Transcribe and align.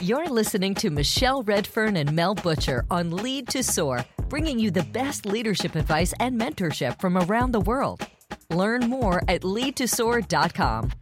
You're 0.00 0.28
listening 0.28 0.74
to 0.76 0.90
Michelle 0.90 1.42
Redfern 1.42 1.96
and 1.96 2.12
Mel 2.12 2.34
Butcher 2.34 2.84
on 2.90 3.10
Lead 3.10 3.48
to 3.48 3.62
Soar, 3.62 4.04
bringing 4.28 4.58
you 4.58 4.70
the 4.70 4.84
best 4.84 5.26
leadership 5.26 5.74
advice 5.74 6.12
and 6.20 6.38
mentorship 6.40 7.00
from 7.00 7.16
around 7.16 7.52
the 7.52 7.60
world. 7.60 8.06
Learn 8.50 8.88
more 8.88 9.22
at 9.28 9.42
leadtosoar.com. 9.42 10.92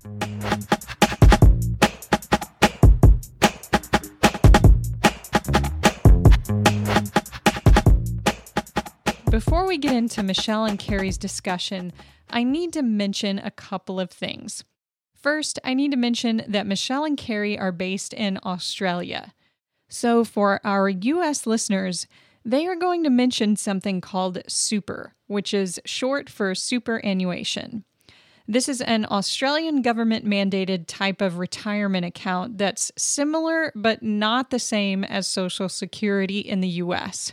Before 9.33 9.67
we 9.67 9.79
get 9.79 9.97
into 9.97 10.23
Michelle 10.23 10.67
and 10.67 10.79
Kerry's 10.79 11.17
discussion, 11.17 11.95
I 12.29 12.45
need 12.45 12.75
to 12.75 12.83
mention 12.83 13.39
a 13.39 13.51
couple 13.51 13.99
of 13.99 14.11
things. 14.11 14.63
First, 15.15 15.59
I 15.65 15.73
need 15.73 15.91
to 15.93 15.97
mention 15.97 16.43
that 16.47 16.67
Michelle 16.67 17.07
and 17.07 17.17
Kerry 17.17 17.59
are 17.59 17.73
based 17.73 18.13
in 18.13 18.39
Australia. 18.45 19.33
So, 19.89 20.23
for 20.23 20.61
our 20.65 20.91
US 20.91 21.47
listeners, 21.47 22.07
they 22.45 22.67
are 22.67 22.77
going 22.77 23.03
to 23.05 23.09
mention 23.09 23.57
something 23.57 24.03
called 24.03 24.43
super, 24.49 25.15
which 25.29 25.55
is 25.55 25.81
short 25.87 26.29
for 26.29 26.55
superannuation. 26.55 27.85
This 28.47 28.69
is 28.69 28.83
an 28.83 29.07
Australian 29.11 29.81
government 29.81 30.27
mandated 30.27 30.85
type 30.87 31.23
of 31.23 31.39
retirement 31.39 32.05
account 32.05 32.59
that's 32.59 32.93
similar 32.99 33.73
but 33.75 34.03
not 34.03 34.51
the 34.51 34.59
same 34.59 35.05
as 35.05 35.27
Social 35.27 35.71
Security 35.71 36.41
in 36.41 36.61
the 36.61 36.69
US. 36.69 37.33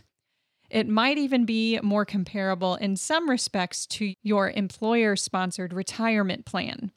It 0.70 0.88
might 0.88 1.18
even 1.18 1.46
be 1.46 1.80
more 1.82 2.06
comparable 2.06 2.76
in 2.76 2.96
some 2.96 3.30
respects 3.30 3.86
to 3.88 4.14
your 4.22 4.52
employer 4.52 5.16
sponsored 5.16 5.74
retirement 5.74 6.46
plan. 6.46 6.92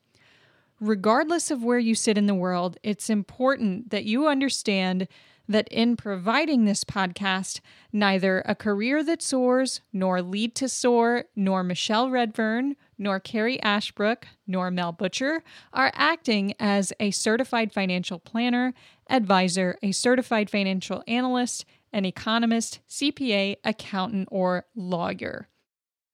Regardless 0.81 1.51
of 1.51 1.63
where 1.63 1.79
you 1.79 1.95
sit 1.95 2.19
in 2.19 2.27
the 2.27 2.35
world, 2.35 2.77
it's 2.83 3.09
important 3.09 3.91
that 3.91 4.05
you 4.05 4.27
understand 4.27 5.07
that 5.49 5.69
in 5.69 5.97
providing 5.97 6.65
this 6.65 6.85
podcast, 6.85 7.61
neither 7.93 8.43
a 8.47 8.55
career 8.55 9.03
that 9.05 9.23
soars, 9.23 9.81
nor 9.93 10.23
Lead 10.23 10.55
to 10.57 10.69
Soar, 10.69 11.25
nor 11.35 11.63
Michelle 11.63 12.11
Redfern, 12.11 12.77
nor 12.99 13.21
Kerry 13.21 13.61
Ashbrook, 13.63 14.27
nor 14.47 14.71
Mel 14.71 14.93
Butcher 14.93 15.43
are 15.73 15.93
acting 15.95 16.55
as 16.59 16.93
a 17.01 17.11
certified 17.11 17.73
financial 17.73 18.19
planner, 18.19 18.73
advisor, 19.11 19.79
a 19.83 19.93
certified 19.93 20.49
financial 20.49 21.03
analyst, 21.07 21.65
an 21.93 22.05
economist, 22.05 22.81
CPA, 22.89 23.57
accountant, 23.65 24.29
or 24.31 24.67
lawyer. 24.75 25.49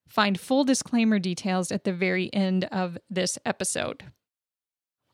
Find 0.07 0.39
full 0.39 0.63
disclaimer 0.63 1.19
details 1.19 1.71
at 1.71 1.83
the 1.83 1.93
very 1.93 2.33
end 2.33 2.65
of 2.65 2.97
this 3.09 3.37
episode. 3.45 4.03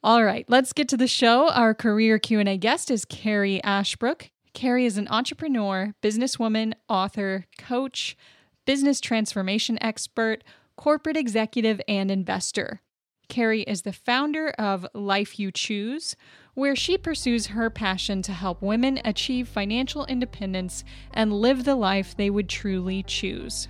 All 0.02 0.24
right, 0.24 0.46
let's 0.48 0.72
get 0.72 0.88
to 0.90 0.98
the 0.98 1.08
show. 1.08 1.50
Our 1.50 1.74
career 1.74 2.20
Q&A 2.20 2.58
guest 2.58 2.92
is 2.92 3.06
Kerry 3.06 3.62
Ashbrook. 3.64 4.30
Kerry 4.54 4.86
is 4.86 4.98
an 4.98 5.08
entrepreneur, 5.10 5.94
businesswoman, 6.02 6.74
author, 6.88 7.46
coach, 7.58 8.16
business 8.66 9.02
transformation 9.02 9.78
expert, 9.82 10.44
corporate 10.78 11.18
executive, 11.18 11.82
and 11.88 12.10
investor. 12.10 12.82
Kerry 13.28 13.64
is 13.64 13.82
the 13.82 13.94
founder 13.94 14.50
of 14.52 14.86
Life 14.94 15.40
You 15.40 15.52
Choose, 15.52 16.16
where 16.56 16.76
she 16.76 16.98
pursues 16.98 17.48
her 17.48 17.70
passion 17.70 18.22
to 18.22 18.32
help 18.32 18.62
women 18.62 18.98
achieve 19.04 19.46
financial 19.46 20.06
independence 20.06 20.86
and 21.14 21.34
live 21.34 21.66
the 21.66 21.76
life 21.76 22.16
they 22.16 22.30
would 22.30 22.48
truly 22.48 23.04
choose. 23.04 23.68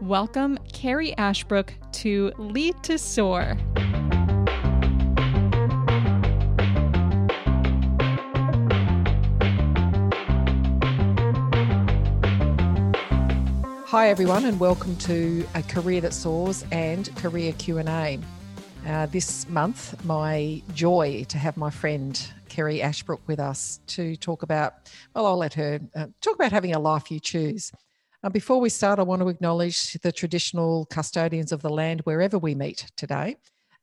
Welcome, 0.00 0.56
Kerry 0.72 1.16
Ashbrook, 1.18 1.74
to 1.92 2.32
Lead 2.38 2.80
to 2.84 2.98
Soar. 2.98 3.56
Hi 13.86 14.08
everyone, 14.08 14.44
and 14.44 14.60
welcome 14.60 14.94
to 14.98 15.44
a 15.56 15.62
Career 15.64 16.00
That 16.00 16.12
Soars 16.12 16.64
and 16.70 17.14
Career 17.16 17.52
Q 17.58 17.78
and 17.78 17.88
A. 17.88 18.20
Uh, 18.86 19.06
this 19.06 19.48
month, 19.48 20.04
my 20.04 20.60
joy 20.74 21.24
to 21.26 21.38
have 21.38 21.56
my 21.56 21.70
friend 21.70 22.30
Kerry 22.50 22.82
Ashbrook 22.82 23.26
with 23.26 23.40
us 23.40 23.80
to 23.86 24.14
talk 24.16 24.42
about. 24.42 24.74
Well, 25.14 25.24
I'll 25.24 25.38
let 25.38 25.54
her 25.54 25.80
uh, 25.96 26.08
talk 26.20 26.34
about 26.34 26.52
having 26.52 26.74
a 26.74 26.78
life 26.78 27.10
you 27.10 27.18
choose. 27.18 27.72
Uh, 28.22 28.28
before 28.28 28.60
we 28.60 28.68
start, 28.68 28.98
I 28.98 29.02
want 29.02 29.22
to 29.22 29.28
acknowledge 29.28 29.94
the 29.94 30.12
traditional 30.12 30.84
custodians 30.86 31.50
of 31.50 31.62
the 31.62 31.70
land 31.70 32.02
wherever 32.02 32.36
we 32.36 32.54
meet 32.54 32.90
today, 32.94 33.36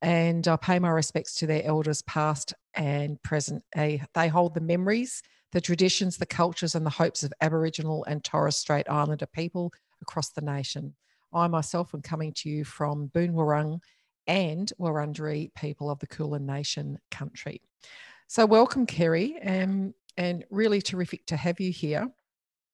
and 0.03 0.47
I 0.47 0.55
pay 0.55 0.77
my 0.77 0.89
respects 0.89 1.33
to 1.37 1.47
their 1.47 1.63
elders, 1.63 2.03
past 2.03 2.53
and 2.75 3.19
present. 3.23 3.63
They, 3.73 4.03
they 4.13 4.27
hold 4.27 4.53
the 4.53 4.61
memories, 4.61 5.23
the 5.51 5.61
traditions, 5.61 6.17
the 6.17 6.27
cultures, 6.27 6.75
and 6.75 6.85
the 6.85 6.91
hopes 6.91 7.23
of 7.23 7.33
Aboriginal 7.41 8.03
and 8.03 8.23
Torres 8.23 8.55
Strait 8.55 8.87
Islander 8.87 9.25
people 9.25 9.73
across 10.03 10.29
the 10.29 10.41
nation. 10.41 10.93
I 11.33 11.47
myself 11.47 11.95
am 11.95 12.03
coming 12.03 12.33
to 12.33 12.49
you 12.49 12.65
from 12.65 13.07
Boon 13.07 13.33
Wurrung 13.33 13.79
and 14.27 14.71
Wurundjeri 14.79 15.53
people 15.55 15.89
of 15.89 15.99
the 15.99 16.07
Kulin 16.07 16.45
Nation 16.45 16.99
country. 17.09 17.61
So, 18.27 18.45
welcome, 18.45 18.85
Kerry, 18.85 19.41
um, 19.41 19.93
and 20.17 20.45
really 20.49 20.81
terrific 20.81 21.25
to 21.27 21.35
have 21.35 21.59
you 21.59 21.71
here. 21.71 22.09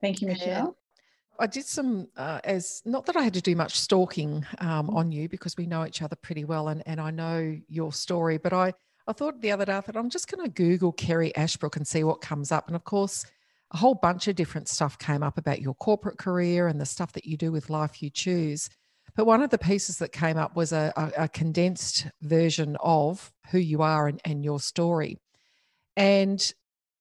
Thank 0.02 0.22
you, 0.22 0.28
Michelle. 0.28 0.66
And 0.68 0.76
I 1.40 1.48
did 1.48 1.66
some, 1.66 2.08
uh, 2.16 2.40
as 2.44 2.82
not 2.86 3.06
that 3.06 3.16
I 3.16 3.22
had 3.22 3.34
to 3.36 3.42
do 3.42 3.56
much 3.56 3.80
stalking 3.80 4.46
um, 4.60 4.90
on 4.90 5.12
you 5.12 5.30
because 5.30 5.56
we 5.58 5.68
know 5.68 5.86
each 5.86 6.02
other 6.02 6.16
pretty 6.16 6.46
well 6.46 6.70
and, 6.70 6.84
and 6.86 7.00
I 7.00 7.12
know 7.12 7.58
your 7.68 7.94
story, 7.94 8.38
but 8.38 8.54
I, 8.54 8.74
I 9.08 9.14
thought 9.14 9.42
the 9.42 9.52
other 9.52 9.66
day, 9.66 9.78
I 9.78 9.82
thought 9.82 9.98
I'm 9.98 10.10
just 10.10 10.30
going 10.30 10.44
to 10.44 10.52
Google 10.52 10.92
Kerry 10.92 11.36
Ashbrook 11.36 11.76
and 11.76 11.88
see 11.88 12.04
what 12.04 12.22
comes 12.22 12.52
up. 12.52 12.68
And 12.68 12.76
of 12.76 12.84
course, 12.84 13.26
a 13.72 13.78
whole 13.78 13.96
bunch 13.96 14.28
of 14.28 14.36
different 14.36 14.68
stuff 14.68 14.98
came 14.98 15.24
up 15.24 15.38
about 15.38 15.62
your 15.62 15.76
corporate 15.76 16.18
career 16.18 16.68
and 16.68 16.80
the 16.80 16.86
stuff 16.86 17.14
that 17.14 17.26
you 17.26 17.38
do 17.38 17.52
with 17.52 17.70
Life 17.70 18.02
You 18.02 18.10
Choose. 18.10 18.70
But 19.18 19.26
one 19.26 19.42
of 19.42 19.50
the 19.50 19.58
pieces 19.58 19.98
that 19.98 20.12
came 20.12 20.38
up 20.38 20.56
was 20.56 20.72
a, 20.72 20.94
a, 20.96 21.24
a 21.24 21.28
condensed 21.28 22.06
version 22.22 22.78
of 22.80 23.34
who 23.50 23.58
you 23.58 23.82
are 23.82 24.08
and, 24.08 24.22
and 24.24 24.46
your 24.46 24.60
story. 24.60 25.18
And 25.96 26.54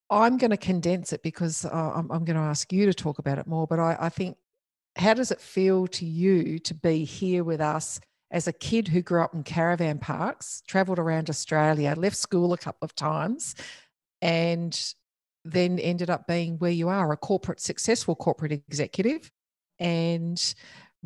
I'm 0.09 0.39
going 0.39 0.51
to 0.51 0.57
condense 0.57 1.13
it 1.13 1.23
because 1.23 1.67
uh, 1.67 1.93
I'm, 1.95 2.11
I'm, 2.11 2.25
going 2.25 2.39
to 2.39 2.43
ask 2.43 2.73
you 2.73 2.87
to 2.87 2.95
talk 2.95 3.19
about 3.19 3.37
it 3.37 3.47
more. 3.47 3.67
But 3.67 3.81
I, 3.81 3.99
I 4.01 4.09
think, 4.09 4.39
how 4.97 5.13
does 5.13 5.31
it 5.31 5.43
feel 5.43 5.87
to 5.89 6.07
you 6.07 6.59
to 6.61 6.73
be 6.73 7.05
here 7.05 7.45
with 7.45 7.61
us 7.61 8.01
as 8.31 8.49
a 8.49 8.53
kid 8.53 8.89
who 8.89 9.03
grew 9.03 9.23
up 9.23 9.35
in 9.35 9.43
caravan 9.43 9.99
parks, 9.99 10.63
traveled 10.67 10.99
around 10.99 11.29
Australia, 11.29 11.95
left 11.99 12.17
school 12.17 12.55
a 12.55 12.59
couple 12.59 12.87
of 12.87 12.95
times, 12.95 13.55
and 14.23 14.95
then 15.45 15.79
ended 15.79 16.09
up 16.09 16.27
being 16.27 16.57
where 16.57 16.71
you 16.71 16.89
are 16.89 17.13
a 17.13 17.17
corporate, 17.19 17.61
successful 17.61 18.17
corporate 18.17 18.53
executive 18.53 19.31
and 19.79 20.55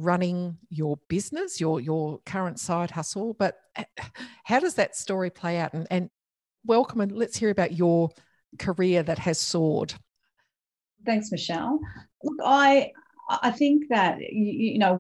running 0.01 0.59
your 0.69 0.99
business, 1.09 1.61
your 1.61 1.81
your 1.81 2.21
current 2.27 2.59
side 2.59 2.91
hustle. 2.91 3.35
But 3.35 3.59
how 4.45 4.61
does 4.61 4.75
that 4.75 4.97
story 4.97 5.31
play 5.31 5.59
out? 5.59 5.73
And, 5.75 5.87
and 5.91 6.11
welcome 6.65 7.01
and 7.01 7.13
let's 7.13 7.37
hear 7.37 7.51
about 7.51 7.73
your 7.73 8.11
career 8.59 9.03
that 9.03 9.19
has 9.19 9.39
soared. 9.39 9.95
Thanks, 11.07 11.31
Michelle. 11.31 11.81
Look, 12.23 12.39
I 12.45 12.93
I 13.29 13.51
think 13.51 13.85
that 13.89 14.21
you, 14.21 14.73
you 14.73 14.79
know 14.79 14.99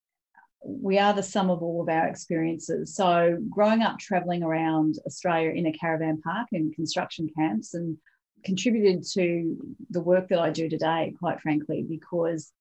we 0.62 0.98
are 0.98 1.14
the 1.14 1.22
sum 1.22 1.50
of 1.50 1.62
all 1.62 1.80
of 1.82 1.88
our 1.88 2.06
experiences. 2.06 2.94
So 2.94 3.38
growing 3.48 3.82
up 3.82 3.98
traveling 3.98 4.42
around 4.42 4.96
Australia 5.06 5.50
in 5.50 5.66
a 5.66 5.72
caravan 5.72 6.20
park 6.20 6.48
and 6.52 6.74
construction 6.74 7.28
camps 7.36 7.74
and 7.74 7.96
contributed 8.44 9.04
to 9.12 9.56
the 9.90 10.02
work 10.02 10.28
that 10.28 10.38
I 10.38 10.50
do 10.50 10.68
today, 10.68 11.14
quite 11.18 11.40
frankly, 11.40 11.84
because 11.88 12.52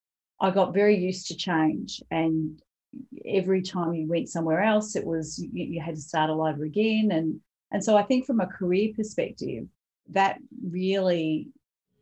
I 0.42 0.52
got 0.52 0.74
very 0.74 0.98
used 0.98 1.28
to 1.28 1.36
change. 1.36 2.02
And 2.12 2.62
every 3.26 3.62
time 3.62 3.94
you 3.94 4.08
went 4.08 4.30
somewhere 4.30 4.64
else, 4.64 4.96
it 4.96 5.06
was 5.06 5.40
you, 5.40 5.66
you 5.66 5.82
had 5.82 5.96
to 5.96 6.02
start 6.02 6.30
all 6.30 6.46
over 6.46 6.64
again. 6.64 7.10
And, 7.12 7.40
and 7.72 7.84
so 7.84 7.98
I 7.98 8.04
think 8.04 8.26
from 8.26 8.40
a 8.40 8.48
career 8.48 8.92
perspective, 8.96 9.66
that 10.12 10.40
really 10.64 11.50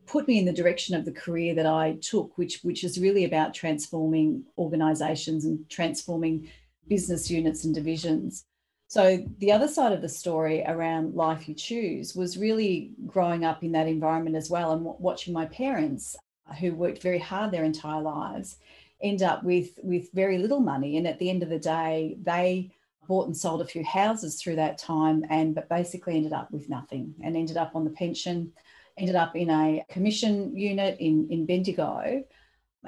put 0.05 0.27
me 0.27 0.39
in 0.39 0.45
the 0.45 0.53
direction 0.53 0.95
of 0.95 1.03
the 1.03 1.11
career 1.11 1.53
that 1.55 1.65
I 1.65 1.97
took, 2.01 2.37
which, 2.37 2.61
which 2.61 2.83
is 2.83 2.99
really 2.99 3.25
about 3.25 3.53
transforming 3.53 4.43
organizations 4.57 5.43
and 5.43 5.69
transforming 5.69 6.49
business 6.87 7.29
units 7.29 7.65
and 7.65 7.75
divisions. 7.75 8.45
So, 8.89 9.25
the 9.39 9.51
other 9.51 9.67
side 9.67 9.91
of 9.91 10.01
the 10.01 10.07
story 10.07 10.63
around 10.65 11.13
Life 11.13 11.49
You 11.49 11.55
Choose 11.55 12.15
was 12.15 12.37
really 12.37 12.93
growing 13.05 13.43
up 13.43 13.61
in 13.61 13.73
that 13.73 13.87
environment 13.87 14.37
as 14.37 14.49
well 14.49 14.71
and 14.71 14.85
watching 14.85 15.33
my 15.33 15.45
parents, 15.47 16.15
who 16.59 16.73
worked 16.73 17.01
very 17.01 17.19
hard 17.19 17.51
their 17.51 17.63
entire 17.63 18.01
lives, 18.01 18.57
end 19.01 19.21
up 19.21 19.43
with, 19.43 19.77
with 19.83 20.11
very 20.13 20.37
little 20.37 20.59
money. 20.59 20.97
And 20.97 21.07
at 21.07 21.19
the 21.19 21.29
end 21.29 21.43
of 21.43 21.49
the 21.49 21.59
day, 21.59 22.17
they 22.23 22.71
bought 23.07 23.27
and 23.27 23.37
sold 23.37 23.61
a 23.61 23.65
few 23.65 23.83
houses 23.83 24.41
through 24.41 24.57
that 24.57 24.77
time 24.77 25.23
and 25.29 25.55
but 25.55 25.69
basically 25.69 26.15
ended 26.17 26.33
up 26.33 26.51
with 26.51 26.67
nothing 26.69 27.13
and 27.23 27.37
ended 27.37 27.57
up 27.57 27.75
on 27.75 27.83
the 27.85 27.91
pension, 27.91 28.51
ended 28.97 29.15
up 29.15 29.35
in 29.35 29.49
a 29.49 29.85
commission 29.89 30.55
unit 30.57 30.97
in, 30.99 31.27
in 31.29 31.45
Bendigo 31.45 32.23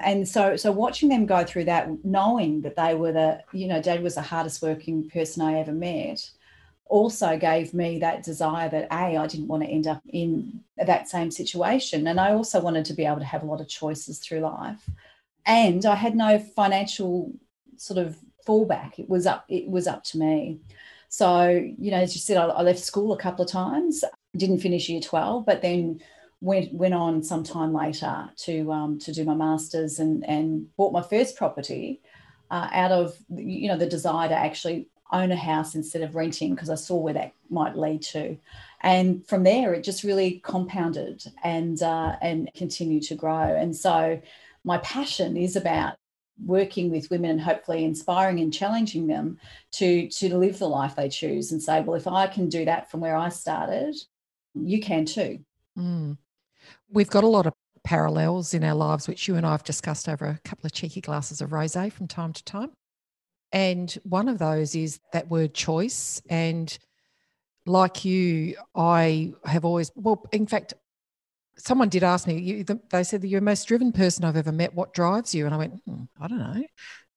And 0.02 0.26
so, 0.26 0.56
so 0.56 0.72
watching 0.72 1.08
them 1.08 1.26
go 1.26 1.44
through 1.44 1.64
that, 1.66 1.88
knowing 2.04 2.62
that 2.62 2.76
they 2.76 2.94
were 2.94 3.12
the, 3.12 3.42
you 3.52 3.66
know, 3.66 3.82
Dad 3.82 4.02
was 4.02 4.14
the 4.14 4.22
hardest 4.22 4.62
working 4.62 5.08
person 5.08 5.42
I 5.42 5.58
ever 5.60 5.72
met, 5.72 6.30
also 6.90 7.38
gave 7.38 7.72
me 7.72 7.98
that 8.00 8.22
desire 8.22 8.68
that 8.68 8.88
a 8.90 9.16
I 9.16 9.26
didn't 9.26 9.48
want 9.48 9.62
to 9.62 9.68
end 9.68 9.86
up 9.86 10.02
in 10.08 10.60
that 10.76 11.08
same 11.08 11.30
situation, 11.30 12.06
and 12.06 12.20
I 12.20 12.32
also 12.32 12.60
wanted 12.60 12.84
to 12.86 12.94
be 12.94 13.06
able 13.06 13.20
to 13.20 13.24
have 13.24 13.42
a 13.42 13.46
lot 13.46 13.60
of 13.60 13.68
choices 13.68 14.18
through 14.18 14.40
life, 14.40 14.88
and 15.46 15.86
I 15.86 15.94
had 15.94 16.14
no 16.14 16.38
financial 16.38 17.32
sort 17.76 17.98
of 17.98 18.18
fallback. 18.46 18.98
It 18.98 19.08
was 19.08 19.26
up. 19.26 19.44
It 19.48 19.68
was 19.68 19.86
up 19.86 20.04
to 20.04 20.18
me. 20.18 20.60
So 21.08 21.48
you 21.48 21.90
know, 21.90 21.98
as 21.98 22.14
you 22.14 22.20
said, 22.20 22.36
I, 22.36 22.46
I 22.46 22.62
left 22.62 22.80
school 22.80 23.12
a 23.12 23.18
couple 23.18 23.44
of 23.44 23.50
times. 23.50 24.04
Didn't 24.36 24.60
finish 24.60 24.88
year 24.88 25.00
twelve, 25.00 25.46
but 25.46 25.62
then 25.62 26.00
went 26.40 26.72
went 26.72 26.94
on 26.94 27.22
some 27.22 27.44
time 27.44 27.72
later 27.72 28.30
to 28.36 28.72
um, 28.72 28.98
to 28.98 29.12
do 29.12 29.24
my 29.24 29.34
masters 29.34 29.98
and 29.98 30.24
and 30.26 30.74
bought 30.76 30.92
my 30.92 31.02
first 31.02 31.36
property 31.36 32.00
uh, 32.50 32.68
out 32.72 32.90
of 32.90 33.16
you 33.28 33.68
know 33.68 33.76
the 33.76 33.86
desire 33.86 34.28
to 34.28 34.34
actually 34.34 34.88
own 35.12 35.32
a 35.32 35.36
house 35.36 35.74
instead 35.74 36.02
of 36.02 36.14
renting 36.14 36.54
because 36.54 36.70
I 36.70 36.74
saw 36.74 36.96
where 36.96 37.14
that 37.14 37.32
might 37.48 37.76
lead 37.76 38.02
to, 38.02 38.36
and 38.82 39.26
from 39.26 39.42
there 39.42 39.74
it 39.74 39.84
just 39.84 40.04
really 40.04 40.40
compounded 40.44 41.24
and 41.42 41.82
uh, 41.82 42.16
and 42.22 42.50
continued 42.54 43.04
to 43.04 43.14
grow. 43.14 43.56
And 43.56 43.74
so 43.74 44.20
my 44.64 44.78
passion 44.78 45.36
is 45.36 45.56
about 45.56 45.96
working 46.44 46.90
with 46.90 47.10
women 47.10 47.32
and 47.32 47.40
hopefully 47.40 47.84
inspiring 47.84 48.40
and 48.40 48.52
challenging 48.52 49.06
them 49.06 49.38
to 49.72 50.08
to 50.08 50.36
live 50.36 50.58
the 50.58 50.68
life 50.68 50.96
they 50.96 51.06
choose 51.06 51.52
and 51.52 51.62
say 51.62 51.82
well 51.82 51.96
if 51.96 52.06
i 52.06 52.26
can 52.26 52.48
do 52.48 52.64
that 52.64 52.90
from 52.90 53.00
where 53.00 53.14
i 53.14 53.28
started 53.28 53.94
you 54.54 54.80
can 54.80 55.04
too 55.04 55.38
mm. 55.78 56.16
We've 56.90 57.10
got 57.10 57.24
a 57.24 57.28
lot 57.28 57.46
of 57.46 57.54
parallels 57.84 58.52
in 58.54 58.64
our 58.64 58.74
lives, 58.74 59.08
which 59.08 59.28
you 59.28 59.36
and 59.36 59.46
I 59.46 59.52
have 59.52 59.64
discussed 59.64 60.08
over 60.08 60.26
a 60.26 60.40
couple 60.44 60.66
of 60.66 60.72
cheeky 60.72 61.00
glasses 61.00 61.40
of 61.40 61.52
rose 61.52 61.74
from 61.74 62.08
time 62.08 62.32
to 62.32 62.44
time. 62.44 62.72
And 63.52 63.90
one 64.04 64.28
of 64.28 64.38
those 64.38 64.74
is 64.74 65.00
that 65.12 65.28
word 65.28 65.54
choice. 65.54 66.22
And 66.28 66.76
like 67.66 68.04
you, 68.04 68.56
I 68.74 69.32
have 69.44 69.64
always, 69.64 69.90
well, 69.94 70.24
in 70.32 70.46
fact, 70.46 70.74
someone 71.56 71.88
did 71.88 72.04
ask 72.04 72.26
me, 72.26 72.64
they 72.90 73.04
said 73.04 73.22
that 73.22 73.28
you're 73.28 73.40
the 73.40 73.44
most 73.44 73.66
driven 73.66 73.92
person 73.92 74.24
I've 74.24 74.36
ever 74.36 74.52
met. 74.52 74.74
What 74.74 74.94
drives 74.94 75.34
you? 75.34 75.46
And 75.46 75.54
I 75.54 75.58
went, 75.58 75.80
hmm, 75.84 76.04
I 76.20 76.28
don't 76.28 76.38
know. 76.38 76.64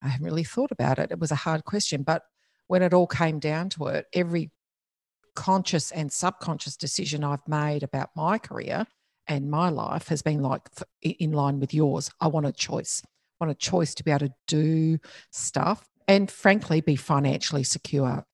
I 0.01 0.07
haven't 0.07 0.25
really 0.25 0.44
thought 0.44 0.71
about 0.71 1.00
it. 1.00 1.12
It 1.12 1.19
was 1.19 1.31
a 1.31 1.35
hard 1.35 1.63
question. 1.65 2.03
But 2.03 2.24
when 2.68 2.81
it 2.81 2.94
all 2.94 3.07
came 3.07 3.39
down 3.39 3.69
to 3.69 3.88
it, 3.88 4.06
every 4.13 4.51
conscious 5.36 5.91
and 5.91 6.12
subconscious 6.12 6.75
decision 6.75 7.24
I've 7.24 7.47
made 7.47 7.83
about 7.83 8.09
my 8.15 8.38
career 8.38 8.86
and 9.27 9.50
my 9.50 9.69
life 9.69 10.09
has 10.09 10.21
been 10.21 10.41
like 10.41 10.62
in 11.01 11.31
line 11.31 11.59
with 11.59 11.74
yours. 11.74 12.12
I 12.19 12.27
want 12.27 12.45
a 12.45 12.51
choice. 12.51 13.01
I 13.39 13.45
want 13.45 13.51
a 13.51 13.59
choice 13.59 13.95
to 13.95 14.03
be 14.03 14.12
able 14.12 14.27
to 14.27 14.33
do 14.47 15.00
stuff 15.31 15.88
and 16.07 16.29
frankly 16.29 16.81
be 16.81 16.95
financially 16.95 17.63
secure. 17.63 18.25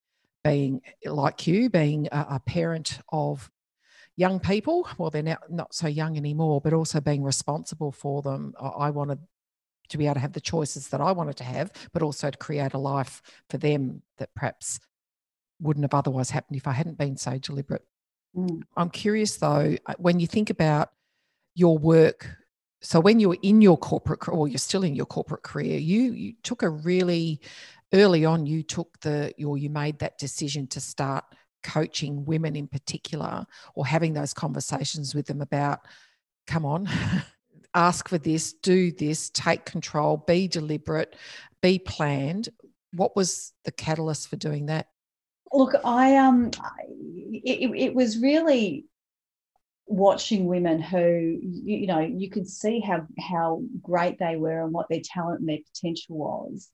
Being 0.44 0.82
like 1.06 1.48
you, 1.48 1.70
being 1.70 2.08
a, 2.12 2.40
parent 2.40 3.00
of 3.12 3.52
young 4.16 4.40
people, 4.40 4.88
well, 4.98 5.10
they're 5.10 5.22
now 5.22 5.38
not 5.50 5.74
so 5.74 5.88
young 5.88 6.16
anymore, 6.16 6.62
but 6.62 6.72
also 6.72 7.02
being 7.02 7.24
responsible 7.24 7.92
for 7.92 8.22
them. 8.22 8.54
I 8.60 8.90
wanted 8.90 9.20
to 9.90 9.98
be 9.98 10.06
able 10.06 10.16
to 10.16 10.20
have 10.22 10.34
the 10.34 10.42
choices 10.42 10.88
that 10.90 11.02
I 11.02 11.12
wanted 11.12 11.36
to 11.38 11.44
have, 11.44 11.72
but 11.92 12.02
also 12.02 12.30
to 12.30 12.38
create 12.38 12.74
a 12.74 12.78
life 12.78 13.22
for 13.50 13.58
them 13.58 14.02
that 14.18 14.34
perhaps 14.34 14.80
wouldn't 15.60 15.84
have 15.84 15.94
otherwise 15.94 16.30
happened 16.30 16.58
if 16.58 16.68
I 16.68 16.72
hadn't 16.72 16.98
been 16.98 17.18
so 17.18 17.38
deliberate. 17.38 17.86
Mm. 18.36 18.62
I'm 18.78 18.90
curious 18.90 19.38
though, 19.38 19.76
uh, 19.86 19.94
when 19.98 20.20
you 20.20 20.28
think 20.28 20.50
about 20.50 20.92
your 21.56 21.78
work. 21.78 22.30
So 22.82 23.00
when 23.00 23.20
you 23.20 23.30
were 23.30 23.38
in 23.42 23.62
your 23.62 23.78
corporate, 23.78 24.28
or 24.30 24.48
you're 24.48 24.58
still 24.58 24.84
in 24.84 24.96
your 24.96 25.06
corporate 25.06 25.44
career, 25.44 25.78
you 25.78 26.12
you 26.14 26.34
took 26.44 26.64
a 26.64 26.70
really 26.70 27.42
early 27.94 28.26
on. 28.26 28.46
You 28.46 28.64
took 28.64 29.00
the, 29.02 29.34
or 29.46 29.58
you 29.58 29.70
made 29.70 30.00
that 30.00 30.18
decision 30.18 30.68
to 30.68 30.80
start 30.80 31.24
coaching 31.64 32.26
women 32.26 32.56
in 32.56 32.68
particular, 32.68 33.46
or 33.76 33.86
having 33.86 34.14
those 34.14 34.34
conversations 34.34 35.14
with 35.14 35.26
them 35.28 35.42
about, 35.42 35.80
come 36.48 36.66
on, 36.66 36.90
ask 37.74 38.08
for 38.08 38.18
this, 38.18 38.54
do 38.54 38.92
this, 38.92 39.30
take 39.32 39.66
control, 39.66 40.18
be 40.18 40.48
deliberate, 40.48 41.16
be 41.62 41.80
planned. 41.80 42.50
What 42.94 43.16
was 43.16 43.54
the 43.66 43.72
catalyst 43.72 44.30
for 44.30 44.38
doing 44.38 44.68
that? 44.68 44.88
Look, 45.52 45.74
I 45.84 46.16
um, 46.18 46.52
it, 47.32 47.72
it 47.76 47.94
was 47.94 48.20
really 48.20 48.86
watching 49.90 50.46
women 50.46 50.80
who 50.80 51.40
you 51.42 51.88
know 51.88 52.00
you 52.00 52.30
could 52.30 52.48
see 52.48 52.80
how 52.80 53.08
how 53.20 53.62
great 53.82 54.20
they 54.20 54.36
were 54.36 54.64
and 54.64 54.72
what 54.72 54.88
their 54.88 55.02
talent 55.04 55.40
and 55.40 55.50
their 55.50 55.58
potential 55.74 56.16
was. 56.16 56.70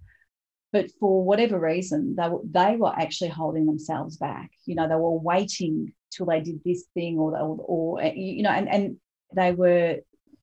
But 0.73 0.91
for 1.00 1.23
whatever 1.23 1.57
reason 1.57 2.15
they 2.17 2.27
were, 2.27 2.41
they 2.44 2.75
were 2.75 2.94
actually 2.94 3.29
holding 3.29 3.65
themselves 3.65 4.17
back. 4.17 4.51
You 4.65 4.75
know 4.75 4.88
they 4.88 4.95
were 4.95 5.17
waiting 5.17 5.94
till 6.12 6.25
they 6.25 6.41
did 6.41 6.62
this 6.63 6.85
thing 6.94 7.17
or 7.17 7.38
or, 7.39 7.57
or 7.57 8.03
uh, 8.03 8.12
you 8.13 8.44
know 8.44 8.51
and 8.51 8.67
and 8.67 8.97
they 9.33 9.53
were 9.53 10.00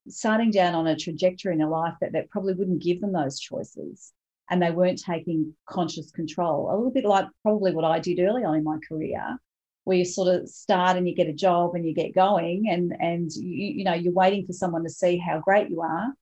starting 0.09 0.49
down 0.49 0.73
on 0.73 0.87
a 0.87 0.97
trajectory 0.97 1.53
in 1.53 1.61
a 1.61 1.69
life 1.69 1.93
that 2.01 2.13
that 2.13 2.29
probably 2.31 2.53
wouldn't 2.55 2.81
give 2.81 3.01
them 3.01 3.13
those 3.13 3.39
choices. 3.39 4.11
And 4.49 4.61
they 4.61 4.71
weren't 4.71 5.01
taking 5.01 5.53
conscious 5.69 6.11
control. 6.11 6.69
A 6.69 6.75
little 6.75 6.91
bit 6.91 7.05
like 7.05 7.27
probably 7.43 7.71
what 7.71 7.85
I 7.85 7.99
did 7.99 8.19
early 8.19 8.43
on 8.43 8.55
in 8.55 8.63
my 8.63 8.77
career, 8.87 9.39
where 9.83 9.97
you 9.97 10.05
sort 10.05 10.33
of 10.33 10.47
start 10.47 10.97
and 10.97 11.07
you 11.07 11.15
get 11.15 11.27
a 11.27 11.33
job 11.33 11.75
and 11.75 11.85
you 11.85 11.93
get 11.93 12.15
going, 12.15 12.69
and 12.69 12.93
and 12.99 13.31
you, 13.33 13.67
you 13.77 13.83
know 13.83 13.93
you're 13.93 14.13
waiting 14.13 14.45
for 14.45 14.53
someone 14.53 14.83
to 14.83 14.89
see 14.89 15.17
how 15.17 15.39
great 15.39 15.69
you 15.69 15.81
are, 15.81 16.13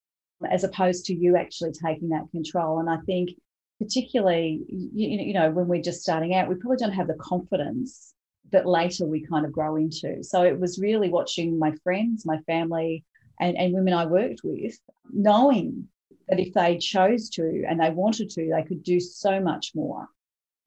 as 0.50 0.64
opposed 0.64 1.06
to 1.06 1.14
you 1.14 1.38
actually 1.38 1.72
taking 1.72 2.10
that 2.10 2.30
control. 2.32 2.80
And 2.80 2.90
I 2.90 2.98
think 3.06 3.32
particularly 3.80 4.62
you, 4.70 5.10
you 5.10 5.34
know 5.34 5.52
when 5.52 5.68
we're 5.68 5.82
just 5.82 6.02
starting 6.02 6.36
out, 6.36 6.50
we 6.50 6.56
probably 6.56 6.78
don't 6.78 6.92
have 6.94 7.08
the 7.08 7.16
confidence 7.16 8.14
that 8.52 8.68
later 8.68 9.06
we 9.06 9.26
kind 9.26 9.46
of 9.46 9.52
grow 9.52 9.76
into. 9.76 10.24
So 10.24 10.44
it 10.44 10.60
was 10.60 10.80
really 10.80 11.10
watching 11.10 11.58
my 11.58 11.72
friends, 11.84 12.26
my 12.26 12.40
family, 12.40 13.06
and, 13.40 13.58
and 13.58 13.74
women 13.74 13.94
I 13.94 14.06
worked 14.06 14.42
with, 14.44 14.78
knowing 15.12 15.88
that 16.28 16.40
if 16.40 16.54
they 16.54 16.78
chose 16.78 17.30
to 17.32 17.64
and 17.68 17.80
they 17.80 17.90
wanted 17.90 18.30
to, 18.32 18.52
they 18.54 18.64
could 18.64 18.84
do 18.84 19.00
so 19.00 19.40
much 19.40 19.72
more 19.74 20.08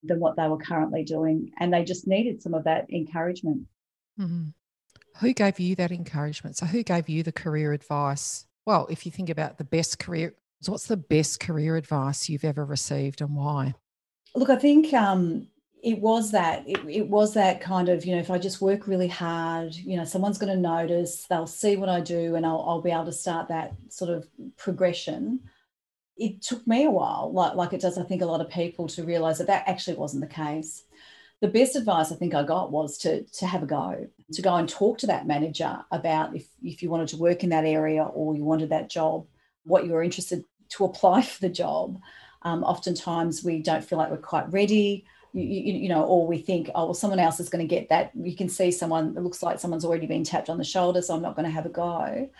than 0.07 0.21
what 0.21 0.37
they 0.37 0.49
were 0.49 0.59
currently 0.59 1.05
doing. 1.05 1.53
And 1.59 1.73
they 1.73 1.85
just 1.85 2.07
needed 2.07 2.43
some 2.43 2.55
of 2.55 2.65
that 2.65 2.91
encouragement. 2.91 3.67
Mm-hmm. 4.19 4.49
Who 5.21 5.33
gave 5.33 5.61
you 5.61 5.77
that 5.77 5.93
encouragement? 5.93 6.57
So, 6.57 6.67
who 6.67 6.83
gave 6.83 7.09
you 7.09 7.23
the 7.23 7.33
career 7.33 7.73
advice? 7.73 8.47
Well, 8.67 8.87
if 8.91 9.07
you 9.07 9.13
think 9.13 9.31
about 9.31 9.59
the 9.59 9.65
best 9.65 9.99
career, 9.99 10.35
so 10.61 10.73
what's 10.73 10.87
the 10.87 10.97
best 10.97 11.41
career 11.41 11.77
advice 11.77 12.29
you've 12.29 12.45
ever 12.45 12.65
received 12.65 13.21
and 13.21 13.37
why? 13.37 13.75
Look, 14.35 14.51
I 14.51 14.57
think 14.57 14.93
um, 14.93 15.47
it 15.85 16.01
was 16.01 16.31
that 16.31 16.67
it, 16.67 16.79
it 16.89 17.09
was 17.09 17.35
that 17.35 17.61
kind 17.61 17.91
of 17.91 18.07
you 18.07 18.15
know 18.15 18.21
if 18.21 18.31
i 18.31 18.39
just 18.39 18.63
work 18.63 18.89
really 18.89 19.07
hard 19.07 19.75
you 19.75 19.97
know 19.97 20.05
someone's 20.05 20.39
going 20.39 20.53
to 20.53 20.59
notice 20.59 21.27
they'll 21.29 21.47
see 21.47 21.77
what 21.77 21.91
i 21.91 22.01
do 22.01 22.35
and 22.35 22.47
I'll, 22.47 22.65
I'll 22.67 22.81
be 22.81 22.91
able 22.91 23.05
to 23.05 23.13
start 23.13 23.49
that 23.49 23.75
sort 23.91 24.11
of 24.11 24.27
progression 24.57 25.41
it 26.17 26.43
took 26.43 26.67
me 26.67 26.85
a 26.85 26.91
while 26.91 27.31
like, 27.33 27.55
like 27.55 27.73
it 27.73 27.81
does 27.81 27.99
i 27.99 28.03
think 28.03 28.23
a 28.23 28.27
lot 28.27 28.41
of 28.41 28.51
people 28.51 28.87
to 28.87 29.05
realize 29.05 29.39
that 29.39 29.47
that 29.47 29.65
actually 29.67 29.97
wasn't 29.97 30.21
the 30.21 30.35
case 30.35 30.85
the 31.41 31.49
best 31.49 31.77
advice 31.77 32.13
i 32.13 32.15
think 32.15 32.35
i 32.35 32.43
got 32.43 32.71
was 32.71 32.97
to 32.99 33.23
to 33.25 33.47
have 33.47 33.63
a 33.63 33.67
go 33.67 34.07
to 34.33 34.43
go 34.43 34.55
and 34.55 34.69
talk 34.69 34.99
to 34.99 35.07
that 35.07 35.27
manager 35.27 35.79
about 35.91 36.35
if 36.35 36.47
if 36.63 36.83
you 36.83 36.91
wanted 36.91 37.09
to 37.09 37.17
work 37.17 37.43
in 37.43 37.51
that 37.51 37.65
area 37.65 38.03
or 38.03 38.35
you 38.35 38.45
wanted 38.45 38.69
that 38.69 38.91
job 38.91 39.27
what 39.65 39.85
you 39.85 39.93
were 39.93 40.03
interested 40.03 40.45
to 40.69 40.85
apply 40.85 41.23
for 41.23 41.41
the 41.41 41.49
job 41.49 41.99
um, 42.43 42.63
oftentimes 42.63 43.43
we 43.43 43.63
don't 43.63 43.85
feel 43.85 43.99
like 43.99 44.11
we're 44.11 44.19
quite 44.19 44.51
ready 44.53 45.05
you, 45.35 45.43
you, 45.43 45.75
you, 45.75 45.89
know, 45.89 46.05
or 46.05 46.27
we 46.27 46.39
think, 46.39 46.71
oh, 46.75 46.87
well, 46.87 46.95
someone 46.95 47.19
else 47.19 47.41
is 47.41 47.49
going 47.49 47.67
to 47.67 47.75
get 47.75 47.89
that. 47.89 48.13
You 48.15 48.37
can 48.37 48.49
see 48.49 48.71
someone, 48.71 49.15
it 49.17 49.21
looks 49.21 49.43
like 49.43 49.59
someone's 49.59 49.85
already 49.85 50.07
been 50.07 50.23
tapped 50.23 50.49
on 50.49 50.59
the 50.59 50.65
shoulder, 50.65 51.03
so 51.03 51.13
I'm 51.13 51.23
not 51.23 51.35
going 51.35 51.45
to 51.45 51.51
have 51.51 51.67
a 51.67 51.71
go. 51.71 52.31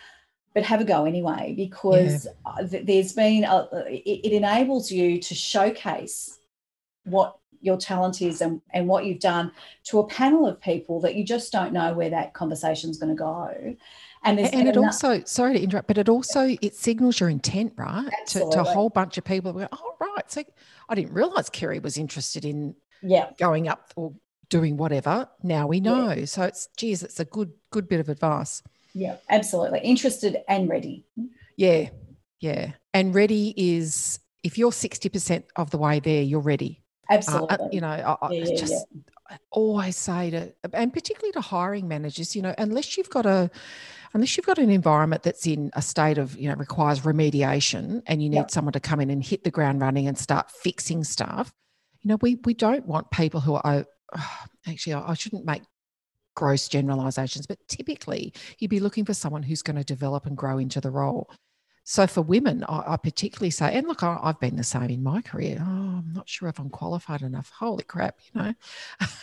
But 0.55 0.63
have 0.65 0.81
a 0.81 0.85
go 0.85 1.05
anyway, 1.05 1.55
because 1.57 2.27
yeah. 2.27 2.33
Uh, 2.47 2.81
there's 2.85 3.13
been, 3.13 3.45
a, 3.45 3.69
it, 3.89 4.27
it 4.27 4.33
enables 4.33 4.91
you 4.91 5.21
to 5.21 5.35
showcase 5.35 6.39
what 7.05 7.37
your 7.61 7.77
talent 7.77 8.23
is 8.23 8.41
and, 8.41 8.61
and 8.73 8.87
what 8.87 9.05
you've 9.05 9.19
done 9.19 9.51
to 9.85 9.99
a 9.99 10.07
panel 10.07 10.47
of 10.47 10.61
people 10.61 11.01
that 11.01 11.17
you 11.17 11.25
just 11.25 11.51
don't 11.51 11.73
know 11.73 11.93
where 11.93 12.11
that 12.11 12.35
conversation 12.35 12.89
is 12.89 12.99
going 12.99 13.11
to 13.11 13.19
go. 13.19 13.77
And, 14.23 14.39
and 14.39 14.69
it 14.69 14.77
also, 14.77 15.23
sorry 15.25 15.55
to 15.55 15.61
interrupt, 15.61 15.89
but 15.89 15.99
it 15.99 16.09
also 16.09 16.57
it 16.63 16.75
signals 16.75 17.21
your 17.21 17.29
intent, 17.29 17.73
right? 17.77 18.11
To, 18.29 18.39
to, 18.51 18.61
a 18.61 18.65
whole 18.65 18.89
bunch 18.89 19.19
of 19.19 19.25
people. 19.25 19.53
Go, 19.53 19.69
oh, 19.71 19.97
right. 20.01 20.31
So 20.31 20.45
I 20.89 20.95
didn't 20.95 21.13
realize 21.13 21.51
Kerry 21.51 21.79
was 21.79 21.99
interested 21.99 22.45
in 22.45 22.75
yeah 23.05 23.31
going 23.39 23.69
up 23.69 23.93
or 23.97 24.13
doing 24.49 24.77
whatever 24.77 25.29
now 25.43 25.67
we 25.67 25.81
know 25.81 26.13
yeah. 26.13 26.25
so 26.25 26.43
it's 26.43 26.69
geez 26.77 27.03
it's 27.03 27.21
a 27.21 27.25
good 27.25 27.53
good 27.71 27.89
bit 27.89 28.01
of 28.01 28.09
advice 28.09 28.63
yeah 28.95 29.17
absolutely. 29.29 29.81
Interested 29.81 30.39
and 30.49 30.69
ready. 30.69 31.05
Yeah 31.57 31.91
yeah. 32.41 32.73
And 32.93 33.15
ready 33.15 33.55
is 33.57 34.21
if 34.43 34.59
you're 34.59 34.71
60% 34.71 35.45
of 35.57 35.71
the 35.71 35.79
way 35.79 36.01
there 36.01 36.23
you're 36.23 36.41
ready. 36.41 36.83
Absolutely 37.11 37.57
uh, 37.57 37.69
you 37.71 37.81
know 37.81 38.19
I, 38.23 38.31
yeah, 38.31 38.57
just 38.57 38.87
always 39.51 39.97
say 39.97 40.31
to, 40.31 40.53
and 40.73 40.93
particularly 40.93 41.33
to 41.33 41.41
hiring 41.41 41.89
managers, 41.89 42.37
you 42.37 42.43
know, 42.43 42.55
unless 42.59 42.97
you've 42.97 43.11
got 43.11 43.27
a, 43.27 43.51
unless 44.13 44.37
you've 44.37 44.47
got 44.47 44.59
an 44.59 44.71
environment 44.71 45.23
that's 45.23 45.47
in 45.47 45.71
a 45.75 45.83
state 45.83 46.19
of, 46.19 46.37
you 46.39 46.49
know, 46.49 46.55
requires 46.55 47.01
remediation 47.01 48.03
and 48.07 48.23
you 48.23 48.29
need 48.29 48.51
someone 48.51 48.73
to 48.73 48.81
come 48.81 49.01
in 49.01 49.11
and 49.11 49.25
hit 49.25 49.45
the 49.45 49.51
ground 49.51 49.81
running 49.81 50.07
and 50.07 50.19
start 50.19 50.51
fixing 50.51 51.05
stuff, 51.05 51.53
you 52.01 52.09
know, 52.09 52.19
we 52.21 52.37
we 52.45 52.55
don't 52.55 52.87
want 52.87 53.11
people 53.11 53.41
who 53.41 53.55
are 53.55 53.87
actually 54.67 54.95
I 54.95 55.15
shouldn't 55.15 55.45
make 55.45 55.63
gross 56.35 56.69
generalizations, 56.69 57.47
but 57.47 57.59
typically 57.69 58.33
you'd 58.59 58.71
be 58.71 58.81
looking 58.81 59.05
for 59.05 59.15
someone 59.15 59.43
who's 59.43 59.63
going 59.63 59.77
to 59.77 59.85
develop 59.85 60.27
and 60.27 60.37
grow 60.37 60.59
into 60.59 60.81
the 60.81 60.91
role. 60.91 61.31
So 61.85 62.07
for 62.07 62.23
women, 62.23 62.65
I, 62.65 62.95
I 62.95 62.97
particularly 62.97 63.51
say, 63.51 63.75
and 63.75 63.87
look, 63.87 64.03
I, 64.03 64.19
have 64.25 64.41
been 64.41 64.57
the 64.57 64.65
same 64.65 64.91
in 64.91 65.03
my 65.03 65.21
career. 65.21 65.59
Oh, 65.61 65.65
I'm 65.99 66.13
not 66.15 66.29
sure 66.29 66.49
if 66.49 66.59
I'm 66.59 66.71
qualified 66.71 67.23
enough. 67.23 67.53
Holy 67.59 67.85
crap, 67.85 68.19
you 68.33 68.41
know. 68.41 68.55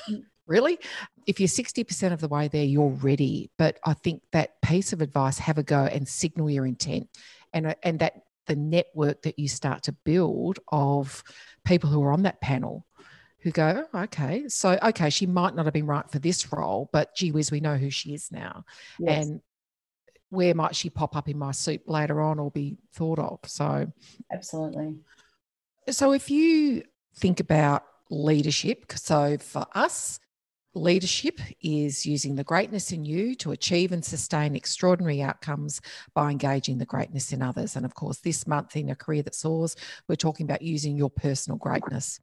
Mm. 0.09 0.23
really? 0.47 0.79
If 1.25 1.39
you're 1.39 1.47
60% 1.47 2.13
of 2.13 2.21
the 2.21 2.27
way 2.27 2.47
there, 2.49 2.63
you're 2.63 2.89
ready. 2.89 3.49
But 3.57 3.79
I 3.83 3.93
think 3.93 4.21
that 4.31 4.61
piece 4.61 4.93
of 4.93 5.01
advice, 5.01 5.39
have 5.39 5.57
a 5.57 5.63
go 5.63 5.85
and 5.85 6.07
signal 6.07 6.49
your 6.51 6.67
intent. 6.67 7.09
And, 7.51 7.67
uh, 7.67 7.75
and 7.81 7.99
that 7.99 8.21
the 8.45 8.55
network 8.55 9.21
that 9.23 9.39
you 9.39 9.47
start 9.47 9.83
to 9.83 9.91
build 10.03 10.59
of 10.71 11.23
people 11.65 11.89
who 11.89 12.03
are 12.03 12.11
on 12.11 12.23
that 12.23 12.41
panel 12.41 12.85
who 13.41 13.51
go, 13.51 13.85
oh, 13.93 14.01
okay, 14.03 14.47
so 14.47 14.77
okay, 14.83 15.09
she 15.09 15.25
might 15.25 15.55
not 15.55 15.65
have 15.65 15.73
been 15.73 15.87
right 15.87 16.09
for 16.09 16.19
this 16.19 16.51
role, 16.51 16.89
but 16.93 17.15
gee 17.15 17.31
whiz, 17.31 17.51
we 17.51 17.59
know 17.59 17.75
who 17.75 17.89
she 17.89 18.13
is 18.13 18.31
now. 18.31 18.65
Yes. 18.99 19.25
And 19.25 19.41
where 20.29 20.55
might 20.55 20.75
she 20.75 20.89
pop 20.89 21.15
up 21.15 21.27
in 21.27 21.37
my 21.37 21.51
soup 21.51 21.81
later 21.87 22.21
on 22.21 22.39
or 22.39 22.51
be 22.51 22.77
thought 22.93 23.19
of? 23.19 23.39
So 23.45 23.91
absolutely. 24.31 24.95
So 25.89 26.13
if 26.13 26.29
you 26.29 26.83
think 27.15 27.39
about 27.39 27.83
leadership, 28.09 28.91
so 28.95 29.37
for 29.37 29.65
us, 29.73 30.19
Leadership 30.73 31.41
is 31.61 32.05
using 32.05 32.35
the 32.35 32.45
greatness 32.45 32.93
in 32.93 33.03
you 33.03 33.35
to 33.35 33.51
achieve 33.51 33.91
and 33.91 34.05
sustain 34.05 34.55
extraordinary 34.55 35.21
outcomes 35.21 35.81
by 36.13 36.31
engaging 36.31 36.77
the 36.77 36.85
greatness 36.85 37.33
in 37.33 37.41
others. 37.41 37.75
And 37.75 37.85
of 37.85 37.93
course, 37.93 38.19
this 38.19 38.47
month 38.47 38.77
in 38.77 38.89
A 38.89 38.95
Career 38.95 39.21
That 39.23 39.35
Soars, 39.35 39.75
we're 40.07 40.15
talking 40.15 40.45
about 40.45 40.61
using 40.61 40.95
your 40.95 41.09
personal 41.09 41.57
greatness. 41.57 42.21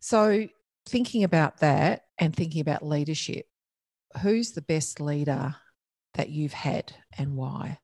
So, 0.00 0.48
thinking 0.86 1.24
about 1.24 1.58
that 1.58 2.04
and 2.18 2.34
thinking 2.34 2.60
about 2.60 2.86
leadership, 2.86 3.46
who's 4.22 4.52
the 4.52 4.62
best 4.62 5.00
leader 5.00 5.56
that 6.14 6.30
you've 6.30 6.52
had 6.52 6.92
and 7.16 7.36
why? 7.36 7.78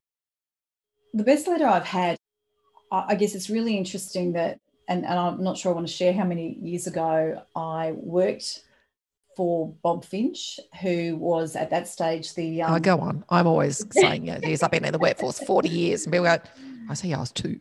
The 1.13 1.25
best 1.25 1.47
leader 1.47 1.67
I've 1.67 1.85
had, 1.85 2.17
I 2.91 3.15
guess 3.15 3.35
it's 3.35 3.51
really 3.51 3.77
interesting 3.77 4.33
that, 4.33 4.59
and, 4.89 5.05
and 5.05 5.19
I'm 5.19 5.43
not 5.43 5.57
sure 5.57 5.73
I 5.73 5.75
want 5.75 5.87
to 5.87 5.93
share 5.93 6.13
how 6.13 6.25
many 6.25 6.59
years 6.61 6.87
ago 6.87 7.43
I 7.55 7.93
worked 7.93 8.63
for 9.37 9.75
Bob 9.83 10.05
Finch, 10.05 10.61
who 10.81 11.17
was 11.17 11.57
at 11.57 11.71
that 11.71 11.89
stage 11.89 12.35
the. 12.35 12.63
Um, 12.63 12.75
oh, 12.75 12.79
go 12.79 12.99
on. 12.99 13.25
I'm 13.29 13.47
always 13.47 13.85
saying, 13.91 14.27
yeah, 14.27 14.39
yes, 14.43 14.63
I've 14.63 14.71
been 14.71 14.85
in 14.85 14.93
the 14.93 14.99
workforce 14.99 15.39
40 15.41 15.69
years. 15.69 16.05
And 16.05 16.13
people 16.13 16.27
go, 16.27 16.39
I 16.89 16.95
say 16.95 17.13
I 17.13 17.21
was 17.21 17.33
two. 17.33 17.61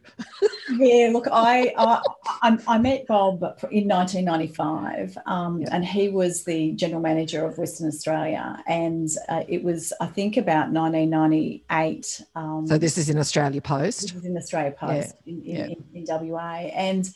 yeah, 0.72 1.10
look, 1.12 1.28
I, 1.32 1.74
I 1.78 2.58
I 2.68 2.78
met 2.78 3.08
Bob 3.08 3.42
in 3.72 3.88
1995, 3.88 5.18
um, 5.26 5.62
yeah. 5.62 5.70
and 5.72 5.86
he 5.86 6.10
was 6.10 6.44
the 6.44 6.72
general 6.74 7.02
manager 7.02 7.46
of 7.46 7.58
Western 7.58 7.88
Australia, 7.88 8.62
and 8.68 9.10
uh, 9.30 9.44
it 9.48 9.64
was 9.64 9.94
I 10.02 10.08
think 10.08 10.38
about 10.38 10.72
1998. 10.72 12.22
Um, 12.36 12.68
so 12.68 12.78
this 12.78 12.98
is 12.98 13.10
in 13.10 13.18
Australia 13.18 13.62
Post. 13.62 14.02
This 14.02 14.16
is 14.16 14.26
in 14.26 14.38
Australia 14.38 14.72
Post 14.72 15.16
yeah. 15.26 15.34
in, 15.34 15.42
in, 15.42 15.56
yeah. 15.56 15.66
in, 15.94 16.08
in 16.08 16.30
WA, 16.30 16.70
and 16.74 17.10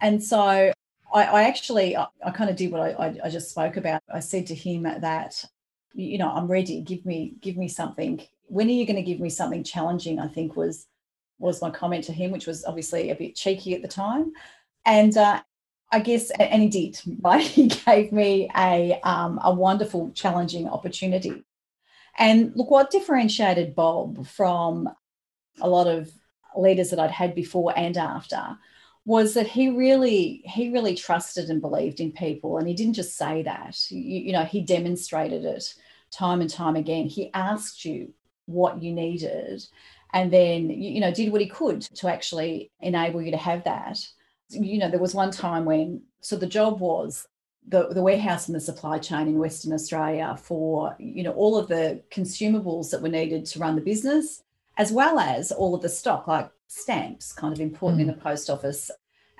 and 0.00 0.22
so 0.22 0.72
I, 1.12 1.24
I 1.24 1.42
actually 1.44 1.96
I, 1.96 2.06
I, 2.24 2.30
kind 2.30 2.50
of 2.50 2.56
did 2.56 2.72
what 2.72 2.80
I, 2.80 3.16
I 3.22 3.30
just 3.30 3.50
spoke 3.50 3.76
about. 3.76 4.02
I 4.12 4.20
said 4.20 4.46
to 4.48 4.54
him 4.54 4.82
that 4.82 5.44
you 5.94 6.18
know 6.18 6.30
I'm 6.30 6.46
ready. 6.46 6.80
Give 6.80 7.04
me 7.04 7.34
give 7.40 7.56
me 7.56 7.68
something. 7.68 8.22
When 8.46 8.68
are 8.68 8.72
you 8.72 8.86
going 8.86 8.96
to 8.96 9.02
give 9.02 9.20
me 9.20 9.30
something 9.30 9.64
challenging? 9.64 10.18
I 10.18 10.28
think 10.28 10.56
was 10.56 10.86
was 11.42 11.60
my 11.60 11.70
comment 11.70 12.04
to 12.04 12.12
him, 12.12 12.30
which 12.30 12.46
was 12.46 12.64
obviously 12.64 13.10
a 13.10 13.14
bit 13.14 13.34
cheeky 13.34 13.74
at 13.74 13.82
the 13.82 13.88
time. 13.88 14.32
And 14.86 15.16
uh, 15.16 15.42
I 15.90 16.00
guess, 16.00 16.30
and 16.30 16.62
he 16.62 16.68
did, 16.68 17.00
right? 17.20 17.46
He 17.46 17.66
gave 17.66 18.12
me 18.12 18.50
a, 18.56 18.98
um, 19.02 19.38
a 19.42 19.52
wonderful, 19.52 20.12
challenging 20.12 20.68
opportunity. 20.68 21.44
And 22.18 22.52
look, 22.54 22.70
what 22.70 22.90
differentiated 22.90 23.74
Bob 23.74 24.26
from 24.26 24.88
a 25.60 25.68
lot 25.68 25.86
of 25.86 26.10
leaders 26.56 26.90
that 26.90 26.98
I'd 26.98 27.10
had 27.10 27.34
before 27.34 27.72
and 27.76 27.96
after 27.96 28.58
was 29.04 29.34
that 29.34 29.46
he 29.46 29.68
really 29.68 30.42
he 30.44 30.70
really 30.70 30.94
trusted 30.94 31.50
and 31.50 31.60
believed 31.60 32.00
in 32.00 32.12
people 32.12 32.58
and 32.58 32.68
he 32.68 32.74
didn't 32.74 32.94
just 32.94 33.16
say 33.16 33.42
that 33.42 33.76
you, 33.90 34.20
you 34.20 34.32
know 34.32 34.44
he 34.44 34.60
demonstrated 34.60 35.44
it 35.44 35.74
time 36.12 36.40
and 36.40 36.50
time 36.50 36.76
again 36.76 37.06
he 37.06 37.32
asked 37.34 37.84
you 37.84 38.12
what 38.46 38.82
you 38.82 38.92
needed 38.92 39.64
and 40.12 40.32
then 40.32 40.70
you 40.70 41.00
know 41.00 41.12
did 41.12 41.32
what 41.32 41.40
he 41.40 41.46
could 41.46 41.80
to 41.80 42.08
actually 42.08 42.70
enable 42.80 43.22
you 43.22 43.30
to 43.30 43.36
have 43.36 43.64
that 43.64 43.98
you 44.50 44.78
know 44.78 44.90
there 44.90 45.00
was 45.00 45.14
one 45.14 45.30
time 45.30 45.64
when 45.64 46.02
so 46.20 46.36
the 46.36 46.46
job 46.46 46.80
was 46.80 47.26
the, 47.68 47.88
the 47.88 48.02
warehouse 48.02 48.48
and 48.48 48.56
the 48.56 48.60
supply 48.60 48.98
chain 48.98 49.28
in 49.28 49.38
western 49.38 49.72
australia 49.72 50.36
for 50.40 50.94
you 50.98 51.22
know 51.22 51.32
all 51.32 51.56
of 51.56 51.68
the 51.68 52.02
consumables 52.10 52.90
that 52.90 53.02
were 53.02 53.08
needed 53.08 53.46
to 53.46 53.58
run 53.58 53.76
the 53.76 53.82
business 53.82 54.42
as 54.78 54.92
well 54.92 55.18
as 55.18 55.52
all 55.52 55.74
of 55.74 55.82
the 55.82 55.88
stock 55.88 56.26
like 56.26 56.50
stamps 56.66 57.32
kind 57.32 57.52
of 57.52 57.60
important 57.60 57.98
mm. 57.98 58.02
in 58.02 58.06
the 58.08 58.20
post 58.22 58.50
office 58.50 58.90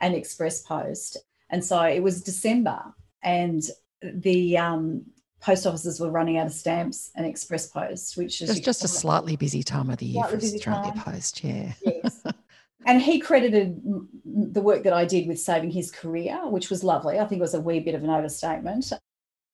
and 0.00 0.14
express 0.14 0.62
post 0.62 1.16
and 1.50 1.64
so 1.64 1.82
it 1.82 2.02
was 2.02 2.22
december 2.22 2.82
and 3.22 3.64
the 4.02 4.58
um, 4.58 5.04
post 5.42 5.66
offices 5.66 6.00
were 6.00 6.10
running 6.10 6.38
out 6.38 6.46
of 6.46 6.52
stamps 6.52 7.10
and 7.16 7.26
express 7.26 7.66
post, 7.66 8.16
which 8.16 8.40
is 8.40 8.60
just 8.60 8.84
a 8.84 8.88
slightly 8.88 9.36
busy 9.36 9.62
time 9.62 9.90
of 9.90 9.98
the 9.98 10.06
year 10.06 10.24
for 10.24 10.36
Australia 10.36 10.92
time. 10.92 10.98
Post. 11.00 11.44
Yeah. 11.44 11.72
Yes. 11.84 12.22
and 12.86 13.02
he 13.02 13.18
credited 13.18 13.80
the 14.24 14.62
work 14.62 14.84
that 14.84 14.92
I 14.92 15.04
did 15.04 15.26
with 15.26 15.40
saving 15.40 15.72
his 15.72 15.90
career, 15.90 16.38
which 16.48 16.70
was 16.70 16.84
lovely. 16.84 17.18
I 17.18 17.26
think 17.26 17.40
it 17.40 17.42
was 17.42 17.54
a 17.54 17.60
wee 17.60 17.80
bit 17.80 17.96
of 17.96 18.04
an 18.04 18.10
overstatement. 18.10 18.92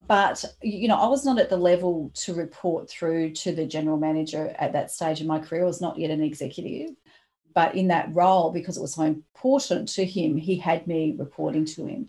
But 0.06 0.44
you 0.62 0.88
know, 0.88 0.96
I 0.96 1.08
was 1.08 1.24
not 1.24 1.38
at 1.38 1.48
the 1.48 1.56
level 1.56 2.10
to 2.14 2.34
report 2.34 2.88
through 2.88 3.30
to 3.32 3.54
the 3.54 3.66
general 3.66 3.96
manager 3.96 4.54
at 4.58 4.72
that 4.74 4.90
stage 4.90 5.22
in 5.22 5.26
my 5.26 5.38
career. 5.38 5.62
I 5.62 5.66
was 5.66 5.80
not 5.80 5.98
yet 5.98 6.10
an 6.10 6.22
executive. 6.22 6.96
But 7.54 7.74
in 7.74 7.88
that 7.88 8.14
role, 8.14 8.52
because 8.52 8.76
it 8.76 8.82
was 8.82 8.94
so 8.94 9.02
important 9.02 9.88
to 9.88 10.04
him, 10.04 10.36
he 10.36 10.56
had 10.56 10.86
me 10.86 11.16
reporting 11.18 11.64
to 11.64 11.86
him. 11.86 12.08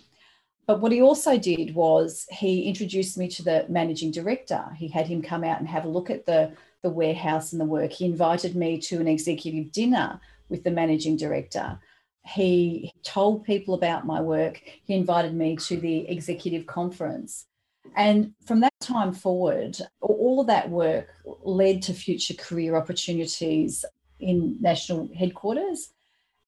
But 0.70 0.82
what 0.82 0.92
he 0.92 1.02
also 1.02 1.36
did 1.36 1.74
was 1.74 2.28
he 2.30 2.66
introduced 2.66 3.18
me 3.18 3.28
to 3.30 3.42
the 3.42 3.66
managing 3.70 4.12
director. 4.12 4.64
He 4.78 4.88
had 4.88 5.08
him 5.08 5.20
come 5.20 5.44
out 5.44 5.58
and 5.58 5.68
have 5.68 5.84
a 5.84 5.90
look 5.90 6.12
at 6.12 6.28
the, 6.28 6.52
the 6.84 6.92
warehouse 6.92 7.52
and 7.52 7.60
the 7.60 7.66
work. 7.66 7.92
He 7.92 8.06
invited 8.06 8.56
me 8.56 8.78
to 8.82 9.00
an 9.00 9.08
executive 9.08 9.72
dinner 9.72 10.22
with 10.48 10.64
the 10.64 10.70
managing 10.70 11.18
director. 11.18 11.80
He 12.24 12.94
told 13.02 13.46
people 13.46 13.74
about 13.74 14.06
my 14.06 14.22
work. 14.22 14.62
He 14.84 14.94
invited 14.94 15.34
me 15.34 15.56
to 15.56 15.78
the 15.78 16.08
executive 16.08 16.68
conference. 16.68 17.48
And 17.96 18.34
from 18.46 18.60
that 18.60 18.74
time 18.80 19.12
forward, 19.12 19.76
all 20.02 20.40
of 20.40 20.46
that 20.46 20.70
work 20.70 21.08
led 21.42 21.82
to 21.82 21.96
future 21.96 22.36
career 22.36 22.76
opportunities 22.76 23.86
in 24.20 24.58
national 24.62 25.10
headquarters 25.18 25.94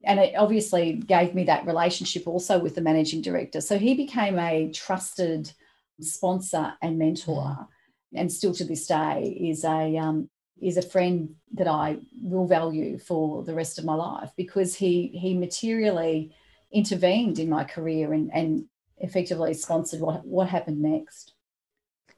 and 0.03 0.20
it 0.20 0.36
obviously 0.36 0.93
gave 0.93 1.36
me 1.36 1.43
that 1.46 1.65
relationship 1.65 2.27
also 2.27 2.60
with 2.60 2.75
the 2.75 2.81
managing 2.81 3.22
director. 3.22 3.62
So 3.62 3.77
he 3.77 3.93
became 3.93 4.39
a 4.39 4.72
trusted 4.72 5.51
sponsor 6.00 6.74
and 6.81 6.98
mentor, 6.98 7.43
mm. 7.43 7.67
and 8.15 8.31
still 8.31 8.53
to 8.55 8.63
this 8.63 8.88
day 8.88 9.38
is 9.39 9.63
a 9.63 9.98
um, 9.98 10.29
is 10.62 10.77
a 10.77 10.81
friend 10.81 11.36
that 11.53 11.67
I 11.67 11.98
will 12.22 12.48
value 12.48 12.98
for 12.98 13.43
the 13.43 13.53
rest 13.53 13.79
of 13.79 13.86
my 13.86 13.96
life 13.96 14.31
because 14.36 14.75
he 14.75 15.08
he 15.08 15.38
materially 15.38 16.34
intervened 16.72 17.39
in 17.39 17.50
my 17.50 17.63
career 17.63 18.13
and 18.13 18.31
and 18.34 18.65
effectively 18.98 19.53
sponsored 19.53 20.01
what 20.01 20.25
what 20.25 20.50
happened 20.50 20.81
next. 20.81 21.34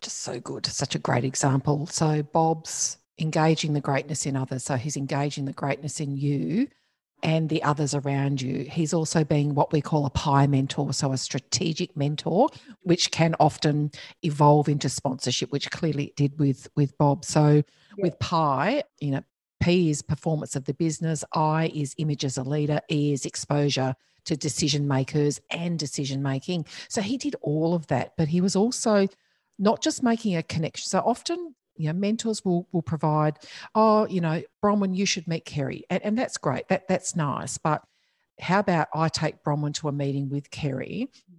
Just 0.02 0.20
so 0.20 0.40
good, 0.40 0.66
such 0.66 0.96
a 0.96 1.00
great 1.00 1.24
example. 1.24 1.88
So 1.88 2.24
Bob's 2.24 2.98
engaging 3.20 3.74
the 3.74 3.80
greatness 3.80 4.25
in 4.25 4.36
others. 4.36 4.63
So 4.63 4.75
he's 4.75 4.98
engaging 4.98 5.46
the 5.46 5.54
greatness 5.54 6.00
in 6.00 6.18
you 6.18 6.68
and 7.24 7.48
the 7.50 7.63
others 7.63 7.96
around 7.96 8.42
you. 8.42 8.68
He's 8.70 8.94
also 8.94 9.24
being 9.24 9.56
what 9.56 9.72
we 9.72 9.82
call 9.82 10.06
a 10.06 10.10
PIE 10.10 10.46
mentor, 10.46 10.94
so 10.94 11.13
a 11.13 11.18
strategic 11.18 11.96
mentor, 11.96 12.50
which 12.82 13.12
can 13.12 13.34
often 13.39 13.92
evolve 14.22 14.68
into 14.68 14.89
sponsorship, 14.89 15.51
which 15.51 15.72
clearly 15.72 16.06
it 16.08 16.15
did 16.15 16.38
with 16.38 16.68
with 16.75 16.96
Bob. 16.98 17.25
So 17.25 17.56
yeah. 17.56 17.62
with 17.98 18.20
PIE, 18.20 18.84
you 19.00 19.12
know, 19.12 19.24
P 19.62 19.89
is 19.89 20.01
performance 20.01 20.56
of 20.58 20.65
the 20.65 20.74
business, 20.74 21.24
I 21.34 21.72
is 21.74 21.96
image 21.98 22.25
as 22.25 22.38
a 22.38 22.44
leader, 22.44 22.82
E 22.92 23.13
is 23.13 23.25
exposure 23.25 23.96
to 24.25 24.38
decision 24.38 24.88
makers 24.88 25.39
and 25.50 25.80
decision 25.80 26.22
making. 26.22 26.65
So 26.89 27.01
he 27.01 27.18
did 27.18 27.36
all 27.42 27.74
of 27.74 27.88
that, 27.88 28.13
but 28.18 28.27
he 28.27 28.42
was 28.42 28.56
also 28.56 29.08
not 29.58 29.82
just 29.82 30.03
making 30.03 30.36
a 30.36 30.44
connection. 30.44 30.88
So 30.88 31.00
often 31.00 31.56
you 31.75 31.88
know 31.88 31.94
mentors 31.94 32.44
will 32.46 32.68
will 32.72 32.82
provide 32.82 33.39
oh 33.75 34.08
you 34.08 34.22
know 34.22 34.42
bronwyn 34.63 34.96
you 34.96 35.06
should 35.06 35.27
meet 35.27 35.46
kerry 35.46 35.84
and, 35.89 36.03
and 36.03 36.18
that's 36.18 36.38
great 36.38 36.68
that 36.68 36.88
that's 36.88 37.15
nice 37.15 37.58
but 37.58 37.84
how 38.39 38.60
about 38.60 38.88
i 38.94 39.08
take 39.08 39.44
bronwyn 39.44 39.74
to 39.74 39.88
a 39.88 39.92
meeting 39.92 40.30
with 40.30 40.50
kerry 40.51 41.10
mm. 41.32 41.36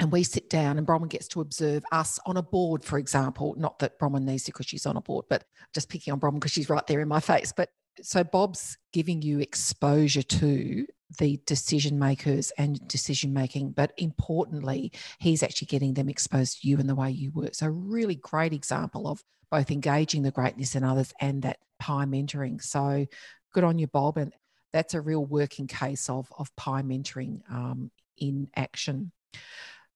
and 0.00 0.12
we 0.12 0.22
sit 0.22 0.50
down 0.50 0.78
and 0.78 0.86
Bronwyn 0.86 1.08
gets 1.08 1.28
to 1.28 1.40
observe 1.40 1.84
us 1.90 2.18
on 2.26 2.36
a 2.36 2.42
board, 2.42 2.84
for 2.84 2.98
example. 2.98 3.54
Not 3.56 3.78
that 3.78 3.98
Bronwyn 3.98 4.24
needs 4.24 4.44
to 4.44 4.52
because 4.52 4.66
she's 4.66 4.84
on 4.84 4.98
a 4.98 5.00
board, 5.00 5.24
but 5.30 5.44
just 5.72 5.88
picking 5.88 6.12
on 6.12 6.20
Bronwyn 6.20 6.34
because 6.34 6.52
she's 6.52 6.68
right 6.68 6.86
there 6.86 7.00
in 7.00 7.08
my 7.08 7.18
face. 7.18 7.50
But 7.56 7.70
so 8.02 8.22
Bob's 8.22 8.76
giving 8.92 9.22
you 9.22 9.40
exposure 9.40 10.22
to 10.22 10.86
the 11.18 11.40
decision 11.46 11.98
makers 11.98 12.52
and 12.58 12.86
decision 12.88 13.32
making, 13.32 13.72
but 13.72 13.92
importantly, 13.96 14.92
he's 15.18 15.42
actually 15.42 15.66
getting 15.66 15.94
them 15.94 16.08
exposed 16.08 16.60
to 16.60 16.68
you 16.68 16.78
and 16.78 16.88
the 16.88 16.94
way 16.94 17.10
you 17.10 17.30
work. 17.32 17.54
So, 17.54 17.68
really 17.68 18.16
great 18.16 18.52
example 18.52 19.08
of 19.08 19.22
both 19.50 19.70
engaging 19.70 20.22
the 20.22 20.30
greatness 20.30 20.74
in 20.74 20.84
others 20.84 21.12
and 21.20 21.42
that 21.42 21.58
pie 21.78 22.04
mentoring. 22.04 22.62
So, 22.62 23.06
good 23.52 23.64
on 23.64 23.78
you, 23.78 23.86
Bob. 23.86 24.16
And 24.18 24.32
that's 24.72 24.94
a 24.94 25.00
real 25.00 25.24
working 25.24 25.66
case 25.66 26.10
of, 26.10 26.30
of 26.38 26.54
pie 26.56 26.82
mentoring 26.82 27.40
um, 27.50 27.90
in 28.18 28.48
action. 28.54 29.12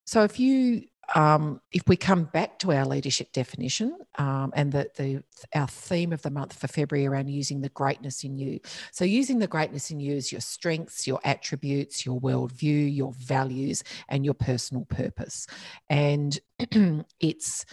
So 0.05 0.25
if 0.25 0.41
you 0.41 0.85
um, 1.15 1.61
if 1.73 1.83
we 1.89 1.97
come 1.97 2.25
back 2.25 2.59
to 2.61 2.73
our 2.73 2.85
leadership 2.85 3.33
definition 3.33 3.97
um, 4.19 4.53
and 4.55 4.73
the, 4.73 4.91
the 4.97 5.23
our 5.55 5.67
theme 5.67 6.13
of 6.13 6.23
the 6.23 6.31
month 6.31 6.59
for 6.59 6.69
February 6.69 7.07
around 7.07 7.29
using 7.29 7.61
the 7.61 7.69
greatness 7.71 8.23
in 8.25 8.37
you. 8.37 8.61
So 8.93 9.05
using 9.05 9.39
the 9.39 9.47
greatness 9.47 9.91
in 9.91 10.01
you 10.01 10.15
is 10.15 10.31
your 10.31 10.41
strengths, 10.41 11.07
your 11.07 11.21
attributes, 11.25 12.07
your 12.07 12.21
worldview, 12.21 12.95
your 12.95 13.13
values, 13.13 13.83
and 14.09 14.25
your 14.25 14.35
personal 14.35 14.85
purpose. 14.85 15.47
And 15.89 16.39
it's 17.21 17.65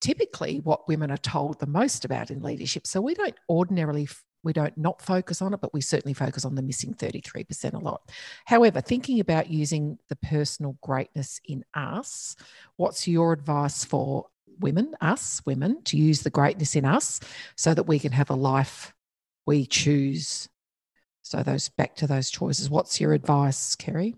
typically 0.00 0.60
what 0.60 0.86
women 0.86 1.10
are 1.10 1.16
told 1.16 1.58
the 1.58 1.66
most 1.66 2.04
about 2.04 2.30
in 2.30 2.42
leadership. 2.42 2.86
So 2.86 3.00
we 3.00 3.14
don't 3.14 3.36
ordinarily 3.48 4.08
we 4.44 4.52
don't 4.52 4.76
not 4.76 5.02
focus 5.02 5.42
on 5.42 5.54
it, 5.54 5.60
but 5.60 5.74
we 5.74 5.80
certainly 5.80 6.14
focus 6.14 6.44
on 6.44 6.54
the 6.54 6.62
missing 6.62 6.94
33% 6.94 7.72
a 7.72 7.78
lot. 7.78 8.10
However, 8.44 8.80
thinking 8.80 9.20
about 9.20 9.50
using 9.50 9.98
the 10.08 10.16
personal 10.16 10.76
greatness 10.82 11.40
in 11.44 11.64
us, 11.74 12.36
what's 12.76 13.08
your 13.08 13.32
advice 13.32 13.84
for 13.84 14.26
women, 14.60 14.94
us 15.00 15.42
women, 15.46 15.82
to 15.84 15.96
use 15.96 16.22
the 16.22 16.30
greatness 16.30 16.76
in 16.76 16.84
us 16.84 17.20
so 17.56 17.74
that 17.74 17.84
we 17.84 17.98
can 17.98 18.12
have 18.12 18.30
a 18.30 18.34
life 18.34 18.94
we 19.46 19.66
choose? 19.66 20.48
So, 21.22 21.42
those 21.42 21.70
back 21.70 21.96
to 21.96 22.06
those 22.06 22.30
choices. 22.30 22.68
What's 22.68 23.00
your 23.00 23.14
advice, 23.14 23.74
Kerry? 23.74 24.14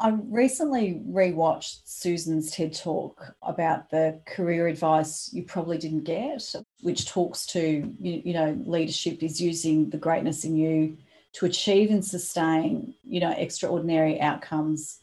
I 0.00 0.10
recently 0.28 1.02
rewatched 1.08 1.80
Susan's 1.84 2.52
TED 2.52 2.74
talk 2.74 3.34
about 3.42 3.90
the 3.90 4.20
career 4.26 4.68
advice 4.68 5.30
you 5.32 5.42
probably 5.42 5.78
didn't 5.78 6.04
get, 6.04 6.54
which 6.82 7.08
talks 7.08 7.46
to, 7.46 7.60
you, 7.98 8.22
you 8.24 8.32
know, 8.32 8.56
leadership 8.64 9.22
is 9.22 9.40
using 9.40 9.90
the 9.90 9.96
greatness 9.96 10.44
in 10.44 10.56
you 10.56 10.96
to 11.32 11.46
achieve 11.46 11.90
and 11.90 12.04
sustain, 12.04 12.94
you 13.02 13.20
know, 13.20 13.32
extraordinary 13.32 14.20
outcomes 14.20 15.00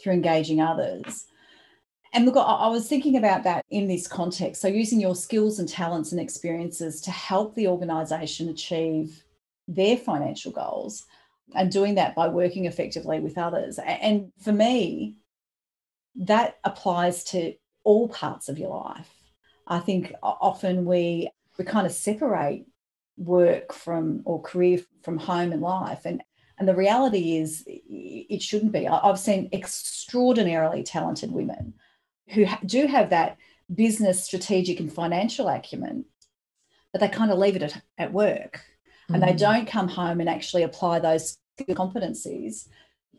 through 0.00 0.12
engaging 0.12 0.60
others. 0.60 1.26
And 2.12 2.26
look, 2.26 2.36
I 2.36 2.68
was 2.68 2.88
thinking 2.88 3.16
about 3.16 3.44
that 3.44 3.64
in 3.70 3.88
this 3.88 4.06
context. 4.06 4.60
So, 4.60 4.68
using 4.68 5.00
your 5.00 5.14
skills 5.14 5.58
and 5.58 5.68
talents 5.68 6.12
and 6.12 6.20
experiences 6.20 7.00
to 7.02 7.10
help 7.10 7.54
the 7.54 7.68
organization 7.68 8.48
achieve 8.48 9.22
their 9.68 9.96
financial 9.96 10.52
goals 10.52 11.04
and 11.54 11.70
doing 11.70 11.94
that 11.94 12.14
by 12.14 12.28
working 12.28 12.64
effectively 12.64 13.20
with 13.20 13.38
others. 13.38 13.78
And 13.78 14.32
for 14.40 14.52
me, 14.52 15.16
that 16.16 16.58
applies 16.64 17.24
to 17.24 17.54
all 17.84 18.08
parts 18.08 18.48
of 18.48 18.58
your 18.58 18.70
life. 18.70 19.10
I 19.66 19.80
think 19.80 20.12
often 20.22 20.84
we 20.84 21.30
we 21.58 21.64
kind 21.64 21.86
of 21.86 21.92
separate 21.92 22.66
work 23.16 23.72
from 23.72 24.22
or 24.24 24.42
career 24.42 24.80
from 25.02 25.18
home 25.18 25.52
and 25.52 25.62
life 25.62 26.02
and 26.04 26.22
and 26.58 26.68
the 26.68 26.74
reality 26.74 27.36
is 27.36 27.64
it 27.66 28.42
shouldn't 28.42 28.72
be 28.72 28.86
i've 28.86 29.18
seen 29.18 29.48
extraordinarily 29.54 30.82
talented 30.82 31.32
women 31.32 31.72
who 32.28 32.44
do 32.66 32.86
have 32.86 33.08
that 33.08 33.38
business 33.74 34.22
strategic 34.22 34.80
and 34.80 34.92
financial 34.92 35.48
acumen 35.48 36.04
but 36.92 37.00
they 37.00 37.08
kind 37.08 37.30
of 37.30 37.38
leave 37.38 37.56
it 37.56 37.62
at, 37.62 37.82
at 37.96 38.12
work 38.12 38.60
and 39.08 39.22
mm. 39.22 39.26
they 39.26 39.34
don't 39.34 39.68
come 39.68 39.88
home 39.88 40.20
and 40.20 40.28
actually 40.28 40.62
apply 40.62 40.98
those 40.98 41.38
competencies 41.60 42.68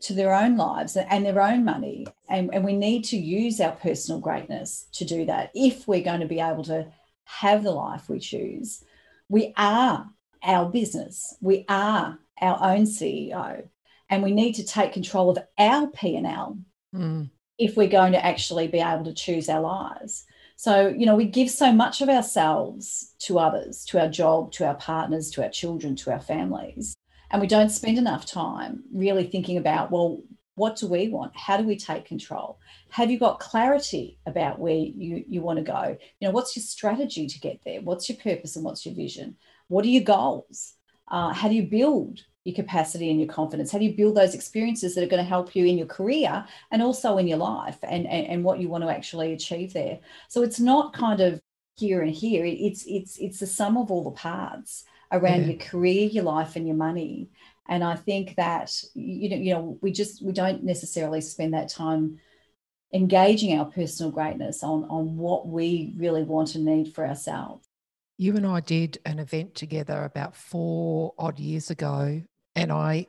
to 0.00 0.12
their 0.12 0.34
own 0.34 0.56
lives 0.56 0.96
and 0.96 1.24
their 1.24 1.40
own 1.40 1.64
money. 1.64 2.06
And, 2.28 2.50
and 2.52 2.64
we 2.64 2.76
need 2.76 3.04
to 3.06 3.16
use 3.16 3.60
our 3.60 3.72
personal 3.72 4.20
greatness 4.20 4.86
to 4.92 5.04
do 5.04 5.26
that 5.26 5.50
if 5.54 5.88
we're 5.88 6.04
going 6.04 6.20
to 6.20 6.26
be 6.26 6.40
able 6.40 6.64
to 6.64 6.86
have 7.24 7.62
the 7.62 7.72
life 7.72 8.08
we 8.08 8.18
choose. 8.20 8.82
We 9.28 9.52
are 9.56 10.08
our 10.42 10.70
business. 10.70 11.36
We 11.40 11.64
are 11.68 12.18
our 12.40 12.58
own 12.62 12.84
CEO. 12.84 13.68
And 14.10 14.22
we 14.22 14.32
need 14.32 14.54
to 14.54 14.64
take 14.64 14.92
control 14.92 15.30
of 15.30 15.38
our 15.58 15.88
P&L 15.88 16.58
mm. 16.94 17.30
if 17.58 17.76
we're 17.76 17.88
going 17.88 18.12
to 18.12 18.24
actually 18.24 18.68
be 18.68 18.80
able 18.80 19.04
to 19.04 19.12
choose 19.12 19.48
our 19.48 19.60
lives. 19.60 20.24
So, 20.58 20.88
you 20.88 21.06
know, 21.06 21.14
we 21.14 21.24
give 21.24 21.50
so 21.50 21.70
much 21.70 22.00
of 22.00 22.08
ourselves 22.08 23.14
to 23.20 23.38
others, 23.38 23.84
to 23.84 24.00
our 24.00 24.08
job, 24.08 24.50
to 24.54 24.66
our 24.66 24.74
partners, 24.74 25.30
to 25.30 25.44
our 25.44 25.48
children, 25.48 25.94
to 25.94 26.10
our 26.10 26.18
families. 26.18 26.96
And 27.30 27.40
we 27.40 27.46
don't 27.46 27.70
spend 27.70 27.96
enough 27.96 28.26
time 28.26 28.82
really 28.92 29.24
thinking 29.24 29.56
about, 29.56 29.92
well, 29.92 30.20
what 30.56 30.74
do 30.74 30.88
we 30.88 31.10
want? 31.10 31.36
How 31.36 31.58
do 31.58 31.62
we 31.62 31.76
take 31.76 32.06
control? 32.06 32.58
Have 32.90 33.08
you 33.08 33.20
got 33.20 33.38
clarity 33.38 34.18
about 34.26 34.58
where 34.58 34.74
you, 34.74 35.24
you 35.28 35.42
want 35.42 35.58
to 35.58 35.62
go? 35.62 35.96
You 36.18 36.26
know, 36.26 36.32
what's 36.32 36.56
your 36.56 36.64
strategy 36.64 37.28
to 37.28 37.38
get 37.38 37.60
there? 37.64 37.80
What's 37.80 38.08
your 38.08 38.18
purpose 38.18 38.56
and 38.56 38.64
what's 38.64 38.84
your 38.84 38.96
vision? 38.96 39.36
What 39.68 39.84
are 39.84 39.88
your 39.88 40.02
goals? 40.02 40.74
Uh, 41.06 41.32
how 41.32 41.46
do 41.46 41.54
you 41.54 41.68
build 41.68 42.24
your 42.48 42.54
capacity 42.54 43.10
and 43.10 43.20
your 43.20 43.28
confidence? 43.28 43.70
How 43.70 43.78
do 43.78 43.84
you 43.84 43.94
build 43.94 44.16
those 44.16 44.34
experiences 44.34 44.94
that 44.94 45.04
are 45.04 45.08
going 45.08 45.22
to 45.22 45.28
help 45.28 45.54
you 45.54 45.66
in 45.66 45.76
your 45.76 45.86
career 45.86 46.44
and 46.70 46.82
also 46.82 47.18
in 47.18 47.28
your 47.28 47.38
life 47.38 47.78
and, 47.82 48.06
and, 48.06 48.26
and 48.26 48.44
what 48.44 48.58
you 48.58 48.68
want 48.68 48.84
to 48.84 48.90
actually 48.90 49.32
achieve 49.32 49.72
there? 49.72 50.00
So 50.28 50.42
it's 50.42 50.58
not 50.58 50.94
kind 50.94 51.20
of 51.20 51.40
here 51.76 52.02
and 52.02 52.10
here. 52.10 52.44
It's 52.44 52.84
it's 52.86 53.18
it's 53.18 53.40
the 53.40 53.46
sum 53.46 53.76
of 53.76 53.90
all 53.90 54.04
the 54.04 54.10
parts 54.10 54.84
around 55.12 55.46
your 55.46 55.58
career, 55.58 56.06
your 56.08 56.24
life, 56.24 56.56
and 56.56 56.66
your 56.66 56.76
money. 56.76 57.30
And 57.68 57.84
I 57.84 57.96
think 57.96 58.34
that 58.36 58.82
you 58.94 59.28
know, 59.28 59.36
you 59.36 59.54
know, 59.54 59.78
we 59.82 59.92
just 59.92 60.22
we 60.22 60.32
don't 60.32 60.64
necessarily 60.64 61.20
spend 61.20 61.54
that 61.54 61.68
time 61.68 62.18
engaging 62.94 63.58
our 63.58 63.66
personal 63.66 64.10
greatness 64.10 64.62
on 64.62 64.84
on 64.84 65.16
what 65.16 65.46
we 65.46 65.92
really 65.96 66.22
want 66.22 66.54
and 66.54 66.64
need 66.64 66.94
for 66.94 67.06
ourselves. 67.06 67.68
You 68.16 68.34
and 68.34 68.46
I 68.46 68.58
did 68.58 68.98
an 69.04 69.20
event 69.20 69.54
together 69.54 70.02
about 70.02 70.34
four 70.34 71.14
odd 71.18 71.38
years 71.38 71.70
ago 71.70 72.22
and 72.58 72.72
I 72.72 73.06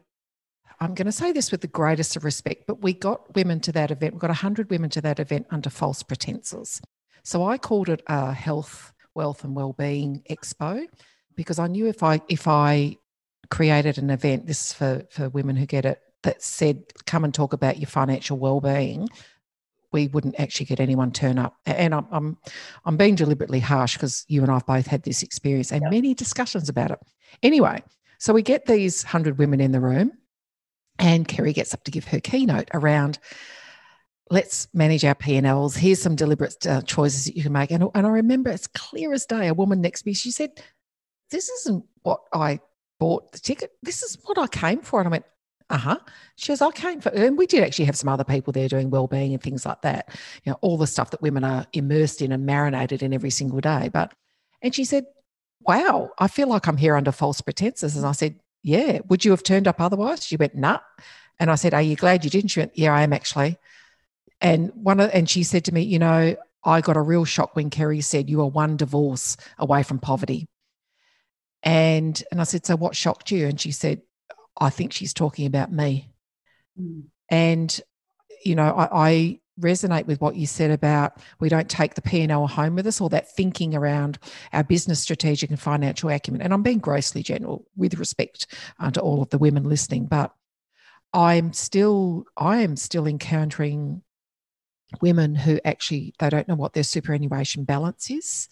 I'm 0.82 0.94
going 0.94 1.08
to 1.08 1.12
say 1.12 1.34
this 1.34 1.52
with 1.52 1.60
the 1.60 1.68
greatest 1.68 2.16
of 2.16 2.24
respect, 2.24 2.64
but 2.66 2.82
we 2.82 2.94
got 2.94 3.36
women 3.36 3.60
to 3.62 3.72
that 3.74 3.92
event. 3.92 4.14
We 4.14 4.20
got 4.20 4.30
100 4.30 4.70
women 4.70 4.90
to 4.92 5.02
that 5.02 5.20
event 5.20 5.48
under 5.52 5.70
false 5.70 6.04
pretenses. 6.04 6.80
So 7.24 7.46
I 7.46 7.58
called 7.58 7.90
it 7.90 8.02
a 8.08 8.32
health, 8.32 8.94
wealth, 9.14 9.44
and 9.44 9.56
well-being 9.56 10.24
expo 10.30 10.86
because 11.36 11.60
I 11.60 11.68
knew 11.68 11.88
if 11.88 12.02
I 12.02 12.22
if 12.30 12.48
I 12.48 12.96
created 13.50 13.98
an 13.98 14.10
event, 14.10 14.48
this 14.48 14.68
is 14.68 14.74
for 14.74 15.04
for 15.10 15.28
women 15.30 15.58
who 15.58 15.66
get 15.66 15.84
it, 15.84 16.00
that 16.24 16.42
said, 16.42 16.84
"Come 17.06 17.26
and 17.26 17.34
talk 17.34 17.52
about 17.52 17.78
your 17.78 17.88
financial 17.88 18.38
well-being," 18.38 19.10
we 19.92 20.08
wouldn't 20.08 20.40
actually 20.40 20.68
get 20.68 20.80
anyone 20.80 21.12
turn 21.12 21.38
up. 21.38 21.58
And 21.66 21.94
I'm 21.94 22.08
I'm, 22.10 22.38
I'm 22.86 22.96
being 22.96 23.16
deliberately 23.16 23.60
harsh 23.60 23.96
because 23.96 24.24
you 24.30 24.44
and 24.44 24.52
I've 24.52 24.66
both 24.66 24.88
had 24.88 25.04
this 25.04 25.24
experience 25.24 25.74
and 25.74 25.84
many 25.90 26.14
discussions 26.14 26.70
about 26.70 26.92
it. 26.92 27.00
Anyway, 27.44 27.84
so 28.20 28.34
we 28.34 28.44
get 28.44 28.66
these 28.66 29.04
100 29.04 29.38
women 29.38 29.60
in 29.60 29.72
the 29.72 29.80
room, 29.80 30.12
and 31.00 31.28
Kerry 31.28 31.54
gets 31.54 31.74
up 31.74 31.84
to 31.86 31.92
give 31.92 32.06
her 32.06 32.20
keynote 32.20 32.70
around 32.74 33.20
let's 34.30 34.68
manage 34.74 35.04
our 35.04 35.16
P&Ls. 35.16 35.76
Here's 35.76 36.02
some 36.02 36.16
deliberate 36.16 36.66
uh, 36.68 36.82
choices 36.82 37.26
that 37.26 37.36
you 37.36 37.44
can 37.44 37.52
make. 37.52 37.72
And, 37.72 37.90
and 37.96 38.06
I 38.06 38.10
remember 38.10 38.50
it's 38.50 38.68
clear 38.68 39.14
as 39.14 39.26
day, 39.26 39.48
a 39.48 39.54
woman 39.54 39.82
next 39.82 40.04
to 40.04 40.08
me, 40.08 40.14
she 40.14 40.32
said, 40.32 40.62
this 41.32 41.50
isn't 41.50 41.84
what 42.04 42.22
I 42.34 42.60
bought 43.00 43.32
the 43.32 43.40
ticket. 43.40 43.72
This 43.82 44.04
is 44.04 44.18
what 44.24 44.38
I 44.38 44.48
came 44.48 44.82
for. 44.82 45.00
And 45.00 45.08
I 45.08 45.12
went, 45.12 45.26
uh 45.70 45.78
huh. 45.78 46.00
She 46.36 46.52
goes, 46.52 46.62
I 46.62 46.72
came 46.72 47.02
for, 47.02 47.10
and 47.10 47.38
we 47.38 47.46
did 47.46 47.64
actually 47.64 47.86
have 47.86 47.98
some 47.98 48.10
other 48.10 48.24
people 48.24 48.52
there 48.54 48.68
doing 48.68 48.90
well-being 48.90 49.34
and 49.34 49.42
things 49.42 49.66
like 49.66 49.82
that. 49.82 50.10
You 50.44 50.52
know, 50.52 50.60
all 50.62 50.78
the 50.78 50.88
stuff 50.88 51.12
that 51.12 51.22
women 51.22 51.44
are 51.44 51.66
immersed 51.74 52.22
in 52.22 52.32
and 52.32 52.46
marinated 52.46 53.04
in 53.04 53.14
every 53.14 53.30
single 53.30 53.62
day. 53.62 53.90
But, 53.92 54.14
and 54.62 54.74
she 54.74 54.84
said, 54.84 55.06
wow, 55.62 56.12
I 56.18 56.28
feel 56.28 56.48
like 56.48 56.68
I'm 56.68 56.78
here 56.78 56.96
under 56.96 57.12
false 57.12 57.42
pretenses. 57.42 57.96
And 57.96 58.06
I 58.06 58.12
said, 58.14 58.40
yeah, 58.64 59.00
would 59.08 59.24
you 59.26 59.32
have 59.32 59.44
turned 59.44 59.68
up 59.68 59.80
otherwise? 59.80 60.26
She 60.26 60.36
went, 60.36 60.56
nah. 60.56 60.80
And 61.40 61.50
I 61.50 61.56
said, 61.56 61.74
are 61.74 61.82
you 61.82 61.96
glad 61.96 62.24
you 62.24 62.30
didn't? 62.30 62.50
She 62.50 62.60
went, 62.60 62.78
yeah, 62.78 62.94
I 62.94 63.04
am 63.04 63.14
actually. 63.14 63.58
And 64.42 64.72
one 64.74 65.00
of, 65.00 65.10
and 65.14 65.30
she 65.30 65.44
said 65.44 65.66
to 65.66 65.74
me, 65.74 65.82
you 65.82 66.00
know, 66.00 66.36
I 66.64 66.82
got 66.82 66.98
a 66.98 67.02
real 67.02 67.26
shock 67.26 67.56
when 67.56 67.70
Kerry 67.70 68.02
said 68.02 68.30
you 68.30 68.42
are 68.42 68.48
one 68.48 68.78
divorce 68.78 69.38
away 69.58 69.84
from 69.84 70.00
poverty. 70.00 70.48
And 71.64 72.22
and 72.32 72.40
I 72.40 72.44
said, 72.46 72.66
so 72.66 72.76
what 72.76 72.96
shocked 72.96 73.32
you? 73.32 73.48
And 73.48 73.60
she 73.60 73.72
said, 73.72 74.02
I 74.60 74.70
think 74.70 74.94
she's 74.94 75.14
talking 75.14 75.46
about 75.46 75.72
me. 75.72 76.14
Mm. 76.80 77.04
And 77.30 77.82
you 78.44 78.56
know, 78.56 78.74
I, 78.74 79.10
I 79.10 79.40
resonate 79.60 80.06
with 80.06 80.22
what 80.22 80.36
you 80.36 80.48
said 80.48 80.72
about 80.72 81.18
we 81.40 81.50
don't 81.50 81.70
take 81.70 81.96
the 81.96 82.02
P&L 82.02 82.48
home 82.48 82.76
with 82.76 82.88
us 82.88 83.02
or 83.02 83.10
that 83.10 83.34
thinking 83.36 83.76
around 83.76 84.18
our 84.54 84.64
business 84.64 85.00
strategic 85.00 85.50
and 85.50 85.60
financial 85.60 86.10
acumen. 86.10 86.42
And 86.42 86.54
I'm 86.54 86.64
being 86.64 86.80
grossly 86.80 87.24
general 87.24 87.66
with 87.76 87.96
respect 87.96 88.48
uh, 88.80 88.92
to 88.92 89.02
all 89.02 89.22
of 89.22 89.30
the 89.30 89.38
women 89.38 89.64
listening, 89.64 90.06
but 90.06 90.34
I'm 91.14 91.54
still 91.54 92.26
I 92.38 92.58
am 92.58 92.76
still 92.76 93.08
encountering 93.08 94.04
women 95.02 95.36
who 95.36 95.60
actually 95.66 96.14
they 96.20 96.30
don't 96.30 96.48
know 96.48 96.56
what 96.56 96.74
their 96.74 96.84
superannuation 96.84 97.64
balance 97.64 98.10
is 98.10 98.48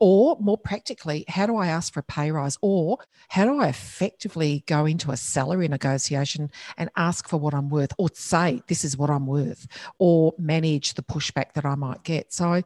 or 0.00 0.36
more 0.40 0.58
practically, 0.58 1.24
how 1.28 1.46
do 1.46 1.56
I 1.56 1.68
ask 1.68 1.92
for 1.92 2.00
a 2.00 2.04
pay 2.04 2.30
rise? 2.30 2.58
Or 2.62 2.98
how 3.28 3.44
do 3.44 3.60
I 3.60 3.68
effectively 3.68 4.64
go 4.66 4.86
into 4.86 5.10
a 5.10 5.16
salary 5.16 5.68
negotiation 5.68 6.50
and 6.76 6.90
ask 6.96 7.28
for 7.28 7.36
what 7.38 7.54
I'm 7.54 7.68
worth, 7.68 7.92
or 7.98 8.08
say, 8.12 8.62
this 8.68 8.84
is 8.84 8.96
what 8.96 9.10
I'm 9.10 9.26
worth, 9.26 9.66
or 9.98 10.34
manage 10.38 10.94
the 10.94 11.02
pushback 11.02 11.54
that 11.54 11.64
I 11.64 11.74
might 11.74 12.02
get? 12.02 12.32
So 12.32 12.62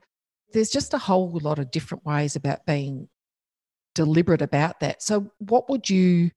there's 0.53 0.71
just 0.71 0.95
a 0.95 0.99
whole 0.99 1.39
lot 1.43 1.59
of 1.59 1.71
different 1.71 2.05
ways 2.05 2.37
about 2.37 2.67
being 2.67 3.09
deliberate 3.95 4.43
about 4.43 4.81
that. 4.81 5.03
So, 5.03 5.31
what 5.39 5.69
would 5.71 5.89
you, 5.89 6.31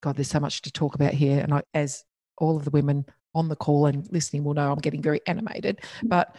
God, 0.00 0.16
there's 0.16 0.30
so 0.30 0.40
much 0.40 0.62
to 0.62 0.72
talk 0.72 0.94
about 0.94 1.14
here. 1.14 1.40
And 1.40 1.54
I, 1.54 1.62
as 1.74 2.04
all 2.38 2.56
of 2.56 2.64
the 2.64 2.70
women 2.70 3.06
on 3.34 3.48
the 3.48 3.56
call 3.56 3.86
and 3.86 4.10
listening 4.10 4.44
will 4.44 4.54
know, 4.54 4.72
I'm 4.72 4.78
getting 4.78 5.02
very 5.02 5.20
animated. 5.26 5.80
Mm. 6.02 6.08
But 6.08 6.36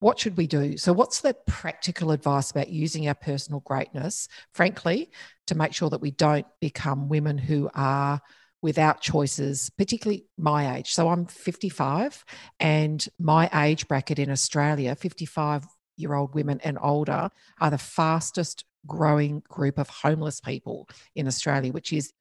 what 0.00 0.18
should 0.18 0.36
we 0.36 0.46
do? 0.46 0.76
So, 0.76 0.92
what's 0.92 1.20
the 1.20 1.34
practical 1.46 2.12
advice 2.12 2.50
about 2.50 2.68
using 2.68 3.08
our 3.08 3.14
personal 3.14 3.60
greatness, 3.60 4.28
frankly, 4.52 5.10
to 5.46 5.56
make 5.56 5.72
sure 5.72 5.90
that 5.90 6.00
we 6.00 6.12
don't 6.12 6.46
become 6.60 7.08
women 7.08 7.38
who 7.38 7.68
are 7.74 8.20
without 8.60 9.00
choices, 9.00 9.70
particularly 9.76 10.26
my 10.36 10.76
age? 10.76 10.92
So, 10.92 11.08
I'm 11.08 11.26
55, 11.26 12.24
and 12.60 13.06
my 13.18 13.50
age 13.64 13.88
bracket 13.88 14.18
in 14.18 14.30
Australia, 14.30 14.94
55 14.94 15.66
year 15.96 16.14
old 16.14 16.32
women 16.34 16.60
and 16.62 16.78
older, 16.80 17.28
are 17.60 17.70
the 17.70 17.78
fastest 17.78 18.64
growing 18.86 19.42
group 19.48 19.78
of 19.78 19.88
homeless 19.88 20.40
people 20.40 20.88
in 21.16 21.26
Australia, 21.26 21.72
which 21.72 21.92
is 21.92 22.12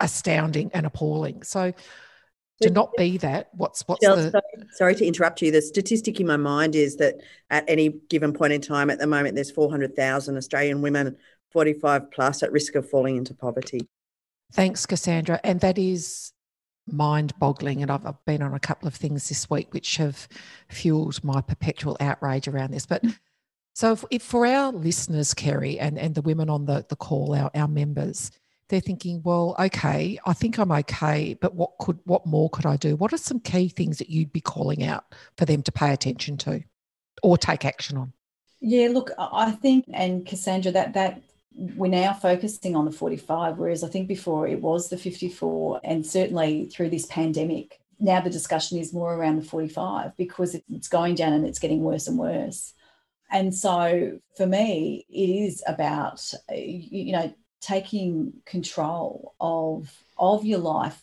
astounding 0.00 0.70
and 0.74 0.86
appalling. 0.86 1.42
So, 1.44 1.72
to 2.62 2.70
not 2.70 2.90
be 2.96 3.18
that 3.18 3.50
what's 3.52 3.86
what's 3.86 4.04
the 4.04 4.30
sorry, 4.30 4.68
sorry, 4.72 4.94
to 4.94 5.06
interrupt 5.06 5.42
you. 5.42 5.50
The 5.50 5.60
statistic 5.60 6.20
in 6.20 6.26
my 6.26 6.36
mind 6.36 6.74
is 6.74 6.96
that 6.96 7.16
at 7.50 7.64
any 7.68 7.90
given 8.08 8.32
point 8.32 8.52
in 8.52 8.60
time 8.60 8.90
at 8.90 8.98
the 8.98 9.06
moment 9.06 9.34
there's 9.34 9.50
400,000 9.50 10.36
Australian 10.36 10.80
women 10.82 11.16
45 11.52 12.10
plus 12.10 12.42
at 12.42 12.52
risk 12.52 12.74
of 12.74 12.88
falling 12.88 13.16
into 13.16 13.34
poverty. 13.34 13.88
Thanks 14.52 14.86
Cassandra. 14.86 15.40
And 15.44 15.60
that 15.60 15.78
is 15.78 16.32
mind 16.86 17.32
boggling 17.38 17.82
and 17.82 17.90
I've, 17.90 18.06
I've 18.06 18.24
been 18.24 18.42
on 18.42 18.54
a 18.54 18.60
couple 18.60 18.86
of 18.86 18.94
things 18.94 19.28
this 19.28 19.50
week 19.50 19.74
which 19.74 19.96
have 19.96 20.28
fueled 20.68 21.22
my 21.24 21.40
perpetual 21.40 21.96
outrage 22.00 22.48
around 22.48 22.72
this. 22.72 22.86
But 22.86 23.04
so 23.74 23.92
if, 23.92 24.04
if 24.10 24.22
for 24.22 24.46
our 24.46 24.72
listeners 24.72 25.34
Kerry 25.34 25.78
and 25.78 25.98
and 25.98 26.14
the 26.14 26.22
women 26.22 26.48
on 26.48 26.64
the 26.64 26.86
the 26.88 26.96
call 26.96 27.34
our 27.34 27.50
our 27.54 27.68
members 27.68 28.30
they're 28.68 28.80
thinking, 28.80 29.22
well, 29.24 29.54
okay, 29.58 30.18
I 30.26 30.32
think 30.32 30.58
I'm 30.58 30.72
okay, 30.72 31.36
but 31.40 31.54
what 31.54 31.72
could 31.78 31.98
what 32.04 32.26
more 32.26 32.50
could 32.50 32.66
I 32.66 32.76
do? 32.76 32.96
What 32.96 33.12
are 33.12 33.18
some 33.18 33.40
key 33.40 33.68
things 33.68 33.98
that 33.98 34.10
you'd 34.10 34.32
be 34.32 34.40
calling 34.40 34.84
out 34.84 35.04
for 35.36 35.44
them 35.44 35.62
to 35.62 35.72
pay 35.72 35.92
attention 35.92 36.36
to 36.38 36.62
or 37.22 37.38
take 37.38 37.64
action 37.64 37.96
on? 37.96 38.12
Yeah, 38.60 38.88
look, 38.88 39.10
I 39.18 39.52
think 39.52 39.84
and 39.92 40.26
Cassandra 40.26 40.72
that 40.72 40.94
that 40.94 41.22
we're 41.54 41.90
now 41.90 42.12
focusing 42.12 42.76
on 42.76 42.84
the 42.84 42.92
45 42.92 43.56
whereas 43.56 43.82
I 43.82 43.88
think 43.88 44.08
before 44.08 44.46
it 44.46 44.60
was 44.60 44.90
the 44.90 44.98
54 44.98 45.80
and 45.84 46.04
certainly 46.04 46.66
through 46.66 46.90
this 46.90 47.06
pandemic 47.06 47.80
now 47.98 48.20
the 48.20 48.30
discussion 48.30 48.78
is 48.78 48.92
more 48.92 49.14
around 49.14 49.36
the 49.36 49.48
45 49.48 50.16
because 50.16 50.56
it's 50.68 50.88
going 50.88 51.14
down 51.14 51.32
and 51.32 51.46
it's 51.46 51.58
getting 51.58 51.82
worse 51.82 52.06
and 52.06 52.18
worse. 52.18 52.74
And 53.30 53.54
so 53.54 54.20
for 54.36 54.46
me, 54.46 55.06
it 55.08 55.44
is 55.44 55.62
about, 55.66 56.32
you 56.54 57.12
know, 57.12 57.34
taking 57.60 58.32
control 58.44 59.34
of 59.40 59.92
of 60.18 60.44
your 60.44 60.58
life, 60.58 61.02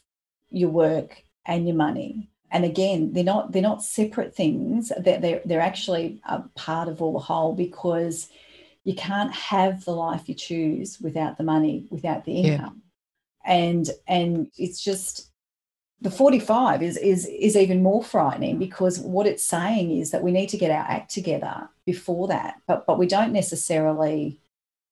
your 0.49 0.69
work, 0.69 1.23
and 1.45 1.67
your 1.67 1.75
money. 1.75 2.29
And 2.51 2.65
again, 2.65 3.13
they're 3.13 3.23
not 3.23 3.51
they're 3.51 3.61
not 3.61 3.83
separate 3.83 4.35
things. 4.35 4.91
They're 4.99 5.19
they're, 5.19 5.41
they're 5.45 5.61
actually 5.61 6.21
a 6.27 6.41
part 6.55 6.87
of 6.87 7.01
all 7.01 7.13
the 7.13 7.19
whole 7.19 7.53
because 7.53 8.29
you 8.83 8.95
can't 8.95 9.33
have 9.33 9.85
the 9.85 9.91
life 9.91 10.27
you 10.27 10.35
choose 10.35 10.99
without 10.99 11.37
the 11.37 11.43
money, 11.43 11.87
without 11.89 12.25
the 12.25 12.41
income. 12.41 12.81
Yeah. 13.45 13.53
And 13.53 13.89
and 14.07 14.51
it's 14.57 14.83
just 14.83 15.31
the 16.03 16.11
45 16.11 16.83
is 16.83 16.97
is 16.97 17.25
is 17.25 17.55
even 17.55 17.81
more 17.81 18.03
frightening 18.03 18.59
because 18.59 18.99
what 18.99 19.25
it's 19.25 19.43
saying 19.43 19.97
is 19.97 20.11
that 20.11 20.21
we 20.21 20.31
need 20.31 20.49
to 20.49 20.57
get 20.57 20.69
our 20.69 20.85
act 20.85 21.11
together 21.11 21.69
before 21.85 22.27
that 22.27 22.55
but 22.67 22.85
but 22.85 22.99
we 22.99 23.07
don't 23.07 23.31
necessarily 23.31 24.37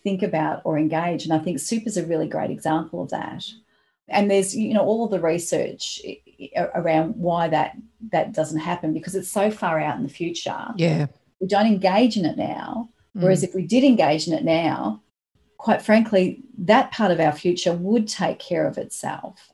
think 0.03 0.23
about 0.23 0.61
or 0.63 0.77
engage. 0.77 1.23
And 1.23 1.33
I 1.33 1.39
think 1.39 1.59
super 1.59 1.87
is 1.87 1.97
a 1.97 2.05
really 2.05 2.27
great 2.27 2.51
example 2.51 3.03
of 3.03 3.09
that. 3.09 3.45
And 4.07 4.29
there's, 4.29 4.55
you 4.55 4.73
know, 4.73 4.81
all 4.81 5.05
of 5.05 5.11
the 5.11 5.19
research 5.19 6.01
around 6.75 7.15
why 7.15 7.47
that 7.47 7.77
that 8.11 8.33
doesn't 8.33 8.59
happen 8.59 8.93
because 8.93 9.15
it's 9.15 9.31
so 9.31 9.51
far 9.51 9.79
out 9.79 9.97
in 9.97 10.03
the 10.03 10.09
future. 10.09 10.67
Yeah. 10.75 11.07
We 11.39 11.47
don't 11.47 11.67
engage 11.67 12.17
in 12.17 12.25
it 12.25 12.37
now. 12.37 12.89
Whereas 13.13 13.41
mm. 13.41 13.47
if 13.47 13.55
we 13.55 13.65
did 13.65 13.83
engage 13.83 14.27
in 14.27 14.33
it 14.33 14.43
now, 14.43 15.01
quite 15.57 15.81
frankly, 15.81 16.43
that 16.57 16.91
part 16.91 17.11
of 17.11 17.19
our 17.19 17.31
future 17.31 17.73
would 17.73 18.07
take 18.07 18.39
care 18.39 18.67
of 18.67 18.77
itself. 18.77 19.51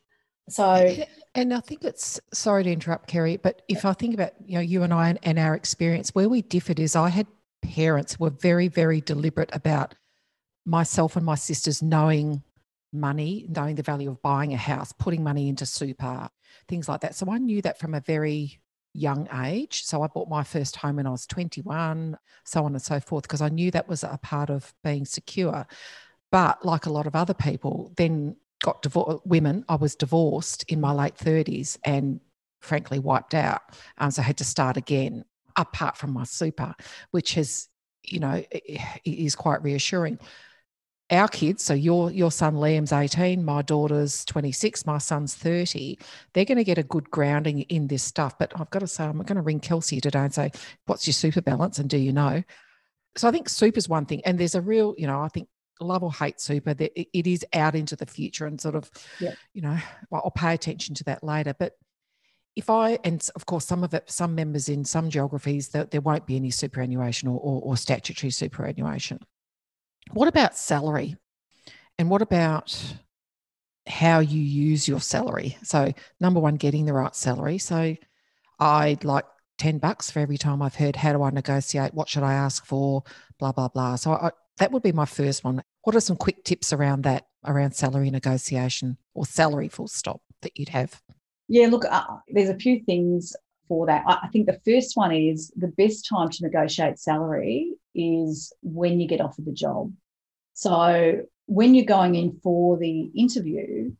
So 0.49 0.95
and 1.35 1.53
I 1.53 1.59
think 1.59 1.83
it's 1.83 2.19
sorry 2.33 2.63
to 2.63 2.71
interrupt, 2.71 3.07
Kerry, 3.07 3.37
but 3.37 3.61
if 3.67 3.85
I 3.85 3.93
think 3.93 4.13
about 4.13 4.33
you 4.45 4.55
know 4.55 4.61
you 4.61 4.83
and 4.83 4.93
I 4.93 5.09
and, 5.09 5.19
and 5.23 5.39
our 5.39 5.55
experience, 5.55 6.15
where 6.15 6.29
we 6.29 6.41
differed 6.41 6.79
is 6.79 6.95
I 6.95 7.09
had 7.09 7.27
parents 7.61 8.15
who 8.15 8.25
were 8.25 8.31
very, 8.31 8.67
very 8.67 9.01
deliberate 9.01 9.49
about 9.53 9.95
myself 10.67 11.15
and 11.15 11.25
my 11.25 11.35
sisters 11.35 11.81
knowing 11.81 12.43
money, 12.91 13.45
knowing 13.49 13.75
the 13.75 13.83
value 13.83 14.11
of 14.11 14.21
buying 14.21 14.53
a 14.53 14.57
house, 14.57 14.91
putting 14.91 15.23
money 15.23 15.47
into 15.47 15.65
super, 15.65 16.29
things 16.67 16.89
like 16.89 17.01
that. 17.01 17.15
So 17.15 17.31
I 17.31 17.37
knew 17.37 17.61
that 17.61 17.79
from 17.79 17.93
a 17.93 18.01
very 18.01 18.59
young 18.93 19.29
age. 19.43 19.83
So 19.85 20.01
I 20.01 20.07
bought 20.07 20.29
my 20.29 20.43
first 20.43 20.75
home 20.75 20.97
when 20.97 21.07
I 21.07 21.11
was 21.11 21.25
21, 21.25 22.17
so 22.43 22.65
on 22.65 22.73
and 22.73 22.81
so 22.81 22.99
forth, 22.99 23.23
because 23.23 23.41
I 23.41 23.49
knew 23.49 23.71
that 23.71 23.87
was 23.87 24.03
a 24.03 24.19
part 24.21 24.49
of 24.49 24.73
being 24.83 25.05
secure. 25.05 25.65
But 26.31 26.65
like 26.65 26.85
a 26.85 26.91
lot 26.91 27.07
of 27.07 27.15
other 27.15 27.33
people, 27.33 27.93
then 27.95 28.35
got 28.61 28.81
divorced, 28.81 29.25
women, 29.25 29.63
I 29.69 29.75
was 29.75 29.95
divorced 29.95 30.65
in 30.67 30.81
my 30.81 30.91
late 30.91 31.15
30s 31.15 31.77
and 31.85 32.19
frankly 32.59 32.99
wiped 32.99 33.33
out. 33.33 33.61
Um, 33.99 34.11
so 34.11 34.21
I 34.21 34.25
had 34.25 34.37
to 34.37 34.43
start 34.43 34.75
again, 34.75 35.23
apart 35.55 35.95
from 35.95 36.11
my 36.11 36.25
super, 36.25 36.75
which 37.11 37.35
has, 37.35 37.69
you 38.03 38.19
know, 38.19 38.43
is 39.05 39.35
quite 39.35 39.63
reassuring 39.63 40.19
our 41.09 41.27
kids, 41.27 41.63
so 41.63 41.73
your 41.73 42.11
your 42.11 42.31
son 42.31 42.55
Liam's 42.55 42.91
18, 42.91 43.43
my 43.43 43.61
daughter's 43.61 44.25
26, 44.25 44.85
my 44.85 44.97
son's 44.97 45.35
30, 45.35 45.97
they're 46.33 46.45
going 46.45 46.57
to 46.57 46.63
get 46.63 46.77
a 46.77 46.83
good 46.83 47.09
grounding 47.09 47.61
in 47.61 47.87
this 47.87 48.03
stuff. 48.03 48.37
But 48.37 48.51
I've 48.59 48.69
got 48.69 48.79
to 48.79 48.87
say, 48.87 49.05
I'm 49.05 49.17
going 49.17 49.35
to 49.37 49.41
ring 49.41 49.59
Kelsey 49.59 50.01
today 50.01 50.19
and 50.19 50.33
say, 50.33 50.51
what's 50.85 51.07
your 51.07 51.13
super 51.13 51.41
balance? 51.41 51.79
And 51.79 51.89
do 51.89 51.97
you 51.97 52.11
know? 52.11 52.43
So 53.15 53.27
I 53.27 53.31
think 53.31 53.49
super 53.49 53.77
is 53.77 53.87
one 53.87 54.05
thing. 54.05 54.21
And 54.25 54.37
there's 54.37 54.55
a 54.55 54.61
real, 54.61 54.95
you 54.97 55.07
know, 55.07 55.21
I 55.21 55.29
think 55.29 55.47
love 55.79 56.03
or 56.03 56.11
hate 56.11 56.41
super, 56.41 56.73
that 56.73 56.91
it 56.95 57.27
is 57.27 57.45
out 57.53 57.75
into 57.75 57.95
the 57.95 58.05
future 58.05 58.45
and 58.45 58.59
sort 58.59 58.75
of, 58.75 58.91
yeah. 59.19 59.33
you 59.53 59.61
know, 59.61 59.77
well, 60.09 60.21
I'll 60.25 60.31
pay 60.31 60.53
attention 60.53 60.93
to 60.95 61.03
that 61.05 61.23
later. 61.23 61.53
But 61.57 61.73
if 62.55 62.69
I, 62.69 62.99
and 63.03 63.25
of 63.35 63.45
course, 63.45 63.65
some 63.65 63.83
of 63.83 63.93
it, 63.93 64.09
some 64.09 64.35
members 64.35 64.67
in 64.67 64.83
some 64.83 65.09
geographies, 65.09 65.69
that 65.69 65.91
there 65.91 66.01
won't 66.01 66.25
be 66.25 66.35
any 66.35 66.49
superannuation 66.49 67.29
or, 67.29 67.39
or, 67.39 67.61
or 67.61 67.77
statutory 67.77 68.31
superannuation. 68.31 69.19
What 70.13 70.27
about 70.27 70.57
salary? 70.57 71.17
And 71.97 72.09
what 72.09 72.21
about 72.21 72.95
how 73.87 74.19
you 74.19 74.41
use 74.41 74.87
your 74.87 74.99
salary? 74.99 75.57
So, 75.63 75.93
number 76.19 76.39
one, 76.39 76.55
getting 76.55 76.85
the 76.85 76.93
right 76.93 77.15
salary. 77.15 77.57
So, 77.57 77.95
I'd 78.59 79.03
like 79.03 79.25
10 79.57 79.79
bucks 79.79 80.11
for 80.11 80.19
every 80.19 80.37
time 80.37 80.61
I've 80.61 80.75
heard, 80.75 80.95
how 80.95 81.13
do 81.13 81.23
I 81.23 81.29
negotiate? 81.31 81.93
What 81.93 82.09
should 82.09 82.23
I 82.23 82.33
ask 82.33 82.65
for? 82.65 83.03
Blah, 83.39 83.51
blah, 83.51 83.69
blah. 83.69 83.95
So, 83.95 84.11
I, 84.11 84.31
that 84.59 84.71
would 84.71 84.83
be 84.83 84.91
my 84.91 85.05
first 85.05 85.43
one. 85.43 85.63
What 85.83 85.95
are 85.95 86.01
some 86.01 86.17
quick 86.17 86.43
tips 86.43 86.73
around 86.73 87.03
that, 87.03 87.27
around 87.45 87.73
salary 87.73 88.09
negotiation 88.09 88.97
or 89.13 89.25
salary 89.25 89.69
full 89.69 89.87
stop 89.87 90.21
that 90.41 90.57
you'd 90.57 90.69
have? 90.69 91.01
Yeah, 91.47 91.67
look, 91.67 91.85
uh, 91.85 92.03
there's 92.27 92.49
a 92.49 92.57
few 92.57 92.83
things 92.83 93.35
for 93.67 93.85
that. 93.85 94.03
I 94.05 94.27
think 94.27 94.47
the 94.47 94.59
first 94.65 94.95
one 94.95 95.13
is 95.13 95.51
the 95.55 95.67
best 95.67 96.07
time 96.07 96.29
to 96.29 96.43
negotiate 96.43 96.99
salary 96.99 97.73
is 97.97 98.53
when 98.61 98.99
you 98.99 99.07
get 99.07 99.21
offered 99.21 99.45
the 99.45 99.51
job. 99.51 99.91
So 100.53 101.21
when 101.47 101.75
you're 101.75 101.85
going 101.85 102.15
in 102.15 102.39
for 102.43 102.77
the 102.77 103.11
interview, 103.15 103.91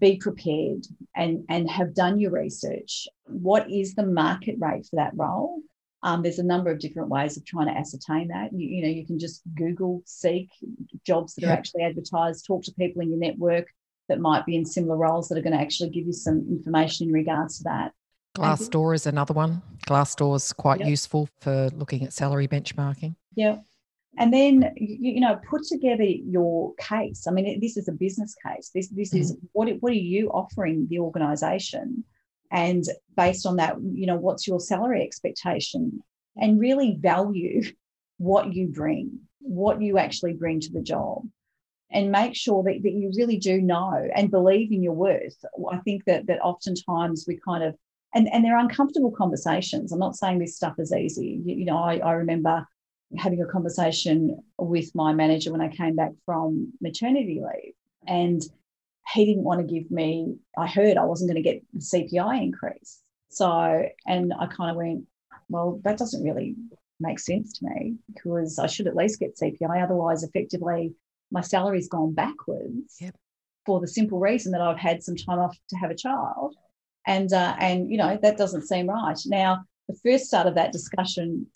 be 0.00 0.16
prepared 0.16 0.86
and, 1.14 1.44
and 1.48 1.70
have 1.70 1.94
done 1.94 2.18
your 2.18 2.32
research. 2.32 3.06
What 3.26 3.70
is 3.70 3.94
the 3.94 4.06
market 4.06 4.56
rate 4.58 4.86
for 4.86 4.96
that 4.96 5.12
role? 5.14 5.60
Um, 6.02 6.22
there's 6.22 6.38
a 6.38 6.44
number 6.44 6.70
of 6.70 6.78
different 6.78 7.08
ways 7.08 7.36
of 7.36 7.44
trying 7.44 7.66
to 7.66 7.76
ascertain 7.76 8.28
that. 8.28 8.52
You, 8.52 8.68
you 8.68 8.82
know, 8.82 8.88
you 8.88 9.06
can 9.06 9.18
just 9.18 9.42
Google, 9.54 10.02
seek 10.04 10.48
jobs 11.04 11.34
that 11.34 11.42
yeah. 11.42 11.50
are 11.50 11.52
actually 11.52 11.82
advertised, 11.82 12.46
talk 12.46 12.62
to 12.64 12.72
people 12.72 13.02
in 13.02 13.10
your 13.10 13.18
network 13.18 13.68
that 14.08 14.20
might 14.20 14.46
be 14.46 14.56
in 14.56 14.64
similar 14.64 14.96
roles 14.96 15.28
that 15.28 15.38
are 15.38 15.42
going 15.42 15.56
to 15.56 15.60
actually 15.60 15.90
give 15.90 16.06
you 16.06 16.12
some 16.12 16.46
information 16.48 17.08
in 17.08 17.12
regards 17.12 17.58
to 17.58 17.64
that. 17.64 17.92
Glassdoor 18.36 18.94
is 18.94 19.06
another 19.06 19.34
one. 19.34 19.62
Glassdoor 19.86 20.36
is 20.36 20.52
quite 20.52 20.80
yep. 20.80 20.88
useful 20.88 21.28
for 21.40 21.70
looking 21.74 22.04
at 22.04 22.12
salary 22.12 22.46
benchmarking. 22.46 23.16
Yeah. 23.36 23.58
And 24.18 24.32
then 24.32 24.72
you, 24.76 25.20
know, 25.20 25.38
put 25.48 25.64
together 25.64 26.02
your 26.02 26.74
case. 26.80 27.26
I 27.28 27.30
mean, 27.30 27.60
this 27.60 27.76
is 27.76 27.86
a 27.86 27.92
business 27.92 28.34
case. 28.44 28.70
This 28.74 28.88
this 28.88 29.12
mm 29.12 29.20
is 29.20 29.36
what 29.52 29.68
what 29.80 29.92
are 29.92 30.04
you 30.14 30.30
offering 30.30 30.86
the 30.88 30.98
organisation 31.00 32.04
And 32.50 32.84
based 33.16 33.46
on 33.46 33.56
that, 33.56 33.76
you 33.80 34.06
know, 34.06 34.16
what's 34.16 34.46
your 34.46 34.60
salary 34.60 35.02
expectation? 35.02 36.02
And 36.36 36.60
really 36.60 36.96
value 36.98 37.62
what 38.18 38.54
you 38.54 38.68
bring, 38.68 39.20
what 39.40 39.80
you 39.82 39.98
actually 39.98 40.34
bring 40.34 40.60
to 40.60 40.72
the 40.72 40.82
job 40.82 41.26
and 41.90 42.10
make 42.10 42.34
sure 42.34 42.62
that, 42.64 42.82
that 42.82 42.92
you 42.92 43.12
really 43.16 43.38
do 43.38 43.60
know 43.60 44.08
and 44.14 44.30
believe 44.30 44.72
in 44.72 44.82
your 44.82 44.94
worth. 44.94 45.36
I 45.72 45.78
think 45.78 46.04
that 46.06 46.26
that 46.26 46.40
oftentimes 46.40 47.24
we 47.28 47.38
kind 47.46 47.64
of 47.64 47.74
and, 48.14 48.32
and 48.32 48.44
they're 48.44 48.58
uncomfortable 48.58 49.10
conversations. 49.10 49.92
I'm 49.92 49.98
not 49.98 50.16
saying 50.16 50.38
this 50.38 50.56
stuff 50.56 50.74
is 50.78 50.92
easy. 50.92 51.40
You, 51.44 51.56
you 51.56 51.64
know, 51.66 51.78
I, 51.78 51.98
I 51.98 52.12
remember 52.12 52.66
having 53.16 53.40
a 53.40 53.46
conversation 53.46 54.42
with 54.58 54.94
my 54.94 55.12
manager 55.12 55.52
when 55.52 55.60
I 55.60 55.68
came 55.68 55.96
back 55.96 56.12
from 56.24 56.72
maternity 56.80 57.40
leave. 57.40 57.74
And 58.06 58.42
he 59.12 59.24
didn't 59.24 59.44
want 59.44 59.60
to 59.60 59.74
give 59.74 59.90
me, 59.90 60.36
I 60.58 60.66
heard 60.66 60.96
I 60.96 61.04
wasn't 61.04 61.30
going 61.30 61.42
to 61.42 61.48
get 61.48 61.62
the 61.72 61.80
CPI 61.80 62.42
increase. 62.42 63.00
So, 63.28 63.84
and 64.06 64.32
I 64.38 64.46
kind 64.46 64.70
of 64.70 64.76
went, 64.76 65.04
well, 65.48 65.80
that 65.84 65.98
doesn't 65.98 66.24
really 66.24 66.56
make 66.98 67.18
sense 67.18 67.52
to 67.58 67.66
me 67.66 67.96
because 68.12 68.58
I 68.58 68.66
should 68.66 68.86
at 68.86 68.96
least 68.96 69.20
get 69.20 69.36
CPI. 69.36 69.82
Otherwise, 69.82 70.22
effectively, 70.22 70.94
my 71.30 71.40
salary's 71.40 71.88
gone 71.88 72.14
backwards 72.14 72.96
yep. 73.00 73.14
for 73.64 73.80
the 73.80 73.88
simple 73.88 74.18
reason 74.18 74.52
that 74.52 74.60
I've 74.60 74.78
had 74.78 75.02
some 75.02 75.16
time 75.16 75.38
off 75.38 75.56
to 75.70 75.76
have 75.76 75.90
a 75.90 75.96
child. 75.96 76.56
And, 77.06 77.32
uh, 77.32 77.54
and, 77.60 77.90
you 77.90 77.98
know, 77.98 78.18
that 78.22 78.36
doesn't 78.36 78.66
seem 78.66 78.88
right. 78.88 79.18
Now, 79.26 79.64
the 79.88 79.98
first 80.02 80.26
start 80.26 80.48
of 80.48 80.56
that 80.56 80.72
discussion, 80.72 81.46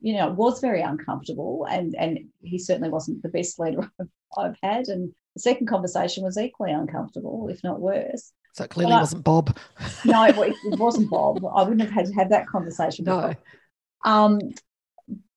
you 0.00 0.14
know, 0.14 0.28
it 0.28 0.34
was 0.34 0.60
very 0.60 0.82
uncomfortable 0.82 1.66
and, 1.68 1.94
and 1.98 2.18
he 2.40 2.58
certainly 2.58 2.88
wasn't 2.88 3.22
the 3.22 3.28
best 3.28 3.58
leader 3.58 3.90
I've 4.38 4.56
had. 4.62 4.88
And 4.88 5.12
the 5.34 5.40
second 5.40 5.66
conversation 5.68 6.24
was 6.24 6.38
equally 6.38 6.72
uncomfortable, 6.72 7.48
if 7.48 7.62
not 7.64 7.80
worse. 7.80 8.32
So 8.54 8.64
it 8.64 8.70
clearly 8.70 8.92
wasn't 8.92 9.24
Bob. 9.24 9.56
no, 10.04 10.24
it, 10.28 10.36
it, 10.36 10.78
wasn't 10.78 11.10
Bob. 11.10 11.44
I 11.44 11.62
wouldn't 11.62 11.80
have 11.80 11.90
had 11.90 12.06
to 12.06 12.14
have 12.14 12.30
that 12.30 12.46
conversation. 12.46 13.04
No. 13.04 13.34
Um, 14.04 14.40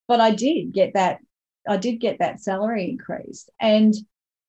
but 0.08 0.20
I 0.20 0.32
did 0.32 0.74
get 0.74 0.94
that 0.94 1.20
I 1.68 1.78
did 1.78 2.00
get 2.00 2.20
that 2.20 2.40
salary 2.40 2.90
increase. 2.90 3.48
And, 3.60 3.94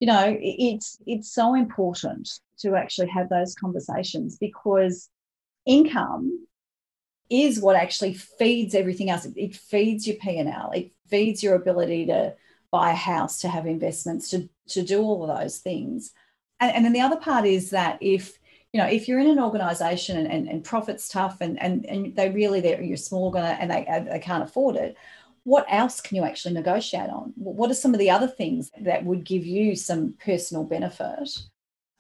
you 0.01 0.07
know, 0.07 0.37
it's 0.41 0.99
it's 1.07 1.33
so 1.33 1.55
important 1.55 2.29
to 2.61 2.75
actually 2.75 3.09
have 3.09 3.29
those 3.29 3.55
conversations 3.55 4.39
because 4.39 5.09
income 5.67 6.47
is 7.31 7.61
what 7.61 7.77
actually 7.77 8.15
feeds 8.15 8.75
everything 8.75 9.11
else. 9.11 9.27
It, 9.37 9.57
feeds 9.57 10.07
your 10.07 10.17
P&L. 10.17 10.71
It 10.75 10.93
feeds 11.09 11.43
your 11.43 11.55
ability 11.55 12.07
to 12.07 12.35
buy 12.71 12.91
a 12.91 12.97
house, 12.97 13.41
to 13.41 13.49
have 13.49 13.67
investments, 13.67 14.31
to, 14.31 14.49
to 14.69 14.83
do 14.83 15.03
all 15.03 15.29
of 15.29 15.39
those 15.39 15.59
things. 15.59 16.13
And, 16.61 16.75
and 16.75 16.85
then 16.85 16.93
the 16.93 17.01
other 17.01 17.17
part 17.17 17.47
is 17.47 17.71
that 17.71 17.99
if, 18.01 18.39
you 18.73 18.81
know, 18.81 18.87
if 18.87 19.09
you're 19.09 19.19
in 19.19 19.31
an 19.31 19.41
organization 19.41 20.17
and, 20.17 20.31
and, 20.31 20.49
and 20.49 20.65
profit's 20.65 21.09
tough 21.09 21.41
and, 21.41 21.61
and, 21.61 21.85
and 21.87 22.17
they 22.17 22.31
really, 22.31 22.61
they're, 22.61 22.83
you're 22.83 22.97
small 22.97 23.37
and 23.37 23.71
they, 23.71 23.87
they 24.11 24.19
can't 24.19 24.45
afford 24.45 24.77
it, 24.77 24.97
what 25.45 25.67
else 25.69 26.01
can 26.01 26.17
you 26.17 26.25
actually 26.25 26.55
negotiate 26.55 27.11
on? 27.11 27.33
What 27.37 27.71
are 27.71 27.75
some 27.75 27.95
of 27.95 27.99
the 27.99 28.11
other 28.11 28.29
things 28.29 28.71
that 28.81 29.05
would 29.05 29.25
give 29.25 29.45
you 29.45 29.75
some 29.75 30.15
personal 30.25 30.65
benefit? 30.65 31.31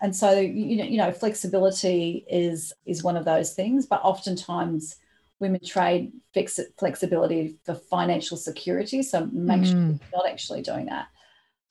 And 0.00 0.14
so, 0.14 0.38
you 0.38 0.76
know, 0.76 0.84
you 0.84 0.98
know, 0.98 1.12
flexibility 1.12 2.24
is 2.28 2.72
is 2.86 3.04
one 3.04 3.16
of 3.16 3.24
those 3.24 3.54
things, 3.54 3.86
but 3.86 4.02
oftentimes 4.02 4.96
women 5.42 5.60
trade 5.62 6.12
fix 6.32 6.58
flexibility 6.78 7.56
for 7.64 7.74
financial 7.74 8.38
security. 8.38 9.02
So 9.02 9.26
make 9.26 9.60
mm. 9.60 9.66
sure 9.66 9.76
you're 9.76 9.98
not 10.14 10.28
actually 10.28 10.62
doing 10.62 10.86
that. 10.86 11.08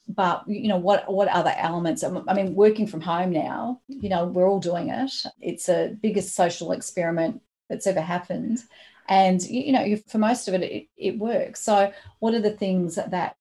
But 0.07 0.43
you 0.47 0.67
know, 0.67 0.77
what 0.77 1.11
what 1.11 1.27
other 1.29 1.53
elements? 1.57 2.03
I 2.03 2.33
mean, 2.33 2.53
working 2.53 2.85
from 2.85 3.01
home 3.01 3.31
now, 3.31 3.81
you 3.87 4.09
know, 4.09 4.25
we're 4.25 4.47
all 4.47 4.59
doing 4.59 4.89
it. 4.89 5.11
It's 5.39 5.69
a 5.69 5.97
biggest 5.99 6.35
social 6.35 6.71
experiment 6.73 7.41
that's 7.69 7.87
ever 7.87 8.01
happened 8.01 8.59
and 9.07 9.41
you 9.43 9.71
know 9.71 9.95
for 10.07 10.17
most 10.17 10.47
of 10.47 10.53
it, 10.53 10.63
it 10.63 10.87
it, 10.97 11.17
works 11.19 11.61
so 11.61 11.91
what 12.19 12.33
are 12.33 12.41
the 12.41 12.51
things 12.51 12.95
that 12.95 13.35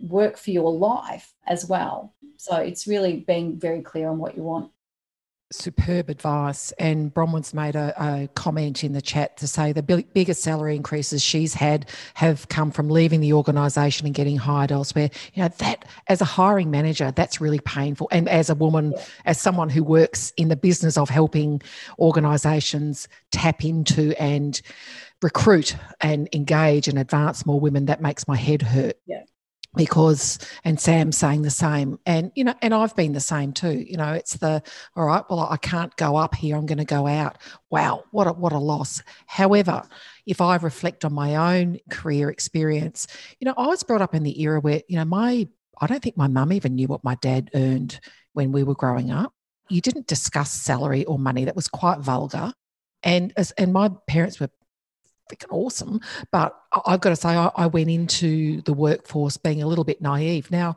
work 0.00 0.36
for 0.36 0.50
your 0.50 0.72
life 0.72 1.32
as 1.46 1.66
well 1.66 2.14
so 2.36 2.56
it's 2.56 2.86
really 2.86 3.24
being 3.26 3.58
very 3.58 3.82
clear 3.82 4.08
on 4.08 4.18
what 4.18 4.36
you 4.36 4.42
want 4.42 4.70
superb 5.50 6.10
advice. 6.10 6.72
And 6.72 7.12
Bronwyn's 7.12 7.54
made 7.54 7.74
a, 7.74 7.94
a, 7.96 8.28
comment 8.34 8.84
in 8.84 8.92
the 8.92 9.00
chat 9.00 9.36
to 9.38 9.46
say 9.46 9.72
the 9.72 9.82
biggest 9.82 10.42
salary 10.42 10.76
increases 10.76 11.22
she's 11.22 11.54
had 11.54 11.88
have 12.14 12.48
come 12.48 12.70
from 12.70 12.90
leaving 12.90 13.20
the 13.20 13.32
organisation 13.32 14.06
and 14.06 14.14
getting 14.14 14.36
hired 14.36 14.70
elsewhere. 14.70 15.10
You 15.34 15.42
know, 15.42 15.48
that 15.58 15.84
as 16.08 16.20
a 16.20 16.26
hiring 16.26 16.70
manager, 16.70 17.10
that's 17.10 17.40
really 17.40 17.60
painful. 17.60 18.08
And 18.10 18.28
as 18.28 18.50
a 18.50 18.54
woman, 18.54 18.92
yeah. 18.92 19.04
as 19.24 19.40
someone 19.40 19.70
who 19.70 19.82
works 19.82 20.32
in 20.36 20.48
the 20.48 20.56
business 20.56 20.98
of 20.98 21.08
helping 21.08 21.62
organisations 21.98 23.08
tap 23.32 23.64
into 23.64 24.20
and 24.20 24.60
recruit 25.22 25.76
and 26.00 26.28
engage 26.34 26.88
and 26.88 26.98
advance 26.98 27.46
more 27.46 27.58
women, 27.58 27.86
that 27.86 28.02
makes 28.02 28.28
my 28.28 28.36
head 28.36 28.62
hurt. 28.62 28.98
Yeah 29.06 29.22
because 29.76 30.38
and 30.64 30.80
Sam's 30.80 31.16
saying 31.16 31.42
the 31.42 31.50
same. 31.50 31.98
And 32.06 32.32
you 32.34 32.44
know 32.44 32.54
and 32.62 32.74
I've 32.74 32.96
been 32.96 33.12
the 33.12 33.20
same 33.20 33.52
too 33.52 33.72
you 33.72 33.96
know 33.96 34.12
it's 34.12 34.36
the 34.36 34.62
all 34.96 35.06
right 35.06 35.24
well 35.28 35.48
I 35.50 35.56
can't 35.56 35.94
go 35.96 36.16
up 36.16 36.34
here 36.34 36.56
I'm 36.56 36.66
going 36.66 36.78
to 36.78 36.84
go 36.84 37.06
out. 37.06 37.38
Wow 37.70 38.04
what 38.10 38.26
a 38.26 38.32
what 38.32 38.52
a 38.52 38.58
loss. 38.58 39.02
However 39.26 39.86
if 40.26 40.40
I 40.40 40.56
reflect 40.56 41.04
on 41.04 41.12
my 41.12 41.60
own 41.60 41.78
career 41.90 42.30
experience 42.30 43.06
you 43.40 43.44
know 43.44 43.54
I 43.56 43.66
was 43.66 43.82
brought 43.82 44.02
up 44.02 44.14
in 44.14 44.22
the 44.22 44.40
era 44.40 44.60
where 44.60 44.82
you 44.88 44.96
know 44.96 45.04
my 45.04 45.48
I 45.80 45.86
don't 45.86 46.02
think 46.02 46.16
my 46.16 46.28
mum 46.28 46.52
even 46.52 46.74
knew 46.74 46.88
what 46.88 47.04
my 47.04 47.14
dad 47.16 47.50
earned 47.54 48.00
when 48.32 48.52
we 48.52 48.62
were 48.62 48.74
growing 48.74 49.10
up. 49.10 49.32
You 49.68 49.80
didn't 49.80 50.06
discuss 50.06 50.50
salary 50.50 51.04
or 51.04 51.18
money 51.18 51.44
that 51.44 51.56
was 51.56 51.68
quite 51.68 52.00
vulgar. 52.00 52.52
And 53.02 53.32
as 53.36 53.52
and 53.52 53.72
my 53.72 53.90
parents 54.08 54.40
were 54.40 54.50
freaking 55.28 55.52
awesome. 55.52 56.00
But 56.32 56.56
I've 56.86 57.00
got 57.00 57.10
to 57.10 57.16
say, 57.16 57.28
I, 57.30 57.66
went 57.66 57.90
into 57.90 58.62
the 58.62 58.72
workforce 58.72 59.36
being 59.36 59.62
a 59.62 59.66
little 59.66 59.84
bit 59.84 60.00
naive. 60.00 60.50
Now, 60.50 60.76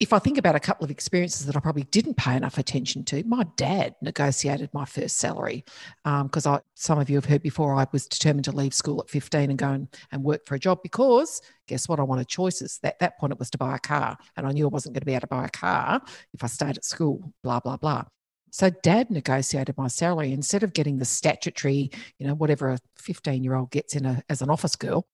if 0.00 0.14
I 0.14 0.18
think 0.18 0.38
about 0.38 0.54
a 0.54 0.60
couple 0.60 0.82
of 0.82 0.90
experiences 0.90 1.44
that 1.44 1.56
I 1.56 1.60
probably 1.60 1.82
didn't 1.82 2.16
pay 2.16 2.34
enough 2.34 2.56
attention 2.56 3.04
to, 3.04 3.22
my 3.24 3.46
dad 3.56 3.94
negotiated 4.00 4.70
my 4.72 4.86
first 4.86 5.18
salary 5.18 5.62
because 6.04 6.46
um, 6.46 6.54
I, 6.54 6.60
some 6.74 6.98
of 6.98 7.10
you 7.10 7.16
have 7.16 7.26
heard 7.26 7.42
before, 7.42 7.74
I 7.74 7.86
was 7.92 8.06
determined 8.06 8.46
to 8.46 8.52
leave 8.52 8.72
school 8.72 9.00
at 9.00 9.10
15 9.10 9.50
and 9.50 9.58
go 9.58 9.68
and, 9.68 9.88
and 10.10 10.24
work 10.24 10.46
for 10.46 10.54
a 10.54 10.58
job 10.58 10.78
because 10.82 11.42
guess 11.66 11.86
what? 11.86 12.00
I 12.00 12.02
wanted 12.02 12.28
choices. 12.28 12.80
At 12.82 12.98
that 13.00 13.18
point, 13.18 13.34
it 13.34 13.38
was 13.38 13.50
to 13.50 13.58
buy 13.58 13.76
a 13.76 13.78
car, 13.78 14.16
and 14.36 14.46
I 14.46 14.52
knew 14.52 14.64
I 14.64 14.70
wasn't 14.70 14.94
going 14.94 15.02
to 15.02 15.06
be 15.06 15.12
able 15.12 15.20
to 15.20 15.26
buy 15.26 15.44
a 15.44 15.50
car 15.50 16.00
if 16.32 16.42
I 16.42 16.46
stayed 16.46 16.78
at 16.78 16.84
school. 16.84 17.32
Blah 17.44 17.60
blah 17.60 17.76
blah. 17.76 18.04
So 18.50 18.70
dad 18.70 19.10
negotiated 19.10 19.76
my 19.78 19.88
salary 19.88 20.32
instead 20.32 20.62
of 20.62 20.72
getting 20.72 20.98
the 20.98 21.04
statutory, 21.04 21.90
you 22.18 22.26
know, 22.26 22.34
whatever 22.34 22.70
a 22.70 22.78
15 22.96 23.42
year 23.44 23.54
old 23.54 23.70
gets 23.70 23.94
in 23.94 24.06
a, 24.06 24.22
as 24.28 24.42
an 24.42 24.50
office 24.50 24.76
girl. 24.76 25.06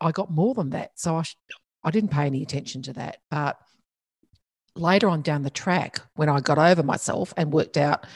I 0.00 0.10
got 0.10 0.30
more 0.30 0.54
than 0.54 0.70
that. 0.70 0.92
So 0.96 1.16
I, 1.16 1.24
I 1.84 1.90
didn't 1.90 2.10
pay 2.10 2.26
any 2.26 2.42
attention 2.42 2.82
to 2.82 2.92
that. 2.94 3.18
But 3.30 3.58
later 4.74 5.08
on 5.08 5.22
down 5.22 5.42
the 5.42 5.50
track, 5.50 6.00
when 6.14 6.28
I 6.28 6.40
got 6.40 6.58
over 6.58 6.82
myself 6.82 7.32
and 7.36 7.52
worked 7.52 7.76
out 7.76 8.06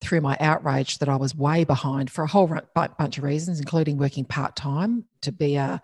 through 0.00 0.20
my 0.20 0.36
outrage 0.40 0.98
that 0.98 1.08
I 1.08 1.16
was 1.16 1.34
way 1.34 1.64
behind 1.64 2.10
for 2.10 2.22
a 2.22 2.28
whole 2.28 2.46
bunch 2.74 3.18
of 3.18 3.24
reasons, 3.24 3.58
including 3.58 3.96
working 3.96 4.24
part 4.24 4.54
time 4.54 5.04
to 5.22 5.32
be 5.32 5.56
a, 5.56 5.80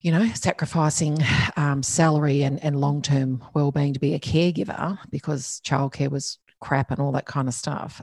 you 0.00 0.12
know, 0.12 0.26
sacrificing 0.34 1.18
um, 1.56 1.82
salary 1.82 2.42
and, 2.42 2.62
and 2.62 2.80
long 2.80 3.02
term 3.02 3.42
well 3.54 3.72
being 3.72 3.94
to 3.94 4.00
be 4.00 4.14
a 4.14 4.20
caregiver 4.20 4.98
because 5.10 5.60
childcare 5.64 6.10
was 6.10 6.38
crap 6.66 6.90
and 6.90 6.98
all 6.98 7.12
that 7.12 7.26
kind 7.26 7.46
of 7.46 7.54
stuff. 7.54 8.02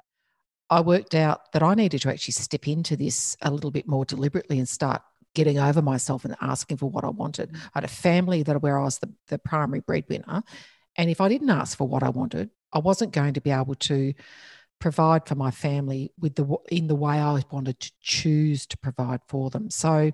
I 0.70 0.80
worked 0.80 1.16
out 1.16 1.52
that 1.52 1.62
I 1.62 1.76
needed 1.76 2.02
to 2.02 2.10
actually 2.10 2.32
step 2.32 2.66
into 2.68 2.96
this 2.96 3.36
a 3.42 3.52
little 3.52 3.72
bit 3.72 3.88
more 3.88 4.06
deliberately 4.06 4.58
and 4.58 4.70
start 4.70 5.02
getting 5.36 5.60
over 5.60 5.82
myself 5.82 6.24
and 6.24 6.36
asking 6.40 6.78
for 6.78 6.90
what 6.90 7.04
I 7.04 7.10
wanted. 7.10 7.52
Mm. 7.52 7.58
I 7.58 7.70
had 7.74 7.84
a 7.84 7.90
family 7.90 8.42
that 8.44 8.62
where 8.62 8.80
I 8.80 8.84
was 8.84 9.00
the, 9.00 9.12
the 9.28 9.38
primary 9.38 9.82
breadwinner. 9.82 10.44
And 10.96 11.10
if 11.10 11.20
I 11.20 11.28
didn't 11.28 11.50
ask 11.50 11.78
for 11.78 11.88
what 11.88 12.04
I 12.04 12.10
wanted, 12.10 12.52
I 12.72 12.80
wasn't 12.80 13.12
going 13.12 13.34
to 13.34 13.42
be 13.42 13.52
able 13.52 13.76
to 13.76 14.14
provide 14.80 15.28
for 15.28 15.36
my 15.36 15.52
family 15.52 16.14
with 16.20 16.36
the 16.36 16.46
in 16.70 16.88
the 16.88 16.96
way 16.96 17.16
I 17.20 17.42
wanted 17.52 17.80
to 17.80 17.92
choose 18.02 18.66
to 18.68 18.78
provide 18.78 19.22
for 19.28 19.50
them. 19.50 19.70
So, 19.70 20.12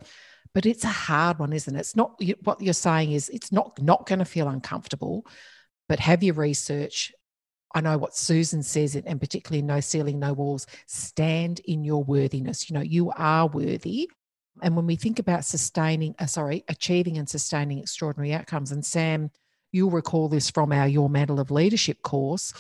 but 0.54 0.66
it's 0.66 0.84
a 0.84 0.88
hard 0.88 1.38
one, 1.38 1.54
isn't 1.54 1.76
it? 1.76 1.80
It's 1.80 1.96
not 1.96 2.20
what 2.44 2.62
you're 2.62 2.74
saying 2.74 3.12
is 3.12 3.30
it's 3.30 3.52
not 3.52 3.80
not 3.82 4.08
going 4.08 4.20
to 4.20 4.26
feel 4.26 4.48
uncomfortable, 4.48 5.26
but 5.88 6.00
have 6.00 6.24
your 6.24 6.36
research 6.36 7.12
I 7.74 7.82
know 7.82 7.98
what 7.98 8.16
Susan 8.16 8.64
says, 8.64 8.96
and 8.96 9.20
particularly 9.20 9.62
no 9.62 9.80
ceiling, 9.80 10.20
no 10.20 10.34
walls, 10.34 10.66
stand 10.88 11.60
in 11.66 11.84
your 11.84 12.04
worthiness. 12.04 12.70
You 12.70 12.74
know, 12.74 12.82
you 12.82 13.12
are 13.12 13.48
worthy. 13.48 14.10
And 14.62 14.76
when 14.76 14.88
we 14.88 14.96
think 14.96 15.20
about 15.20 15.46
sustaining, 15.46 16.16
uh, 16.20 16.26
sorry, 16.26 16.64
achieving 16.68 17.18
and 17.18 17.30
sustaining 17.30 17.80
extraordinary 17.80 18.34
outcomes, 18.34 18.72
and 18.72 18.84
Sam, 18.84 19.30
you'll 19.72 19.92
recall 19.92 20.30
this 20.30 20.50
from 20.50 20.72
our 20.72 20.88
Your 20.88 21.10
Mantle 21.10 21.40
of 21.40 21.52
Leadership 21.52 22.02
course, 22.02 22.54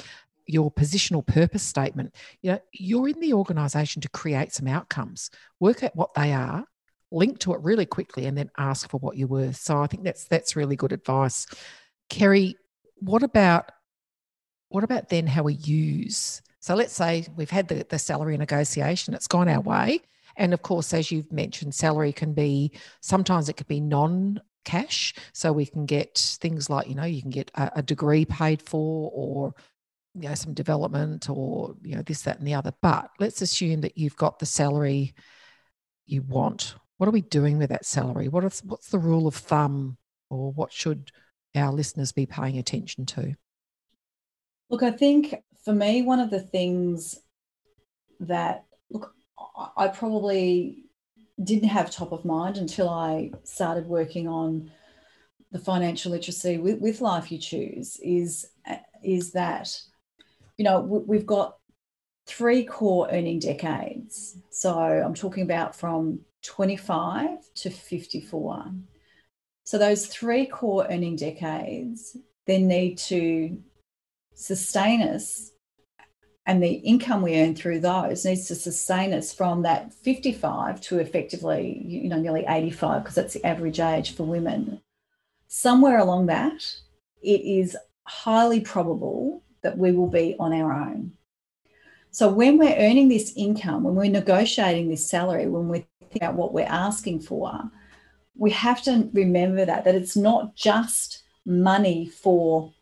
your 0.45 0.71
positional 0.71 1.25
purpose 1.25 1.63
statement. 1.63 2.15
You 2.41 2.53
know, 2.53 2.59
you're 2.71 3.09
in 3.09 3.19
the 3.19 3.33
organization 3.33 4.01
to 4.03 4.09
create 4.09 4.53
some 4.53 4.67
outcomes, 4.67 5.29
work 5.59 5.83
at 5.83 5.95
what 5.95 6.13
they 6.13 6.33
are, 6.33 6.65
link 7.11 7.39
to 7.39 7.53
it 7.53 7.61
really 7.61 7.85
quickly, 7.85 8.25
and 8.25 8.37
then 8.37 8.51
ask 8.57 8.89
for 8.89 8.97
what 8.99 9.17
you're 9.17 9.27
worth. 9.27 9.57
So 9.57 9.81
I 9.81 9.87
think 9.87 10.03
that's 10.03 10.25
that's 10.25 10.55
really 10.55 10.75
good 10.75 10.91
advice. 10.91 11.47
Kerry, 12.09 12.55
what 12.97 13.23
about 13.23 13.71
what 14.69 14.83
about 14.83 15.09
then 15.09 15.27
how 15.27 15.43
we 15.43 15.53
use 15.55 16.41
So 16.59 16.75
let's 16.75 16.93
say 16.93 17.25
we've 17.35 17.49
had 17.49 17.67
the, 17.67 17.85
the 17.89 17.99
salary 17.99 18.37
negotiation, 18.37 19.13
it's 19.13 19.27
gone 19.27 19.49
our 19.49 19.61
way. 19.61 20.01
And 20.35 20.53
of 20.53 20.61
course, 20.61 20.93
as 20.93 21.11
you've 21.11 21.31
mentioned, 21.31 21.73
salary 21.75 22.13
can 22.13 22.33
be 22.33 22.71
sometimes 23.01 23.49
it 23.49 23.57
could 23.57 23.67
be 23.67 23.81
non 23.81 24.41
cash. 24.65 25.13
So 25.33 25.51
we 25.51 25.65
can 25.65 25.85
get 25.85 26.17
things 26.41 26.69
like, 26.69 26.87
you 26.87 26.95
know, 26.95 27.03
you 27.03 27.21
can 27.21 27.31
get 27.31 27.51
a, 27.55 27.71
a 27.77 27.81
degree 27.81 28.25
paid 28.25 28.61
for 28.61 29.11
or 29.13 29.53
you 30.15 30.27
know 30.27 30.35
some 30.35 30.53
development 30.53 31.29
or 31.29 31.75
you 31.83 31.95
know 31.95 32.01
this 32.01 32.23
that 32.23 32.39
and 32.39 32.47
the 32.47 32.53
other 32.55 32.73
but 32.81 33.11
let's 33.19 33.43
assume 33.43 33.81
that 33.81 33.95
you've 33.95 34.15
got 34.15 34.39
the 34.39 34.45
salary 34.45 35.13
you 36.07 36.23
want 36.23 36.75
what 36.97 37.07
are 37.07 37.11
we 37.11 37.21
doing 37.21 37.59
with 37.59 37.69
that 37.69 37.85
salary 37.85 38.27
what 38.27 38.43
is 38.43 38.61
what's 38.65 38.89
the 38.89 38.97
rule 38.97 39.27
of 39.27 39.35
thumb 39.35 39.97
or 40.31 40.51
what 40.51 40.73
should 40.73 41.11
our 41.55 41.71
listeners 41.71 42.11
be 42.11 42.25
paying 42.25 42.57
attention 42.57 43.05
to 43.05 43.35
look 44.69 44.83
i 44.83 44.91
think 44.91 45.35
for 45.63 45.73
me 45.73 46.01
one 46.01 46.19
of 46.19 46.29
the 46.29 46.39
things 46.39 47.19
that 48.19 48.65
look 48.89 49.13
i 49.77 49.87
probably 49.87 50.85
didn't 51.43 51.69
have 51.69 51.89
top 51.89 52.11
of 52.11 52.25
mind 52.25 52.57
until 52.57 52.89
i 52.89 53.31
started 53.43 53.85
working 53.85 54.27
on 54.27 54.69
the 55.51 55.59
financial 55.59 56.11
literacy 56.11 56.57
with, 56.57 56.79
with 56.79 57.01
life 57.01 57.31
you 57.31 57.37
choose 57.37 57.97
is 58.03 58.47
is 59.03 59.31
that 59.31 59.81
you 60.59 60.65
know, 60.65 60.81
we've 60.81 61.25
got 61.25 61.55
three 62.27 62.65
core 62.65 63.07
earning 63.09 63.39
decades. 63.39 64.35
So 64.51 64.77
I'm 64.77 65.13
talking 65.13 65.43
about 65.43 65.73
from 65.73 66.19
25 66.43 67.29
to 67.55 67.69
54. 67.69 68.65
So 69.63 69.77
those 69.77 70.07
three 70.07 70.45
core 70.45 70.85
earning 70.89 71.15
decades 71.15 72.17
then 72.45 72.67
need 72.67 72.97
to 72.97 73.57
sustain 74.39 75.01
us 75.01 75.51
and 76.45 76.63
the 76.63 76.73
income 76.73 77.21
we 77.21 77.39
earn 77.39 77.53
through 77.53 77.79
those 77.79 78.25
needs 78.25 78.47
to 78.47 78.55
sustain 78.55 79.13
us 79.13 79.33
from 79.33 79.61
that 79.63 79.93
55 79.93 80.81
to 80.81 80.99
effectively 80.99 81.83
you 81.85 82.09
know 82.09 82.19
nearly 82.19 82.45
85 82.47 83.03
because 83.03 83.15
that's 83.15 83.33
the 83.33 83.45
average 83.45 83.79
age 83.79 84.15
for 84.15 84.23
women 84.23 84.81
somewhere 85.47 85.99
along 85.99 86.27
that 86.27 86.63
it 87.21 87.41
is 87.41 87.77
highly 88.09 88.59
probable 88.61 89.43
that 89.61 89.77
we 89.77 89.91
will 89.91 90.07
be 90.07 90.35
on 90.39 90.53
our 90.53 90.73
own. 90.73 91.11
So 92.11 92.29
when 92.29 92.57
we're 92.57 92.75
earning 92.75 93.07
this 93.07 93.33
income, 93.35 93.83
when 93.83 93.95
we're 93.95 94.09
negotiating 94.09 94.89
this 94.89 95.07
salary, 95.07 95.47
when 95.47 95.67
we're 95.67 95.85
about 96.15 96.33
what 96.33 96.53
we're 96.53 96.65
asking 96.65 97.19
for, 97.19 97.69
we 98.35 98.49
have 98.51 98.81
to 98.83 99.09
remember 99.13 99.63
that 99.65 99.83
that 99.85 99.95
it's 99.95 100.15
not 100.15 100.55
just 100.55 101.23
money 101.45 102.07
for 102.07 102.73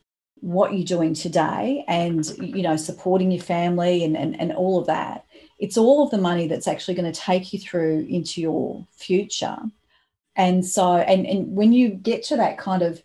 what 0.41 0.73
you're 0.73 0.85
doing 0.85 1.13
today 1.13 1.83
and 1.87 2.27
you 2.39 2.61
know 2.61 2.75
supporting 2.75 3.31
your 3.31 3.41
family 3.41 4.03
and, 4.03 4.15
and, 4.15 4.39
and 4.39 4.53
all 4.53 4.79
of 4.79 4.85
that 4.85 5.25
it's 5.59 5.77
all 5.77 6.03
of 6.03 6.11
the 6.11 6.17
money 6.17 6.47
that's 6.47 6.67
actually 6.67 6.93
going 6.93 7.11
to 7.11 7.19
take 7.19 7.51
you 7.51 7.59
through 7.59 8.05
into 8.09 8.39
your 8.41 8.85
future 8.91 9.57
and 10.35 10.65
so 10.65 10.97
and, 10.97 11.25
and 11.25 11.55
when 11.55 11.73
you 11.73 11.89
get 11.89 12.23
to 12.23 12.37
that 12.37 12.57
kind 12.57 12.83
of 12.83 13.01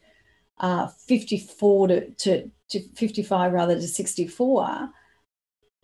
uh, 0.59 0.87
54 1.07 1.88
to, 1.88 2.11
to 2.11 2.51
to 2.73 2.81
55 2.95 3.53
rather 3.53 3.75
to 3.75 3.87
64, 3.87 4.88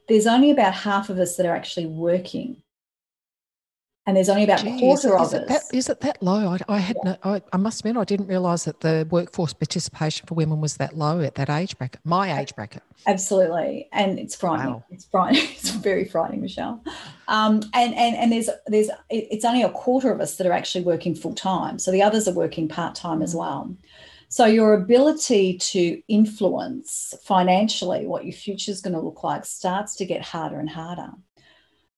there's 0.09 0.27
only 0.27 0.51
about 0.51 0.75
half 0.75 1.11
of 1.11 1.19
us 1.19 1.37
that 1.37 1.47
are 1.47 1.55
actually 1.55 1.87
working. 1.87 2.63
And 4.09 4.17
there's 4.17 4.31
only 4.31 4.45
about 4.45 4.65
a 4.65 4.79
quarter 4.79 5.15
is, 5.21 5.35
of 5.35 5.35
it 5.35 5.51
us. 5.51 5.69
That, 5.69 5.77
is 5.77 5.91
it 5.91 6.01
that 6.01 6.23
low? 6.23 6.49
I, 6.49 6.59
I 6.67 6.79
had 6.79 6.97
yeah. 7.05 7.17
no, 7.23 7.35
I, 7.35 7.43
I, 7.53 7.59
must 7.59 7.81
admit 7.81 7.99
I 7.99 8.05
didn't 8.05 8.29
realise 8.29 8.65
that 8.65 8.81
the 8.81 9.07
workforce 9.11 9.53
participation 9.53 10.27
for 10.27 10.33
women 10.33 10.63
was 10.63 10.79
that 10.79 10.97
low 10.97 11.21
at 11.21 11.35
that 11.35 11.51
age 11.51 11.77
bracket, 11.77 12.01
my 12.05 12.41
age 12.41 12.57
bracket. 12.57 12.83
Absolutely, 13.07 13.87
and 13.93 14.19
it's 14.19 14.35
frightening. 14.35 14.73
Wow. 14.73 14.85
It's 14.89 15.05
frightening. 15.05 15.43
It's 15.51 15.69
very 15.69 16.07
frightening, 16.07 16.41
Michelle. 16.41 16.83
Um, 17.29 17.61
and 17.75 17.95
and 17.95 18.17
and 18.17 18.33
there's 18.33 18.49
there's 18.67 18.89
it's 19.11 19.45
only 19.45 19.63
a 19.63 19.69
quarter 19.69 20.11
of 20.11 20.23
us 20.23 20.37
that 20.37 20.47
are 20.47 20.53
actually 20.53 20.85
working 20.85 21.15
full 21.15 21.35
time. 21.35 21.79
So 21.79 21.91
the 21.91 22.03
others 22.03 22.27
are 22.27 22.33
working 22.33 22.67
part 22.67 22.95
time 22.95 23.21
mm. 23.21 23.25
as 23.25 23.35
well. 23.35 23.77
So, 24.31 24.47
your 24.47 24.73
ability 24.73 25.59
to 25.59 26.03
influence 26.09 27.13
financially 27.25 28.07
what 28.07 28.25
your 28.25 28.33
future 28.33 28.71
is 28.71 28.81
going 28.81 28.95
to 28.95 29.01
look 29.01 29.23
like 29.23 29.45
starts 29.45 29.97
to 29.97 30.07
get 30.07 30.23
harder 30.23 30.59
and 30.59 30.71
harder. 30.71 31.11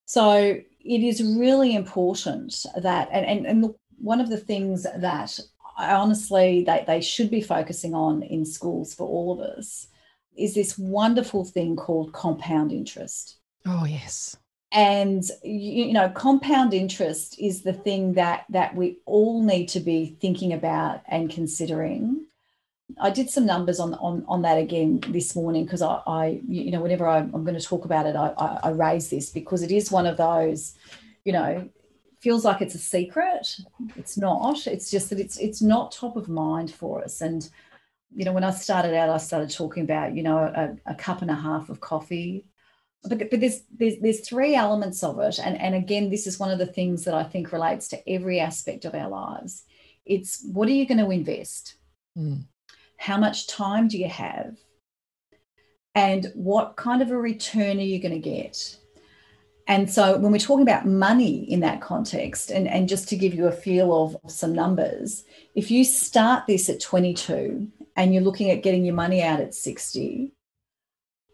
So, 0.07 0.61
it 0.85 1.03
is 1.03 1.23
really 1.23 1.75
important 1.75 2.65
that, 2.77 3.09
and, 3.13 3.27
and, 3.27 3.47
and 3.47 3.75
one 3.99 4.21
of 4.21 4.31
the 4.31 4.39
things 4.39 4.83
that 4.83 5.39
I 5.77 5.93
honestly 5.93 6.65
they, 6.65 6.85
they 6.87 7.01
should 7.01 7.31
be 7.31 7.41
focusing 7.41 7.95
on 7.95 8.23
in 8.23 8.45
schools 8.45 8.95
for 8.95 9.07
all 9.07 9.33
of 9.33 9.41
us 9.41 9.87
is 10.37 10.55
this 10.55 10.79
wonderful 10.79 11.45
thing 11.45 11.77
called 11.77 12.13
compound 12.13 12.73
interest. 12.73 13.37
Oh, 13.67 13.85
yes 13.85 14.37
and 14.73 15.25
you 15.43 15.93
know 15.93 16.09
compound 16.11 16.73
interest 16.73 17.39
is 17.41 17.63
the 17.63 17.73
thing 17.73 18.13
that 18.15 18.45
that 18.49 18.75
we 18.75 18.99
all 19.05 19.43
need 19.43 19.67
to 19.67 19.81
be 19.81 20.17
thinking 20.21 20.53
about 20.53 21.03
and 21.09 21.31
considering 21.31 22.25
i 23.01 23.11
did 23.11 23.31
some 23.31 23.47
numbers 23.47 23.81
on 23.81 23.95
on, 23.95 24.25
on 24.29 24.43
that 24.43 24.59
again 24.59 25.01
this 25.09 25.35
morning 25.37 25.65
because 25.65 25.83
I, 25.83 26.01
I 26.07 26.41
you 26.49 26.71
know 26.71 26.81
whenever 26.81 27.07
I, 27.07 27.19
am 27.19 27.45
going 27.45 27.59
to 27.59 27.61
talk 27.61 27.85
about 27.85 28.07
it 28.07 28.17
I, 28.17 28.33
I, 28.39 28.59
I 28.65 28.71
raise 28.71 29.11
this 29.11 29.31
because 29.31 29.63
it 29.63 29.71
is 29.71 29.91
one 29.91 30.07
of 30.07 30.17
those 30.17 30.75
you 31.25 31.33
know 31.33 31.69
feels 32.21 32.45
like 32.45 32.61
it's 32.61 32.75
a 32.75 32.79
secret. 32.79 33.57
It's 33.97 34.17
not. 34.17 34.67
It's 34.67 34.91
just 34.91 35.11
that 35.11 35.19
it's 35.19 35.39
it's 35.39 35.63
not 35.63 35.93
top 35.93 36.17
of 36.17 36.29
mind 36.29 36.73
for 36.73 37.03
us. 37.03 37.21
And 37.21 37.49
you 38.15 38.25
know 38.25 38.33
when 38.33 38.43
i 38.43 38.51
started 38.51 38.93
out 38.93 39.09
i 39.09 39.19
started 39.19 39.49
talking 39.51 39.85
about 39.85 40.17
you 40.17 40.25
know 40.25 40.39
a, 40.39 40.77
a 40.85 40.95
cup 40.97 41.23
and 41.23 41.31
a 41.31 41.35
half 41.35 41.69
of 41.69 41.81
coffee. 41.81 42.45
But, 43.03 43.31
but 43.31 43.41
there's, 43.41 43.63
there's 43.71 43.99
there's 44.01 44.29
three 44.29 44.55
elements 44.55 45.03
of 45.03 45.19
it. 45.21 45.39
And 45.39 45.59
and 45.59 45.75
again 45.75 46.11
this 46.11 46.27
is 46.27 46.39
one 46.39 46.51
of 46.51 46.59
the 46.59 46.67
things 46.67 47.05
that 47.05 47.15
i 47.15 47.23
think 47.23 47.53
relates 47.53 47.89
to 47.89 48.09
every 48.09 48.41
aspect 48.41 48.85
of 48.85 48.95
our 48.95 49.09
lives. 49.09 49.65
It's 50.05 50.45
what 50.53 50.69
are 50.69 50.73
you 50.73 50.87
going 50.87 50.99
to 50.99 51.11
invest? 51.11 51.77
Mm. 52.19 52.45
How 53.01 53.17
much 53.17 53.47
time 53.47 53.89
do 53.89 53.97
you 53.99 54.09
have 54.09 54.59
and 55.95 56.31
what 56.35 56.77
kind 56.77 57.01
of 57.01 57.11
a 57.11 57.17
return 57.17 57.79
are 57.79 57.83
you 57.83 57.99
going 57.99 58.13
to 58.13 58.21
get 58.21 58.77
and 59.67 59.91
so 59.91 60.19
when 60.19 60.33
we're 60.33 60.39
talking 60.39 60.63
about 60.63 60.87
money 60.87 61.51
in 61.51 61.61
that 61.61 61.81
context 61.81 62.51
and, 62.51 62.69
and 62.69 62.89
just 62.89 63.09
to 63.09 63.17
give 63.17 63.33
you 63.33 63.47
a 63.47 63.53
feel 63.53 63.91
of 64.05 64.31
some 64.31 64.53
numbers 64.53 65.25
if 65.55 65.71
you 65.71 65.83
start 65.83 66.47
this 66.47 66.69
at 66.69 66.79
22 66.79 67.67
and 67.97 68.13
you're 68.13 68.23
looking 68.23 68.51
at 68.51 68.63
getting 68.63 68.85
your 68.85 68.95
money 68.95 69.23
out 69.23 69.41
at 69.41 69.55
60 69.55 70.33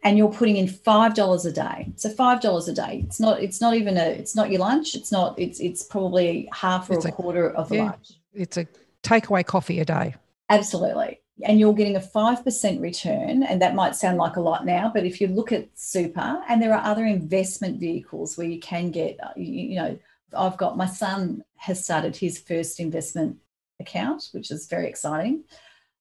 and 0.05 0.17
you're 0.17 0.31
putting 0.31 0.57
in 0.57 0.69
five 0.69 1.15
dollars 1.15 1.45
a 1.47 1.53
day. 1.53 1.93
So 1.97 2.09
five 2.09 2.41
dollars 2.41 2.69
a 2.69 2.73
day. 2.73 3.03
It's 3.09 3.19
not. 3.19 3.43
It's 3.43 3.61
not 3.61 3.75
even 3.75 3.97
a. 3.97 4.05
It's 4.05 4.37
not 4.37 4.53
your 4.53 4.61
lunch. 4.61 4.95
It's 4.95 5.11
not. 5.11 5.37
It's 5.37 5.59
it's 5.59 5.83
probably 5.83 6.49
half 6.53 6.89
or 6.89 6.95
it's 6.95 7.07
a, 7.07 7.11
quarter 7.11 7.51
of 7.51 7.71
the 7.71 7.77
yeah, 7.77 7.85
lunch. 7.87 8.13
It's 8.33 8.57
a 8.57 8.69
takeaway 9.03 9.45
coffee 9.45 9.81
a 9.81 9.85
day. 9.85 10.15
Absolutely. 10.49 11.19
And 11.45 11.61
you're 11.61 11.75
getting 11.75 11.97
a 11.97 12.01
5% 12.01 12.81
return. 12.81 13.43
And 13.43 13.61
that 13.61 13.75
might 13.75 13.95
sound 13.95 14.17
like 14.17 14.37
a 14.37 14.41
lot 14.41 14.65
now, 14.65 14.91
but 14.93 15.05
if 15.05 15.21
you 15.21 15.29
look 15.29 15.53
at 15.53 15.69
super, 15.75 16.43
and 16.49 16.63
there 16.63 16.75
are 16.75 16.85
other 16.85 17.05
investment 17.05 17.79
vehicles 17.79 18.37
where 18.39 18.47
you 18.47 18.59
can 18.59 18.91
get, 18.91 19.19
uh, 19.23 19.33
you, 19.37 19.77
know, 19.77 19.99
I've 20.37 20.57
got 20.57 20.77
my 20.77 20.87
son 20.87 21.45
has 21.57 21.85
started 21.85 22.17
his 22.17 22.39
first 22.39 22.81
investment 22.81 23.37
account, 23.81 24.31
which 24.33 24.51
is 24.51 24.67
very 24.67 24.89
exciting 24.89 25.45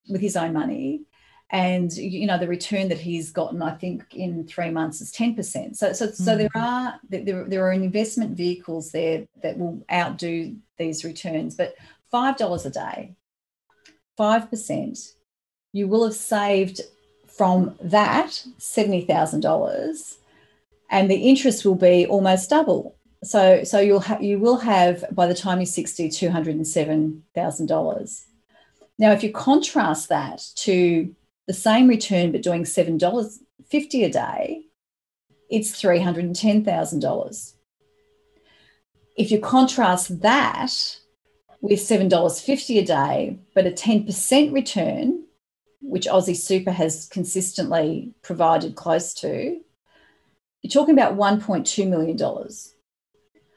with 0.08 0.22
his 0.22 0.36
own 0.38 0.54
money 0.54 1.02
and 1.52 1.96
you 1.96 2.26
know 2.26 2.40
the 2.40 2.48
return 2.48 2.90
that 2.90 3.00
he's 3.00 3.32
gotten 3.32 3.62
i 3.62 3.72
think 3.76 4.04
in 4.16 4.48
three 4.48 4.72
months 4.72 5.00
is 5.00 5.12
10% 5.12 5.76
so 5.76 5.94
so, 5.94 6.12
so 6.12 6.36
there 6.36 6.50
mm-hmm. 6.50 6.60
are 6.60 7.00
there, 7.08 7.44
there 7.44 7.68
are 7.68 7.72
investment 7.72 8.36
vehicles 8.36 8.92
there 8.92 9.28
that 9.44 9.58
will 9.58 9.84
outdo 9.92 10.56
these 10.78 11.04
returns 11.06 11.56
but 11.56 11.76
five 12.10 12.36
dollars 12.38 12.66
a 12.66 12.72
day 12.72 13.16
5% 14.18 15.15
you 15.76 15.88
will 15.88 16.04
have 16.06 16.14
saved 16.14 16.82
from 17.28 17.76
that 17.82 18.44
$70000 18.60 20.18
and 20.90 21.10
the 21.10 21.16
interest 21.16 21.66
will 21.66 21.76
be 21.76 22.06
almost 22.06 22.50
double 22.50 22.96
so 23.24 23.64
so 23.64 23.80
you'll 23.80 24.00
ha- 24.00 24.20
you 24.22 24.40
will 24.40 24.58
have 24.58 25.04
by 25.12 25.28
the 25.28 25.34
time 25.34 25.60
you're 25.60 25.66
60 25.66 26.10
$207000 26.10 28.26
now 29.00 29.12
if 29.12 29.24
you 29.24 29.32
contrast 29.32 30.10
that 30.10 30.46
to 30.56 31.16
the 31.48 31.54
same 31.54 31.88
return 31.88 32.32
but 32.32 32.42
doing 32.42 32.64
$7.50 32.64 34.06
a 34.06 34.10
day, 34.10 34.62
it's 35.50 35.82
$310,000. 35.82 37.54
If 39.18 39.32
you 39.32 39.40
contrast 39.40 40.22
that 40.22 40.98
with 41.62 41.80
$7.50 41.80 42.82
a 42.82 42.86
day, 42.86 43.40
but 43.54 43.68
a 43.68 43.72
10% 43.72 44.54
return, 44.54 45.25
which 45.82 46.08
Aussie 46.08 46.36
Super 46.36 46.72
has 46.72 47.08
consistently 47.08 48.14
provided 48.22 48.76
close 48.76 49.14
to, 49.16 49.60
you're 50.62 50.72
talking 50.72 50.94
about 50.94 51.16
$1.2 51.16 51.88
million. 51.88 52.18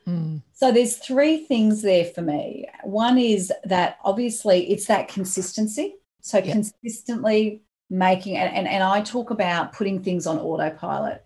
Mm. 0.06 0.42
So 0.52 0.72
there's 0.72 0.96
three 0.96 1.38
things 1.44 1.82
there 1.82 2.04
for 2.04 2.22
me. 2.22 2.66
One 2.84 3.18
is 3.18 3.52
that 3.64 3.98
obviously 4.04 4.70
it's 4.70 4.86
that 4.86 5.08
consistency. 5.08 5.94
So 6.20 6.38
yep. 6.38 6.52
consistently 6.52 7.62
making 7.90 8.36
and, 8.36 8.54
and, 8.54 8.68
and 8.68 8.82
I 8.82 9.00
talk 9.00 9.30
about 9.30 9.72
putting 9.72 10.02
things 10.02 10.26
on 10.26 10.38
autopilot. 10.38 11.24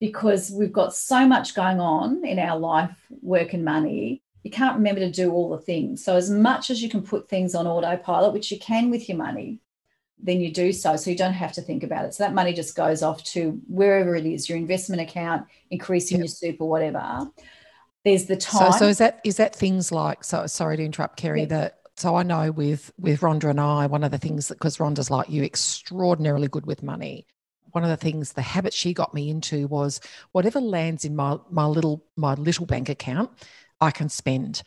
because 0.00 0.50
we've 0.50 0.72
got 0.72 0.94
so 0.94 1.26
much 1.26 1.54
going 1.54 1.80
on 1.80 2.24
in 2.24 2.38
our 2.38 2.58
life, 2.58 2.94
work, 3.22 3.54
and 3.54 3.64
money. 3.64 4.22
You 4.42 4.50
can't 4.50 4.76
remember 4.76 5.00
to 5.00 5.10
do 5.10 5.32
all 5.32 5.48
the 5.48 5.58
things. 5.58 6.04
So, 6.04 6.16
as 6.16 6.28
much 6.28 6.68
as 6.70 6.82
you 6.82 6.90
can 6.90 7.02
put 7.02 7.30
things 7.30 7.54
on 7.54 7.66
autopilot, 7.66 8.34
which 8.34 8.50
you 8.50 8.58
can 8.58 8.90
with 8.90 9.08
your 9.08 9.16
money, 9.16 9.60
then 10.18 10.40
you 10.40 10.52
do 10.52 10.72
so. 10.72 10.96
So 10.96 11.10
you 11.10 11.16
don't 11.16 11.32
have 11.32 11.52
to 11.52 11.62
think 11.62 11.82
about 11.82 12.04
it. 12.04 12.14
So 12.14 12.24
that 12.24 12.34
money 12.34 12.52
just 12.52 12.76
goes 12.76 13.02
off 13.02 13.22
to 13.24 13.60
wherever 13.68 14.16
it 14.16 14.26
is, 14.26 14.48
your 14.48 14.58
investment 14.58 15.02
account, 15.02 15.46
increasing 15.70 16.18
yep. 16.18 16.24
your 16.24 16.28
super, 16.28 16.64
whatever. 16.64 17.30
There's 18.04 18.26
the 18.26 18.36
time. 18.36 18.72
So, 18.72 18.78
so 18.78 18.88
is 18.88 18.98
that 18.98 19.20
is 19.24 19.36
that 19.36 19.54
things 19.54 19.90
like 19.90 20.24
so 20.24 20.46
sorry 20.46 20.76
to 20.76 20.84
interrupt, 20.84 21.16
Kerry, 21.16 21.40
yes. 21.40 21.50
that 21.50 21.78
so 21.96 22.16
I 22.16 22.22
know 22.22 22.50
with 22.50 22.92
with 22.98 23.20
Rhonda 23.20 23.50
and 23.50 23.60
I, 23.60 23.86
one 23.86 24.04
of 24.04 24.10
the 24.10 24.18
things 24.18 24.48
that 24.48 24.54
because 24.54 24.78
Rhonda's 24.78 25.10
like 25.10 25.30
you, 25.30 25.42
extraordinarily 25.42 26.48
good 26.48 26.66
with 26.66 26.82
money. 26.82 27.26
One 27.72 27.82
of 27.82 27.90
the 27.90 27.96
things, 27.96 28.32
the 28.32 28.42
habit 28.42 28.72
she 28.72 28.94
got 28.94 29.14
me 29.14 29.30
into 29.30 29.66
was 29.66 30.00
whatever 30.32 30.60
lands 30.60 31.04
in 31.04 31.16
my 31.16 31.38
my 31.50 31.66
little 31.66 32.04
my 32.16 32.34
little 32.34 32.66
bank 32.66 32.88
account, 32.88 33.30
I 33.80 33.90
can 33.90 34.08
spend. 34.08 34.62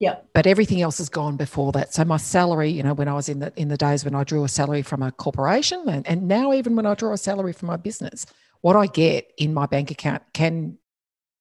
Yeah. 0.00 0.16
But 0.32 0.46
everything 0.46 0.82
else 0.82 0.98
has 0.98 1.08
gone 1.08 1.36
before 1.36 1.72
that. 1.72 1.94
So 1.94 2.04
my 2.04 2.16
salary, 2.16 2.68
you 2.70 2.82
know, 2.82 2.94
when 2.94 3.08
I 3.08 3.14
was 3.14 3.28
in 3.28 3.38
the 3.38 3.52
in 3.56 3.68
the 3.68 3.76
days 3.76 4.04
when 4.04 4.14
I 4.14 4.24
drew 4.24 4.44
a 4.44 4.48
salary 4.48 4.82
from 4.82 5.02
a 5.02 5.12
corporation 5.12 5.88
and, 5.88 6.06
and 6.06 6.28
now 6.28 6.52
even 6.52 6.76
when 6.76 6.86
I 6.86 6.94
draw 6.94 7.12
a 7.12 7.18
salary 7.18 7.52
from 7.52 7.68
my 7.68 7.76
business, 7.76 8.26
what 8.60 8.76
I 8.76 8.86
get 8.86 9.30
in 9.38 9.54
my 9.54 9.66
bank 9.66 9.90
account 9.90 10.22
can 10.32 10.78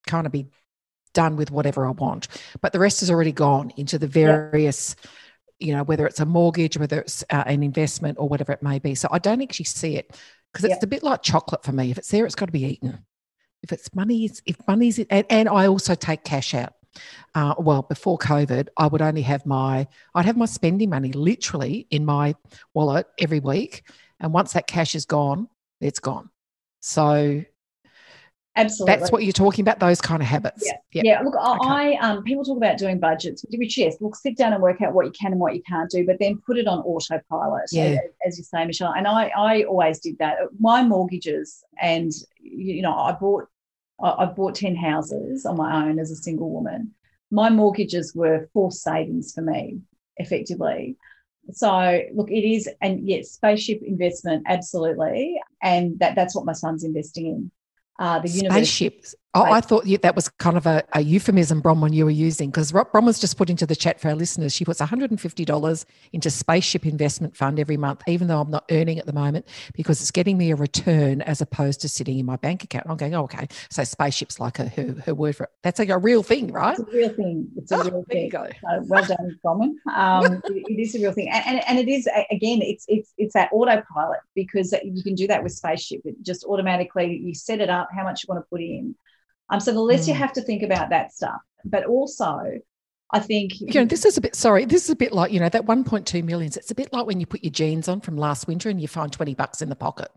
kind 0.05 0.25
of 0.25 0.31
be 0.31 0.47
done 1.13 1.35
with 1.35 1.51
whatever 1.51 1.85
I 1.85 1.91
want. 1.91 2.27
But 2.61 2.73
the 2.73 2.79
rest 2.79 2.99
has 2.99 3.09
already 3.09 3.31
gone 3.31 3.71
into 3.77 3.97
the 3.97 4.07
various, 4.07 4.95
yeah. 5.59 5.67
you 5.67 5.73
know, 5.75 5.83
whether 5.83 6.05
it's 6.05 6.19
a 6.19 6.25
mortgage, 6.25 6.77
whether 6.77 6.99
it's 6.99 7.23
uh, 7.29 7.43
an 7.45 7.63
investment 7.63 8.17
or 8.19 8.27
whatever 8.27 8.51
it 8.51 8.61
may 8.61 8.79
be. 8.79 8.95
So 8.95 9.07
I 9.11 9.19
don't 9.19 9.41
actually 9.41 9.65
see 9.65 9.95
it 9.95 10.15
because 10.51 10.65
it's 10.65 10.75
yeah. 10.75 10.83
a 10.83 10.87
bit 10.87 11.01
like 11.03 11.23
chocolate 11.23 11.63
for 11.63 11.71
me. 11.71 11.91
If 11.91 11.97
it's 11.97 12.09
there, 12.09 12.25
it's 12.25 12.35
got 12.35 12.47
to 12.47 12.51
be 12.51 12.65
eaten. 12.65 13.05
If 13.63 13.71
it's 13.71 13.93
money, 13.95 14.29
if 14.45 14.57
money's, 14.67 14.99
and, 14.99 15.25
and 15.29 15.49
I 15.49 15.67
also 15.67 15.95
take 15.95 16.23
cash 16.23 16.53
out 16.53 16.73
uh, 17.35 17.55
well, 17.57 17.83
before 17.83 18.17
COVID, 18.17 18.67
I 18.77 18.87
would 18.87 19.01
only 19.01 19.21
have 19.23 19.45
my, 19.45 19.87
I'd 20.15 20.25
have 20.25 20.37
my 20.37 20.45
spending 20.45 20.89
money 20.89 21.11
literally 21.11 21.87
in 21.89 22.05
my 22.05 22.35
wallet 22.73 23.07
every 23.19 23.39
week. 23.39 23.83
And 24.19 24.33
once 24.33 24.53
that 24.53 24.67
cash 24.67 24.95
is 24.95 25.05
gone, 25.05 25.47
it's 25.81 25.99
gone. 25.99 26.29
So 26.79 27.43
Absolutely. 28.55 28.95
That's 28.95 29.11
what 29.11 29.23
you're 29.23 29.33
talking 29.33 29.63
about, 29.63 29.79
those 29.79 29.99
kind 29.99 30.21
of 30.21 30.27
habits. 30.27 30.63
Yeah. 30.65 30.73
Yeah. 30.91 31.01
yeah. 31.03 31.21
Look, 31.21 31.35
okay. 31.35 31.69
I 31.69 31.93
um 31.95 32.23
people 32.23 32.43
talk 32.43 32.57
about 32.57 32.77
doing 32.77 32.99
budgets, 32.99 33.43
which 33.49 33.77
yes, 33.77 33.95
look, 33.99 34.15
sit 34.15 34.37
down 34.37 34.53
and 34.53 34.61
work 34.61 34.81
out 34.81 34.93
what 34.93 35.05
you 35.07 35.11
can 35.11 35.31
and 35.31 35.41
what 35.41 35.55
you 35.55 35.63
can't 35.63 35.89
do, 35.89 36.05
but 36.05 36.19
then 36.19 36.39
put 36.45 36.57
it 36.57 36.67
on 36.67 36.79
autopilot. 36.79 37.63
Yeah. 37.71 37.97
As 38.25 38.37
you 38.37 38.43
say, 38.43 38.63
Michelle. 38.65 38.93
And 38.93 39.07
I 39.07 39.31
I 39.35 39.63
always 39.63 39.99
did 39.99 40.19
that. 40.19 40.37
My 40.59 40.83
mortgages 40.83 41.63
and 41.81 42.11
you 42.39 42.83
know, 42.83 42.93
I 42.93 43.13
bought 43.13 43.47
I, 44.11 44.25
bought 44.25 44.55
10 44.55 44.75
houses 44.75 45.45
on 45.45 45.57
my 45.57 45.85
own 45.85 45.99
as 45.99 46.11
a 46.11 46.15
single 46.15 46.49
woman. 46.49 46.93
My 47.31 47.49
mortgages 47.49 48.13
were 48.13 48.49
forced 48.53 48.83
savings 48.83 49.33
for 49.33 49.41
me, 49.41 49.79
effectively. 50.17 50.97
So 51.51 52.01
look, 52.13 52.29
it 52.29 52.47
is, 52.47 52.69
and 52.81 53.07
yes, 53.07 53.31
spaceship 53.31 53.81
investment, 53.83 54.43
absolutely. 54.47 55.39
And 55.61 55.99
that, 55.99 56.15
that's 56.15 56.35
what 56.35 56.45
my 56.45 56.53
son's 56.53 56.83
investing 56.83 57.25
in. 57.27 57.51
Uh, 57.99 58.19
the 58.19 58.27
spaceship. 58.27 59.05
Oh, 59.35 59.43
I 59.43 59.61
thought 59.61 59.85
that 60.03 60.15
was 60.15 60.29
kind 60.29 60.57
of 60.57 60.67
a, 60.67 60.83
a 60.93 61.01
euphemism, 61.01 61.59
Bronwyn, 61.59 61.91
you 61.91 62.05
were 62.05 62.11
using 62.11 62.51
because 62.51 62.71
Bronwyn's 62.71 63.17
just 63.17 63.35
put 63.35 63.49
into 63.49 63.65
the 63.65 63.75
chat 63.75 63.99
for 63.99 64.09
our 64.09 64.15
listeners. 64.15 64.53
She 64.53 64.63
puts 64.63 64.79
$150 64.79 65.85
into 66.11 66.29
Spaceship 66.29 66.85
Investment 66.85 67.35
Fund 67.35 67.59
every 67.59 67.75
month, 67.75 68.03
even 68.07 68.27
though 68.27 68.41
I'm 68.41 68.51
not 68.51 68.65
earning 68.69 68.99
at 68.99 69.07
the 69.07 69.13
moment, 69.13 69.47
because 69.73 70.01
it's 70.01 70.11
getting 70.11 70.37
me 70.37 70.51
a 70.51 70.55
return 70.55 71.23
as 71.23 71.41
opposed 71.41 71.81
to 71.81 71.89
sitting 71.89 72.19
in 72.19 72.27
my 72.27 72.35
bank 72.35 72.63
account. 72.63 72.85
I'm 72.87 72.95
going, 72.95 73.15
oh, 73.15 73.23
okay. 73.23 73.47
So 73.71 73.83
Spaceship's 73.83 74.39
like 74.39 74.59
a, 74.59 74.67
her, 74.67 74.95
her 75.05 75.15
word 75.15 75.35
for 75.35 75.45
it. 75.45 75.49
That's 75.63 75.79
like 75.79 75.89
a 75.89 75.97
real 75.97 76.21
thing, 76.21 76.51
right? 76.51 76.77
It's 76.77 76.87
a 76.87 76.95
real 76.95 77.09
thing. 77.09 77.47
It's 77.57 77.71
a 77.71 77.77
oh, 77.77 77.83
real 77.83 78.05
thing. 78.07 78.29
So 78.31 78.47
well 78.83 79.05
done, 79.05 79.39
Bronwyn. 79.43 79.73
Um, 79.95 80.33
it, 80.45 80.63
it 80.67 80.79
is 80.79 80.93
a 80.93 80.99
real 80.99 81.11
thing. 81.11 81.29
And, 81.31 81.43
and, 81.47 81.63
and 81.67 81.79
it 81.79 81.91
is, 81.91 82.07
again, 82.29 82.61
it's, 82.61 82.85
it's, 82.87 83.11
it's 83.17 83.33
that 83.33 83.49
autopilot 83.51 84.19
because 84.35 84.75
you 84.83 85.01
can 85.01 85.15
do 85.15 85.25
that 85.25 85.41
with 85.41 85.53
Spaceship. 85.53 86.01
It 86.05 86.21
just 86.21 86.45
automatically, 86.45 87.17
you 87.17 87.33
set 87.33 87.61
it 87.61 87.71
up, 87.71 87.89
how 87.95 88.03
much 88.03 88.23
you 88.23 88.31
want 88.31 88.45
to 88.45 88.49
put 88.49 88.61
in 88.61 88.93
um, 89.53 89.59
so 89.59 89.71
the 89.71 89.79
less 89.79 90.05
mm. 90.05 90.07
you 90.09 90.13
have 90.15 90.33
to 90.33 90.41
think 90.41 90.63
about 90.63 90.89
that 90.89 91.13
stuff. 91.13 91.39
But 91.63 91.85
also, 91.85 92.59
I 93.11 93.19
think 93.19 93.61
you 93.61 93.73
know 93.75 93.85
this 93.85 94.03
is 94.03 94.17
a 94.17 94.21
bit 94.21 94.35
sorry. 94.35 94.65
This 94.65 94.85
is 94.85 94.89
a 94.89 94.95
bit 94.95 95.13
like 95.13 95.31
you 95.31 95.39
know 95.39 95.49
that 95.49 95.65
1.2 95.65 96.23
millions. 96.23 96.57
It's 96.57 96.71
a 96.71 96.75
bit 96.75 96.91
like 96.91 97.05
when 97.05 97.19
you 97.19 97.27
put 97.27 97.43
your 97.43 97.51
jeans 97.51 97.87
on 97.87 98.01
from 98.01 98.17
last 98.17 98.47
winter 98.47 98.69
and 98.69 98.81
you 98.81 98.87
find 98.87 99.13
20 99.13 99.35
bucks 99.35 99.61
in 99.61 99.69
the 99.69 99.75
pocket, 99.75 100.09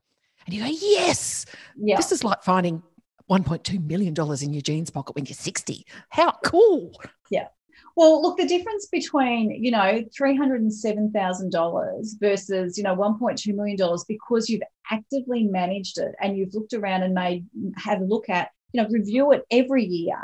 and 0.46 0.54
you 0.54 0.62
go, 0.62 0.70
yes. 0.70 1.44
Yeah. 1.76 1.96
This 1.96 2.12
is 2.12 2.24
like 2.24 2.42
finding 2.42 2.82
1.2 3.30 3.86
million 3.86 4.14
dollars 4.14 4.42
in 4.42 4.54
your 4.54 4.62
jeans 4.62 4.88
pocket 4.88 5.14
when 5.14 5.26
you're 5.26 5.34
60. 5.34 5.86
How 6.08 6.32
cool! 6.42 6.92
Yeah. 7.30 7.48
Well, 7.94 8.20
look, 8.22 8.38
the 8.38 8.46
difference 8.46 8.86
between 8.86 9.50
you 9.62 9.70
know 9.70 10.02
three 10.16 10.34
hundred 10.34 10.62
and 10.62 10.72
seven 10.72 11.12
thousand 11.12 11.52
dollars 11.52 12.16
versus 12.18 12.78
you 12.78 12.84
know 12.84 12.96
1.2 12.96 13.54
million 13.54 13.76
dollars 13.76 14.04
because 14.08 14.48
you've 14.48 14.62
actively 14.90 15.44
managed 15.44 15.98
it 15.98 16.14
and 16.22 16.38
you've 16.38 16.54
looked 16.54 16.72
around 16.72 17.02
and 17.02 17.12
made 17.12 17.44
had 17.76 18.00
a 18.00 18.04
look 18.04 18.30
at 18.30 18.48
you 18.76 18.82
know, 18.82 18.88
review 18.90 19.32
it 19.32 19.42
every 19.50 19.84
year, 19.84 20.18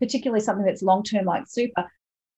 particularly 0.00 0.42
something 0.42 0.64
that's 0.64 0.82
long 0.82 1.02
term 1.02 1.26
like 1.26 1.44
super. 1.46 1.84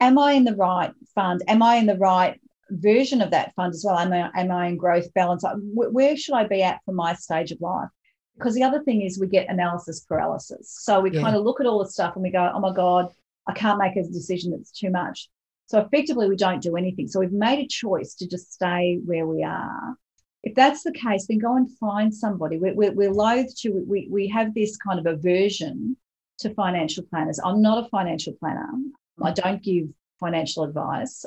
Am 0.01 0.19
I 0.19 0.33
in 0.33 0.45
the 0.45 0.57
right 0.57 0.93
fund? 1.15 1.43
Am 1.47 1.63
I 1.63 1.77
in 1.77 1.87
the 1.87 1.97
right 1.97 2.41
version 2.71 3.23
of 3.23 3.31
that 3.31 3.55
fund 3.55 3.73
as 3.73 3.85
well? 3.87 3.99
Am 3.99 4.13
I, 4.13 4.31
am 4.35 4.51
I 4.51 4.67
in 4.67 4.77
growth 4.77 5.13
balance? 5.15 5.45
Where 5.75 6.17
should 6.17 6.35
I 6.35 6.45
be 6.45 6.63
at 6.63 6.81
for 6.85 6.93
my 6.93 7.15
stage 7.15 7.53
of 7.53 7.61
life? 7.61 7.89
Because 8.37 8.55
the 8.55 8.65
other 8.65 8.83
thing 8.83 9.03
is 9.03 9.19
we 9.19 9.29
get 9.29 9.49
analysis 9.49 10.01
paralysis. 10.01 10.77
So 10.81 11.01
we 11.01 11.13
yeah. 11.13 11.23
kind 11.23 11.37
of 11.37 11.45
look 11.45 11.61
at 11.61 11.67
all 11.67 11.79
the 11.79 11.91
stuff 11.91 12.15
and 12.15 12.23
we 12.23 12.31
go, 12.31 12.51
oh 12.53 12.61
my 12.61 12.73
God, 12.73 13.13
I 13.47 13.53
can't 13.53 13.79
make 13.79 13.97
a 13.97 14.03
decision 14.03 14.51
that's 14.51 14.73
too 14.73 14.91
much. 14.91 15.29
So 15.67 15.81
effectively, 15.81 16.29
we 16.29 16.37
don't 16.37 16.63
do 16.63 16.77
anything. 16.77 17.09
So 17.09 17.21
we've 17.21 17.33
made 17.33 17.61
a 17.61 17.67
choice 17.69 18.15
to 18.17 18.29
just 18.29 18.53
stay 18.53 18.99
where 19.05 19.27
we 19.27 19.45
are 19.45 19.97
if 20.49 20.55
that's 20.55 20.83
the 20.83 20.93
case, 20.93 21.27
then 21.27 21.39
go 21.39 21.57
and 21.57 21.71
find 21.79 22.15
somebody. 22.15 22.59
We're, 22.59 22.75
we're, 22.75 22.93
we're 22.93 23.13
loath 23.13 23.55
to, 23.61 23.85
we, 23.87 24.09
we 24.11 24.29
have 24.29 24.55
this 24.55 24.77
kind 24.77 24.99
of 24.99 25.07
aversion 25.07 25.97
to 26.39 26.55
financial 26.55 27.05
planners. 27.05 27.41
I'm 27.45 27.61
not 27.61 27.85
a 27.85 27.89
financial 27.89 28.33
planner. 28.41 28.69
I 29.23 29.33
don't 29.33 29.63
give 29.63 29.89
financial 30.21 30.63
advice 30.65 31.25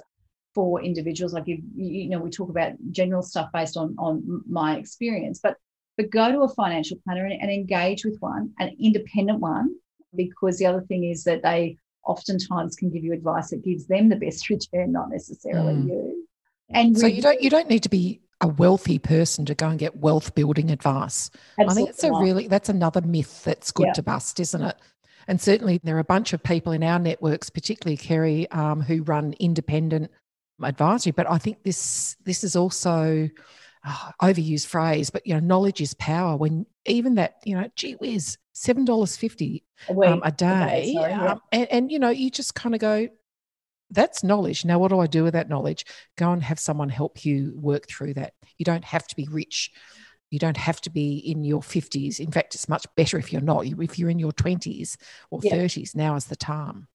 for 0.56 0.82
individuals. 0.82 1.34
I 1.34 1.42
give, 1.42 1.60
you 1.76 2.10
know, 2.10 2.20
we 2.20 2.30
talk 2.30 2.50
about 2.50 2.74
general 2.92 3.22
stuff 3.22 3.50
based 3.54 3.78
on, 3.78 3.96
on 3.98 4.44
my 4.50 4.78
experience, 4.78 5.40
but, 5.42 5.56
but 5.98 6.10
go 6.10 6.32
to 6.32 6.42
a 6.42 6.50
financial 6.50 6.98
planner 7.04 7.26
and, 7.26 7.42
and 7.42 7.52
engage 7.52 8.04
with 8.06 8.18
one, 8.20 8.52
an 8.60 8.76
independent 8.80 9.40
one, 9.40 9.76
because 10.16 10.58
the 10.58 10.66
other 10.66 10.82
thing 10.82 11.04
is 11.04 11.24
that 11.26 11.44
they 11.44 11.78
oftentimes 12.06 12.76
can 12.76 12.90
give 12.90 13.04
you 13.04 13.14
advice 13.14 13.52
that 13.52 13.64
gives 13.64 13.86
them 13.88 14.10
the 14.10 14.16
best 14.16 14.50
return, 14.50 14.92
not 14.92 15.10
necessarily 15.10 15.74
mm. 15.74 15.88
you. 15.88 16.28
And 16.70 16.98
so 16.98 17.06
you 17.06 17.22
don't 17.22 17.42
you 17.42 17.50
don't 17.50 17.68
need 17.68 17.84
to 17.84 17.90
be 17.90 18.22
a 18.42 18.48
wealthy 18.48 19.00
person 19.00 19.46
to 19.46 19.56
go 19.56 19.70
and 19.70 19.80
get 19.80 19.98
wealth 19.98 20.36
building 20.36 20.72
advice. 20.72 21.30
Absolutely 21.60 21.72
I 21.72 21.74
think 21.76 21.90
it's 21.90 22.04
a 22.04 22.12
really 22.12 22.48
that's 22.48 22.70
another 22.70 23.02
myth 23.02 23.44
that's 23.44 23.72
good 23.72 23.88
yeah. 23.88 23.94
to 23.94 24.04
bust, 24.04 24.40
isn't 24.40 24.62
it? 24.62 24.76
And 25.28 25.40
certainly 25.40 25.80
there 25.84 25.96
are 25.96 26.00
a 26.00 26.04
bunch 26.04 26.34
of 26.34 26.42
people 26.44 26.72
in 26.72 26.84
our 26.84 27.00
networks, 27.00 27.50
particularly 27.50 27.98
Kerry, 27.98 28.50
um, 28.52 28.82
who 28.82 29.04
run 29.04 29.34
independent 29.40 30.12
advisory. 30.62 31.12
But 31.12 31.30
I 31.30 31.38
think 31.38 31.64
this 31.64 32.16
this 32.26 32.44
is 32.44 32.56
also 32.56 33.30
oh, 33.86 34.12
overused 34.22 34.68
phrase, 34.68 35.10
but 35.10 35.26
you 35.26 35.34
know, 35.34 35.40
knowledge 35.40 35.82
is 35.82 35.94
power. 35.96 36.36
When 36.36 36.66
even 36.86 37.16
that, 37.16 37.36
you 37.46 37.56
know, 37.56 37.70
gee 37.76 37.94
whiz, 37.94 38.38
seven 38.54 38.86
dollars 38.86 39.16
fifty 39.16 39.64
um, 39.90 40.22
a 40.24 40.32
day, 40.32 40.94
sorry, 40.96 41.12
yeah. 41.12 41.34
um, 41.34 41.42
and, 41.52 41.68
and 41.72 41.92
you 41.92 42.00
know, 42.00 42.10
you 42.10 42.32
just 42.32 42.56
kind 42.56 42.74
of 42.74 42.82
go, 42.82 43.08
that's 43.92 44.24
knowledge. 44.24 44.66
Now, 44.66 44.80
what 44.80 44.90
do 44.90 45.00
I 45.00 45.08
do 45.08 45.24
with 45.24 45.34
that 45.34 45.50
knowledge? 45.50 45.86
Go 46.18 46.32
and 46.32 46.42
have 46.42 46.60
someone 46.60 46.90
help 46.90 47.26
you 47.26 47.54
work 47.56 47.88
through 47.88 48.16
that. 48.16 48.34
You 48.58 48.66
don't 48.66 48.86
have 48.86 49.08
to 49.08 49.16
be 49.16 49.28
rich. 49.30 49.72
You 50.30 50.40
don't 50.40 50.58
have 50.58 50.80
to 50.82 50.90
be 50.90 51.18
in 51.18 51.44
your 51.44 51.62
50s. 51.62 52.20
In 52.20 52.32
fact, 52.32 52.56
it's 52.56 52.70
much 52.70 52.86
better 52.96 53.18
if 53.18 53.34
you're 53.34 53.42
not. 53.42 53.66
If 53.66 54.00
you're 54.00 54.10
in 54.10 54.20
your 54.20 54.32
20s 54.32 54.98
or 55.30 55.42
yeah. 55.44 55.54
30s, 55.54 55.96
now 55.96 56.16
is 56.16 56.26
the 56.26 56.38
time. 56.38 56.88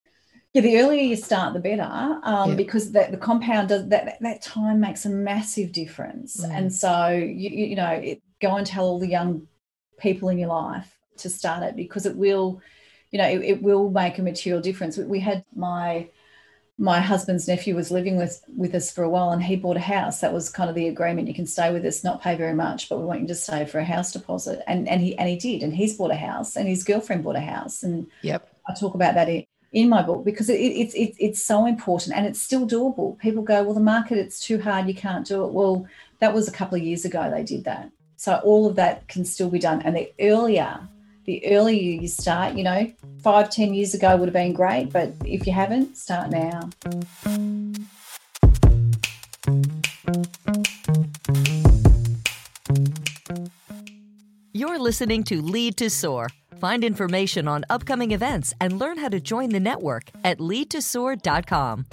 Yeah, 0.54 0.62
the 0.62 0.78
earlier 0.80 1.02
you 1.02 1.16
start, 1.16 1.52
the 1.52 1.60
better, 1.60 1.82
um, 2.22 2.50
yeah. 2.50 2.56
because 2.56 2.90
the, 2.90 3.08
the 3.10 3.18
compound 3.18 3.68
does 3.68 3.86
that. 3.88 4.16
That 4.22 4.40
time 4.40 4.80
makes 4.80 5.04
a 5.04 5.10
massive 5.10 5.70
difference, 5.70 6.40
mm. 6.40 6.50
and 6.50 6.72
so 6.72 7.08
you 7.08 7.50
you 7.50 7.76
know 7.76 7.90
it, 7.90 8.22
go 8.40 8.56
and 8.56 8.66
tell 8.66 8.86
all 8.86 8.98
the 8.98 9.06
young 9.06 9.46
people 9.98 10.30
in 10.30 10.38
your 10.38 10.48
life 10.48 10.96
to 11.18 11.28
start 11.28 11.62
it 11.62 11.76
because 11.76 12.06
it 12.06 12.16
will, 12.16 12.62
you 13.10 13.18
know, 13.18 13.28
it, 13.28 13.42
it 13.42 13.62
will 13.62 13.90
make 13.90 14.18
a 14.18 14.22
material 14.22 14.62
difference. 14.62 14.96
We, 14.96 15.04
we 15.04 15.20
had 15.20 15.44
my 15.54 16.08
my 16.78 17.00
husband's 17.00 17.48
nephew 17.48 17.74
was 17.74 17.90
living 17.90 18.16
with 18.16 18.44
with 18.54 18.74
us 18.74 18.90
for 18.90 19.02
a 19.02 19.08
while 19.08 19.30
and 19.30 19.42
he 19.42 19.56
bought 19.56 19.76
a 19.76 19.80
house. 19.80 20.20
That 20.20 20.34
was 20.34 20.50
kind 20.50 20.68
of 20.68 20.76
the 20.76 20.88
agreement. 20.88 21.28
You 21.28 21.34
can 21.34 21.46
stay 21.46 21.72
with 21.72 21.84
us 21.86 22.04
not 22.04 22.22
pay 22.22 22.36
very 22.36 22.54
much 22.54 22.88
but 22.88 22.98
we 22.98 23.06
want 23.06 23.22
you 23.22 23.28
to 23.28 23.34
stay 23.34 23.64
for 23.64 23.78
a 23.78 23.84
house 23.84 24.12
deposit. 24.12 24.62
And 24.66 24.86
and 24.88 25.00
he 25.00 25.16
and 25.16 25.28
he 25.28 25.36
did. 25.36 25.62
And 25.62 25.74
he's 25.74 25.96
bought 25.96 26.10
a 26.10 26.16
house 26.16 26.54
and 26.54 26.68
his 26.68 26.84
girlfriend 26.84 27.24
bought 27.24 27.36
a 27.36 27.40
house. 27.40 27.82
And 27.82 28.06
yep. 28.22 28.52
I 28.68 28.74
talk 28.74 28.94
about 28.94 29.14
that 29.14 29.28
in, 29.28 29.46
in 29.72 29.88
my 29.88 30.02
book 30.02 30.24
because 30.24 30.50
it, 30.50 30.60
it's 30.60 30.94
it, 30.94 31.14
it's 31.18 31.42
so 31.42 31.64
important 31.64 32.14
and 32.14 32.26
it's 32.26 32.42
still 32.42 32.66
doable. 32.66 33.18
People 33.18 33.42
go 33.42 33.62
well 33.62 33.74
the 33.74 33.80
market 33.80 34.18
it's 34.18 34.40
too 34.40 34.60
hard. 34.60 34.86
You 34.86 34.94
can't 34.94 35.26
do 35.26 35.44
it. 35.44 35.52
Well 35.52 35.86
that 36.18 36.34
was 36.34 36.46
a 36.46 36.52
couple 36.52 36.76
of 36.76 36.84
years 36.84 37.06
ago 37.06 37.30
they 37.30 37.42
did 37.42 37.64
that. 37.64 37.90
So 38.18 38.36
all 38.44 38.66
of 38.66 38.76
that 38.76 39.08
can 39.08 39.24
still 39.24 39.48
be 39.48 39.58
done. 39.58 39.80
And 39.80 39.96
the 39.96 40.12
earlier 40.20 40.88
the 41.26 41.44
earlier 41.48 42.00
you 42.00 42.08
start, 42.08 42.54
you 42.54 42.62
know, 42.62 42.90
five, 43.22 43.50
ten 43.50 43.74
years 43.74 43.94
ago 43.94 44.16
would 44.16 44.28
have 44.28 44.32
been 44.32 44.52
great, 44.52 44.92
but 44.92 45.12
if 45.24 45.46
you 45.46 45.52
haven't, 45.52 45.96
start 45.96 46.30
now. 46.30 46.70
You're 54.52 54.78
listening 54.78 55.24
to 55.24 55.42
Lead 55.42 55.76
to 55.78 55.90
Soar. 55.90 56.28
Find 56.60 56.82
information 56.82 57.46
on 57.46 57.64
upcoming 57.68 58.12
events 58.12 58.54
and 58.60 58.78
learn 58.78 58.96
how 58.96 59.08
to 59.08 59.20
join 59.20 59.50
the 59.50 59.60
network 59.60 60.04
at 60.24 60.38
leadtosoar.com. 60.38 61.84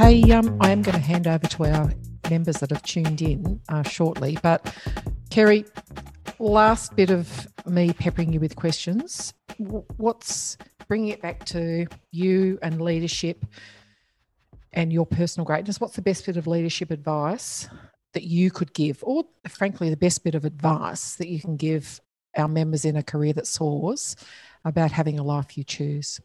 Hey, 0.00 0.32
um, 0.32 0.56
I 0.62 0.70
am 0.70 0.80
going 0.80 0.94
to 0.94 0.98
hand 0.98 1.26
over 1.26 1.46
to 1.46 1.64
our 1.66 1.92
members 2.30 2.56
that 2.60 2.70
have 2.70 2.82
tuned 2.84 3.20
in 3.20 3.60
uh, 3.68 3.82
shortly. 3.82 4.38
But 4.42 4.74
Kerry, 5.28 5.66
last 6.38 6.96
bit 6.96 7.10
of 7.10 7.46
me 7.66 7.92
peppering 7.92 8.32
you 8.32 8.40
with 8.40 8.56
questions. 8.56 9.34
What's 9.98 10.56
bringing 10.88 11.08
it 11.08 11.20
back 11.20 11.44
to 11.48 11.86
you 12.12 12.58
and 12.62 12.80
leadership 12.80 13.44
and 14.72 14.90
your 14.90 15.04
personal 15.04 15.44
greatness? 15.44 15.78
What's 15.78 15.96
the 15.96 16.02
best 16.02 16.24
bit 16.24 16.38
of 16.38 16.46
leadership 16.46 16.90
advice 16.90 17.68
that 18.14 18.24
you 18.24 18.50
could 18.50 18.72
give, 18.72 19.00
or 19.02 19.24
frankly, 19.48 19.90
the 19.90 19.98
best 19.98 20.24
bit 20.24 20.34
of 20.34 20.46
advice 20.46 21.16
that 21.16 21.28
you 21.28 21.40
can 21.40 21.58
give 21.58 22.00
our 22.38 22.48
members 22.48 22.86
in 22.86 22.96
a 22.96 23.02
career 23.02 23.34
that 23.34 23.46
soars 23.46 24.16
about 24.64 24.92
having 24.92 25.18
a 25.18 25.22
life 25.22 25.58
you 25.58 25.62
choose? 25.62 26.22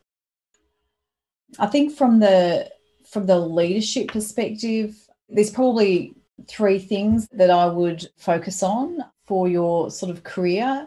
I 1.59 1.67
think 1.67 1.91
from 1.91 2.21
the 2.21 2.71
from 3.16 3.28
the 3.28 3.39
leadership 3.39 4.09
perspective, 4.09 4.93
there's 5.30 5.49
probably 5.49 6.13
three 6.49 6.78
things 6.78 7.30
that 7.32 7.49
I 7.49 7.66
would 7.66 8.09
focus 8.18 8.61
on 8.61 9.05
for 9.26 9.47
your 9.47 9.89
sort 9.89 10.09
of 10.09 10.26
career. 10.26 10.86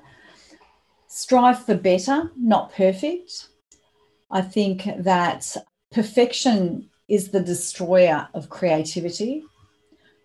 Strive 1.07 1.65
for 1.65 1.75
better, 1.75 2.31
not 2.37 2.75
perfect. 2.75 3.49
I 4.31 4.43
think 4.43 4.83
that 4.99 5.57
perfection 5.91 6.91
is 7.09 7.31
the 7.31 7.41
destroyer 7.41 8.29
of 8.35 8.51
creativity. 8.51 9.43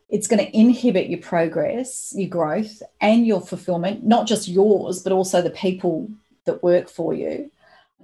It's 0.10 0.28
going 0.28 0.45
to 0.45 0.58
inhibit 0.58 1.10
your 1.10 1.22
progress, 1.22 2.12
your 2.14 2.30
growth, 2.30 2.84
and 2.99 3.26
your 3.26 3.39
fulfillment, 3.39 4.04
not 4.04 4.28
just 4.28 4.49
yours, 4.49 5.01
but 5.01 5.14
also 5.14 5.41
the 5.41 5.51
people 5.51 6.10
that 6.43 6.64
work 6.64 6.89
for 6.89 7.14
you. 7.14 7.49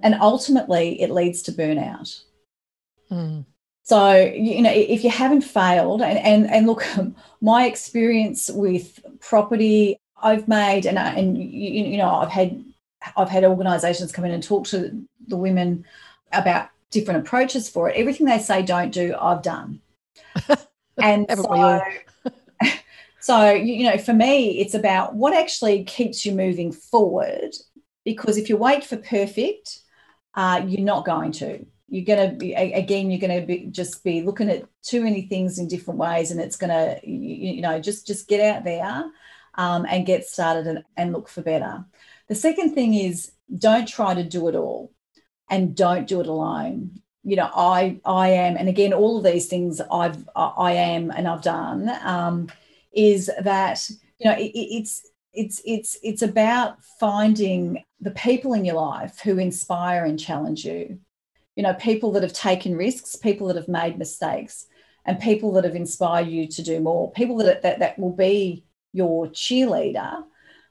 And 0.02 0.16
ultimately, 0.22 1.02
it 1.02 1.12
leads 1.12 1.42
to 1.42 1.52
burnout. 1.52 2.22
Mm. 3.12 3.44
So, 3.90 4.16
you 4.18 4.62
know, 4.62 4.72
if 4.72 5.04
you 5.04 5.10
haven't 5.10 5.42
failed, 5.42 6.04
and, 6.04 6.20
and, 6.20 6.48
and 6.52 6.68
look, 6.68 6.86
my 7.42 7.66
experience 7.66 8.48
with 8.48 9.00
property, 9.20 9.98
I've 10.22 10.48
made, 10.48 10.86
and, 10.86 11.00
and 11.00 11.36
you, 11.36 11.86
you 11.86 11.98
know, 11.98 12.14
I've 12.14 12.30
had 12.30 12.64
I've 13.18 13.30
had 13.30 13.46
organisations 13.46 14.12
come 14.12 14.26
in 14.26 14.32
and 14.32 14.44
talk 14.44 14.68
to 14.68 15.04
the 15.28 15.38
women 15.38 15.86
about 16.32 16.70
different 16.92 17.26
approaches 17.26 17.68
for 17.68 17.90
it. 17.90 17.96
Everything 17.96 18.28
they 18.28 18.38
say 18.38 18.62
don't 18.62 18.92
do, 18.92 19.16
I've 19.20 19.42
done. 19.42 19.82
and 21.02 21.26
so, 21.32 21.82
so, 23.22 23.52
you 23.52 23.90
know, 23.90 23.98
for 23.98 24.14
me, 24.14 24.60
it's 24.60 24.76
about 24.76 25.16
what 25.16 25.34
actually 25.34 25.84
keeps 25.86 26.28
you 26.28 26.34
moving 26.34 26.72
forward. 26.72 27.56
Because 28.06 28.38
if 28.38 28.50
you 28.50 28.58
wait 28.58 28.84
for 28.84 28.98
perfect, 28.98 29.80
uh, 30.36 30.62
you're 30.68 30.86
not 30.86 31.06
going 31.06 31.32
to 31.32 31.66
you're 31.90 32.06
going 32.06 32.30
to 32.30 32.36
be 32.36 32.54
again 32.54 33.10
you're 33.10 33.20
going 33.20 33.40
to 33.40 33.46
be 33.46 33.66
just 33.68 34.04
be 34.04 34.22
looking 34.22 34.50
at 34.50 34.66
too 34.84 35.04
many 35.04 35.24
things 35.24 35.58
in 35.60 35.68
different 35.68 36.00
ways 36.00 36.32
and 36.32 36.40
it's 36.40 36.56
going 36.56 36.70
to 36.70 37.00
you, 37.08 37.56
you 37.56 37.62
know 37.62 37.80
just 37.80 38.06
just 38.06 38.28
get 38.28 38.40
out 38.56 38.64
there 38.64 39.10
um, 39.56 39.86
and 39.90 40.06
get 40.06 40.26
started 40.26 40.68
and, 40.68 40.84
and 40.96 41.12
look 41.12 41.28
for 41.28 41.42
better. 41.42 41.84
The 42.28 42.36
second 42.36 42.74
thing 42.76 42.94
is 42.94 43.32
don't 43.58 43.88
try 43.88 44.14
to 44.14 44.24
do 44.24 44.48
it 44.48 44.56
all 44.56 44.94
and 45.50 45.76
don't 45.76 46.08
do 46.08 46.22
it 46.22 46.28
alone. 46.28 47.02
You 47.24 47.36
know 47.36 47.52
i 47.54 48.00
i 48.06 48.30
am 48.30 48.56
and 48.56 48.70
again 48.70 48.94
all 48.94 49.18
of 49.18 49.26
these 49.26 49.48
things 49.48 49.82
i've 49.92 50.28
i 50.36 50.72
am 50.72 51.12
and 51.12 51.28
i've 51.28 51.42
done 51.42 51.92
um, 52.02 52.50
is 52.94 53.30
that 53.42 53.88
you 54.18 54.32
know 54.32 54.38
it, 54.38 54.52
it's 54.56 55.06
it's 55.34 55.62
it's 55.66 55.98
it's 56.02 56.22
about 56.22 56.82
finding 57.00 57.84
the 58.00 58.12
people 58.12 58.54
in 58.54 58.64
your 58.64 58.76
life 58.76 59.20
who 59.20 59.38
inspire 59.38 60.06
and 60.06 60.18
challenge 60.18 60.64
you 60.64 60.98
you 61.60 61.64
know, 61.64 61.74
people 61.74 62.14
that 62.14 62.24
have 62.24 62.32
taken 62.32 62.78
risks, 62.78 63.18
people 63.18 63.48
that 63.48 63.58
have 63.58 63.68
made 63.68 64.00
mistakes, 64.00 64.68
and 65.04 65.20
people 65.20 65.52
that 65.52 65.66
have 65.66 65.76
inspired 65.76 66.30
you 66.30 66.48
to 66.48 66.64
do 66.64 66.80
more, 66.80 67.12
people 67.12 67.36
that, 67.36 67.64
that, 67.64 67.80
that 67.80 68.00
will 68.00 68.14
be 68.14 68.64
your 68.94 69.28
cheerleader, 69.28 70.24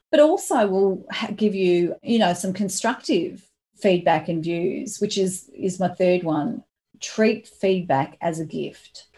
but 0.09 0.19
also 0.19 0.65
will 0.65 1.05
give 1.35 1.53
you, 1.53 1.95
you 2.01 2.17
know, 2.17 2.33
some 2.33 2.53
constructive 2.53 3.47
feedback 3.75 4.29
and 4.29 4.43
views, 4.43 4.99
which 4.99 5.19
is, 5.19 5.51
is 5.55 5.79
my 5.79 5.89
third 5.89 6.23
one. 6.23 6.63
Treat 6.99 7.47
feedback 7.47 8.17
as 8.19 8.39
a 8.39 8.45
gift. 8.45 9.09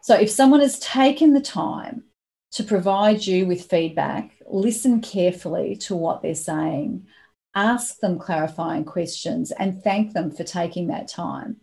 So 0.00 0.14
if 0.14 0.30
someone 0.30 0.60
has 0.60 0.78
taken 0.78 1.34
the 1.34 1.42
time 1.42 2.04
to 2.52 2.64
provide 2.64 3.26
you 3.26 3.44
with 3.44 3.68
feedback, 3.68 4.30
listen 4.46 5.02
carefully 5.02 5.76
to 5.76 5.94
what 5.94 6.22
they're 6.22 6.34
saying 6.34 7.06
ask 7.54 7.98
them 7.98 8.18
clarifying 8.18 8.84
questions 8.84 9.50
and 9.52 9.82
thank 9.82 10.12
them 10.12 10.30
for 10.30 10.44
taking 10.44 10.86
that 10.88 11.08
time. 11.08 11.56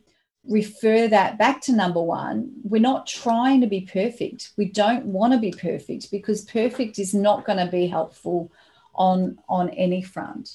Refer 0.48 1.08
that 1.10 1.38
back 1.38 1.62
to 1.62 1.74
number 1.74 2.02
one. 2.02 2.52
We're 2.64 2.82
not 2.82 3.08
trying 3.08 3.62
to 3.62 3.68
be 3.68 3.82
perfect. 3.82 4.52
We 4.58 4.66
don't 4.66 5.06
want 5.06 5.34
to 5.34 5.40
be 5.40 5.52
perfect 5.52 6.10
because 6.12 6.46
perfect 6.46 7.00
is 7.00 7.14
not 7.14 7.46
going 7.46 7.64
to 7.64 7.72
be 7.72 7.88
helpful 7.88 8.52
on, 8.96 9.40
on 9.50 9.70
any 9.72 10.02
front. 10.02 10.50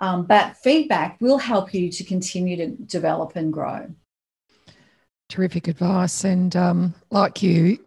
Um, 0.00 0.26
but 0.26 0.56
feedback 0.56 1.20
will 1.20 1.38
help 1.38 1.74
you 1.74 1.90
to 1.90 2.04
continue 2.04 2.56
to 2.56 2.68
develop 2.68 3.36
and 3.36 3.52
grow. 3.52 3.90
Terrific 5.28 5.68
advice. 5.68 6.24
And 6.24 6.54
um, 6.56 6.94
like 7.10 7.42
you, 7.42 7.78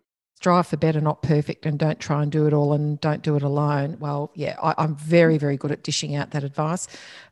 strive 0.42 0.66
for 0.66 0.76
better, 0.78 1.00
not 1.00 1.22
perfect, 1.22 1.68
and 1.68 1.78
don't 1.78 2.00
try 2.00 2.24
and 2.24 2.32
do 2.32 2.48
it 2.48 2.54
all 2.54 2.74
and 2.74 3.00
don't 3.00 3.22
do 3.22 3.36
it 3.36 3.44
alone. 3.44 3.96
Well, 4.00 4.32
yeah, 4.34 4.56
I, 4.60 4.84
am 4.84 4.96
very, 4.96 5.38
very 5.38 5.56
good 5.56 5.72
at 5.72 5.84
dishing 5.84 6.16
out 6.16 6.32
that 6.32 6.44
advice, 6.44 6.88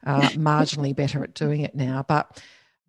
uh, 0.06 0.22
marginally 0.34 0.96
better 0.96 1.24
at 1.24 1.34
doing 1.34 1.62
it 1.62 1.74
now. 1.74 2.06
But 2.08 2.40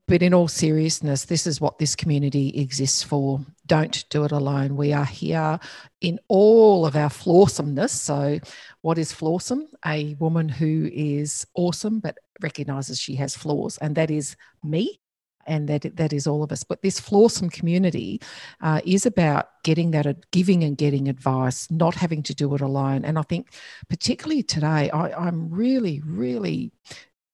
but 0.07 0.23
in 0.23 0.35
all 0.35 0.49
seriousness, 0.49 1.25
this 1.25 1.47
is 1.47 1.59
what 1.59 1.79
this 1.79 1.97
community 1.97 2.49
exists 2.61 3.03
for. 3.03 3.41
Don't 3.67 4.05
do 4.11 4.25
it 4.25 4.33
alone. 4.33 4.77
We 4.77 4.93
are 4.93 5.07
here 5.07 5.59
in 6.03 6.19
all 6.29 6.85
of 6.85 6.97
our 6.97 7.09
flawsomeness. 7.09 7.99
So, 7.99 8.41
what 8.83 8.99
is 8.99 9.15
flawsome? 9.15 9.69
A 9.87 10.17
woman 10.17 10.51
who 10.51 10.91
is 10.93 11.47
awesome 11.55 11.99
but 11.99 12.19
recognizes 12.43 13.01
she 13.01 13.15
has 13.15 13.35
flaws, 13.35 13.79
and 13.79 13.95
that 13.95 14.11
is 14.11 14.37
me 14.63 15.01
and 15.47 15.69
that 15.69 15.97
that 15.97 16.13
is 16.13 16.27
all 16.27 16.43
of 16.43 16.53
us. 16.53 16.65
But 16.65 16.83
this 16.83 17.01
flawsome 17.01 17.53
community 17.53 18.21
uh, 18.61 18.81
is 18.85 19.07
about 19.07 19.49
getting 19.65 19.91
that, 19.93 20.31
giving 20.31 20.65
and 20.65 20.77
getting 20.77 21.09
advice, 21.09 21.71
not 21.71 21.95
having 21.95 22.23
to 22.25 22.35
do 22.35 22.55
it 22.55 22.61
alone. 22.61 23.05
And 23.05 23.19
I 23.19 23.23
think, 23.23 23.53
particularly 23.89 24.43
today, 24.43 24.91
I, 24.91 25.13
I'm 25.13 25.51
really, 25.51 26.01
really 26.05 26.73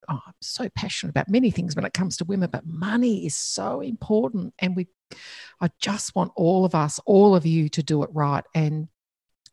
oh, 0.08 0.20
I'm 0.26 0.34
so 0.40 0.68
passionate 0.70 1.10
about 1.10 1.28
many 1.28 1.50
things 1.50 1.74
when 1.74 1.84
it 1.84 1.92
comes 1.92 2.16
to 2.18 2.24
women, 2.24 2.50
but 2.50 2.66
money 2.66 3.26
is 3.26 3.34
so 3.34 3.80
important. 3.80 4.54
And 4.58 4.76
we, 4.76 4.88
I 5.60 5.70
just 5.80 6.14
want 6.14 6.32
all 6.36 6.64
of 6.64 6.74
us, 6.74 7.00
all 7.06 7.34
of 7.34 7.46
you 7.46 7.68
to 7.70 7.82
do 7.82 8.02
it 8.02 8.10
right. 8.12 8.44
And 8.54 8.88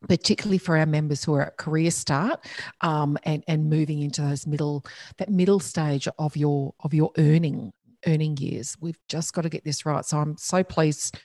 particularly 0.08 0.58
for 0.58 0.76
our 0.76 0.86
members 0.86 1.24
who 1.24 1.34
are 1.34 1.46
at 1.46 1.56
career 1.56 1.90
start 1.90 2.44
um, 2.82 3.18
and, 3.24 3.42
and 3.48 3.70
moving 3.70 4.02
into 4.02 4.20
those 4.20 4.46
middle, 4.46 4.84
that 5.18 5.30
middle 5.30 5.60
stage 5.60 6.06
of 6.18 6.36
your, 6.36 6.74
of 6.80 6.92
your 6.92 7.10
earning 7.18 7.72
earning 8.06 8.36
years. 8.36 8.76
We've 8.80 8.98
just 9.08 9.32
got 9.32 9.42
to 9.42 9.48
get 9.48 9.64
this 9.64 9.86
right. 9.86 10.04
So 10.04 10.18
I'm 10.18 10.36
so 10.36 10.62
pleased 10.62 11.18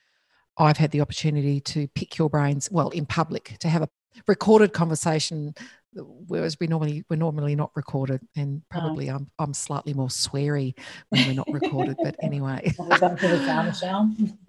I've 0.60 0.78
had 0.78 0.92
the 0.92 1.02
opportunity 1.02 1.62
to 1.62 1.88
pick 1.90 2.18
your 2.18 2.30
brains, 2.30 2.70
well, 2.70 2.90
in 2.90 3.06
public, 3.06 3.58
to 3.60 3.70
have 3.70 3.82
a 3.82 3.90
recorded 4.28 4.74
conversation, 4.74 5.56
whereas 5.94 6.60
we 6.60 6.68
normally 6.68 7.06
we're 7.10 7.16
normally 7.16 7.56
not 7.56 7.72
recorded, 7.76 8.22
and 8.36 8.62
probably 8.70 9.10
oh. 9.10 9.16
I'm 9.16 9.32
I'm 9.40 9.54
slightly 9.54 9.94
more 9.94 10.10
sweary 10.10 10.78
when 11.10 11.28
we're 11.28 11.34
not 11.34 11.48
recorded. 11.52 11.96
but 12.04 12.16
anyway, 12.22 12.74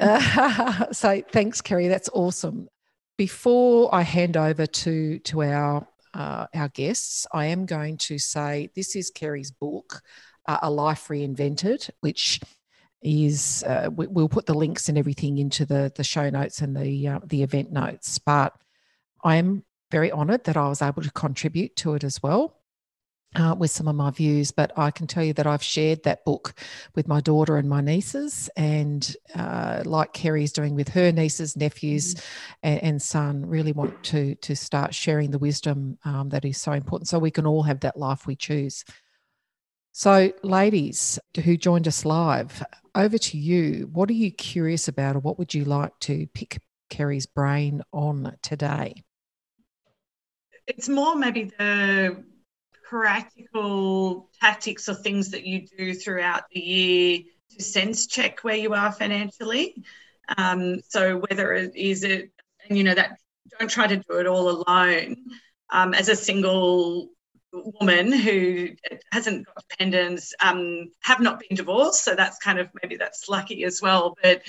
uh, 0.00 0.86
so 0.92 1.22
thanks, 1.32 1.60
Kerry. 1.60 1.86
That's 1.86 2.10
awesome. 2.12 2.68
Before 3.16 3.94
I 3.94 4.02
hand 4.02 4.36
over 4.36 4.66
to 4.66 5.18
to 5.20 5.42
our 5.44 5.86
uh, 6.12 6.46
our 6.54 6.68
guests, 6.68 7.24
I 7.32 7.46
am 7.46 7.66
going 7.66 7.98
to 7.98 8.18
say 8.18 8.70
this 8.74 8.96
is 8.96 9.12
Kerry's 9.12 9.52
book 9.52 10.02
uh, 10.46 10.58
A 10.62 10.70
Life 10.70 11.08
Reinvented, 11.08 11.90
which 12.00 12.40
is 13.02 13.64
uh, 13.66 13.90
we, 13.94 14.06
will 14.06 14.28
put 14.28 14.46
the 14.46 14.54
links 14.54 14.88
and 14.88 14.98
everything 14.98 15.38
into 15.38 15.64
the 15.64 15.90
the 15.94 16.04
show 16.04 16.28
notes 16.30 16.60
and 16.60 16.76
the 16.76 17.08
uh, 17.08 17.20
the 17.24 17.42
event 17.42 17.72
notes. 17.72 18.18
But 18.18 18.52
I 19.24 19.36
am 19.36 19.64
very 19.90 20.12
honoured 20.12 20.44
that 20.44 20.56
I 20.56 20.68
was 20.68 20.82
able 20.82 21.02
to 21.02 21.10
contribute 21.12 21.76
to 21.76 21.94
it 21.94 22.04
as 22.04 22.22
well. 22.22 22.60
uh, 23.36 23.54
with 23.56 23.70
some 23.70 23.86
of 23.86 23.94
my 23.94 24.10
views, 24.10 24.50
but 24.50 24.72
I 24.76 24.90
can 24.90 25.06
tell 25.06 25.22
you 25.22 25.32
that 25.34 25.46
I've 25.46 25.62
shared 25.62 26.02
that 26.02 26.24
book 26.24 26.54
with 26.96 27.06
my 27.06 27.20
daughter 27.20 27.56
and 27.56 27.68
my 27.68 27.80
nieces, 27.80 28.50
and 28.56 29.16
uh, 29.36 29.82
like 29.84 30.12
Kerry's 30.12 30.52
doing 30.52 30.74
with 30.74 30.88
her 30.88 31.12
nieces, 31.12 31.56
nephews, 31.56 32.14
mm-hmm. 32.14 32.56
and, 32.64 32.82
and, 32.82 33.02
son, 33.02 33.46
really 33.46 33.72
want 33.72 34.02
to 34.04 34.34
to 34.36 34.56
start 34.56 34.94
sharing 34.94 35.30
the 35.30 35.38
wisdom 35.38 35.98
um, 36.04 36.30
that 36.30 36.44
is 36.44 36.58
so 36.58 36.72
important, 36.72 37.08
so 37.08 37.18
we 37.18 37.30
can 37.30 37.46
all 37.46 37.62
have 37.62 37.80
that 37.80 37.96
life 37.96 38.26
we 38.26 38.34
choose. 38.34 38.84
So, 39.92 40.32
ladies 40.42 41.18
who 41.44 41.56
joined 41.56 41.88
us 41.88 42.04
live, 42.04 42.62
over 42.94 43.18
to 43.18 43.38
you. 43.38 43.88
What 43.92 44.10
are 44.10 44.14
you 44.14 44.30
curious 44.30 44.88
about, 44.88 45.16
or 45.16 45.20
what 45.20 45.38
would 45.38 45.54
you 45.54 45.64
like 45.64 45.98
to 46.00 46.26
pick 46.28 46.60
Kerry's 46.88 47.26
brain 47.26 47.82
on 47.92 48.36
today? 48.42 49.04
It's 50.66 50.88
more 50.88 51.16
maybe 51.16 51.50
the 51.58 52.24
practical 52.88 54.28
tactics 54.40 54.88
or 54.88 54.94
things 54.94 55.30
that 55.30 55.44
you 55.44 55.66
do 55.66 55.94
throughout 55.94 56.44
the 56.52 56.60
year 56.60 57.20
to 57.50 57.62
sense 57.62 58.06
check 58.06 58.40
where 58.40 58.56
you 58.56 58.74
are 58.74 58.92
financially. 58.92 59.82
Um, 60.36 60.80
so 60.88 61.18
whether 61.28 61.52
it 61.54 61.74
is 61.74 62.04
it, 62.04 62.30
and 62.68 62.78
you 62.78 62.84
know 62.84 62.94
that 62.94 63.18
don't 63.58 63.70
try 63.70 63.86
to 63.86 63.96
do 63.96 64.18
it 64.18 64.26
all 64.26 64.50
alone. 64.50 65.16
Um, 65.72 65.94
as 65.94 66.08
a 66.08 66.16
single 66.16 67.10
woman 67.52 68.12
who 68.12 68.68
hasn't 69.12 69.46
got 69.46 69.64
dependents, 69.68 70.34
um, 70.40 70.90
have 71.00 71.20
not 71.20 71.40
been 71.40 71.56
divorced, 71.56 72.04
so 72.04 72.14
that's 72.14 72.38
kind 72.38 72.58
of 72.58 72.68
maybe 72.82 72.96
that's 72.96 73.28
lucky 73.28 73.64
as 73.64 73.80
well. 73.82 74.16
But 74.22 74.42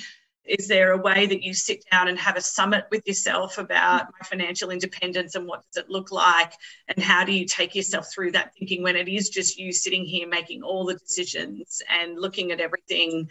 is 0.45 0.67
there 0.67 0.91
a 0.91 0.97
way 0.97 1.27
that 1.27 1.43
you 1.43 1.53
sit 1.53 1.83
down 1.91 2.07
and 2.07 2.17
have 2.17 2.35
a 2.35 2.41
summit 2.41 2.85
with 2.91 3.05
yourself 3.07 3.57
about 3.57 4.07
my 4.11 4.25
financial 4.25 4.71
independence 4.71 5.35
and 5.35 5.47
what 5.47 5.63
does 5.71 5.83
it 5.83 5.89
look 5.89 6.11
like 6.11 6.53
and 6.87 7.03
how 7.03 7.23
do 7.23 7.31
you 7.31 7.45
take 7.45 7.75
yourself 7.75 8.11
through 8.11 8.31
that 8.31 8.51
thinking 8.57 8.81
when 8.81 8.95
it 8.95 9.07
is 9.07 9.29
just 9.29 9.57
you 9.57 9.71
sitting 9.71 10.03
here 10.03 10.27
making 10.27 10.63
all 10.63 10.85
the 10.85 10.95
decisions 10.95 11.81
and 11.89 12.19
looking 12.19 12.51
at 12.51 12.59
everything 12.59 13.29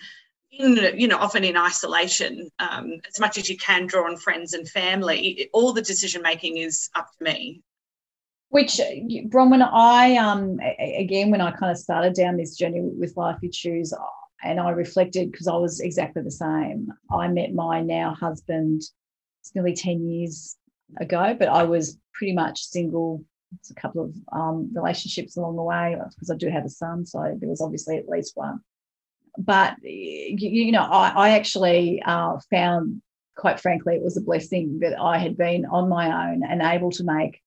in 0.52 0.76
you 0.96 1.08
know 1.08 1.18
often 1.18 1.44
in 1.44 1.56
isolation 1.56 2.48
um, 2.58 2.92
as 3.08 3.20
much 3.20 3.38
as 3.38 3.48
you 3.48 3.56
can 3.56 3.86
draw 3.86 4.06
on 4.06 4.16
friends 4.16 4.52
and 4.52 4.68
family 4.68 5.48
all 5.52 5.72
the 5.72 5.82
decision 5.82 6.22
making 6.22 6.58
is 6.58 6.90
up 6.94 7.08
to 7.18 7.24
me 7.24 7.60
which 8.50 8.80
bronwyn 9.28 9.66
i 9.72 10.16
um 10.16 10.58
again 10.78 11.30
when 11.30 11.40
i 11.40 11.50
kind 11.50 11.72
of 11.72 11.78
started 11.78 12.14
down 12.14 12.36
this 12.36 12.56
journey 12.56 12.80
with 12.80 13.16
life 13.16 13.38
you 13.42 13.50
choose 13.50 13.92
and 14.42 14.58
I 14.58 14.70
reflected 14.70 15.30
because 15.30 15.48
I 15.48 15.56
was 15.56 15.80
exactly 15.80 16.22
the 16.22 16.30
same. 16.30 16.90
I 17.10 17.28
met 17.28 17.52
my 17.52 17.82
now 17.82 18.14
husband 18.14 18.82
it's 19.40 19.54
nearly 19.54 19.74
10 19.74 20.08
years 20.08 20.56
ago, 20.98 21.34
but 21.38 21.48
I 21.48 21.64
was 21.64 21.98
pretty 22.12 22.34
much 22.34 22.64
single. 22.64 23.24
It's 23.58 23.70
a 23.70 23.74
couple 23.74 24.04
of 24.04 24.14
um, 24.32 24.70
relationships 24.74 25.36
along 25.36 25.56
the 25.56 25.62
way 25.62 25.96
because 26.10 26.30
I 26.30 26.36
do 26.36 26.48
have 26.48 26.64
a 26.64 26.68
son, 26.68 27.06
so 27.06 27.36
there 27.38 27.48
was 27.48 27.60
obviously 27.60 27.96
at 27.96 28.08
least 28.08 28.36
one. 28.36 28.60
But 29.38 29.76
you, 29.82 30.36
you 30.66 30.72
know, 30.72 30.82
I, 30.82 31.08
I 31.08 31.30
actually 31.30 32.02
uh, 32.04 32.38
found, 32.50 33.02
quite 33.36 33.60
frankly, 33.60 33.94
it 33.96 34.02
was 34.02 34.16
a 34.16 34.22
blessing 34.22 34.80
that 34.80 35.00
I 35.00 35.18
had 35.18 35.36
been 35.36 35.64
on 35.66 35.88
my 35.88 36.30
own 36.30 36.42
and 36.44 36.62
able 36.62 36.90
to 36.92 37.04
make 37.04 37.40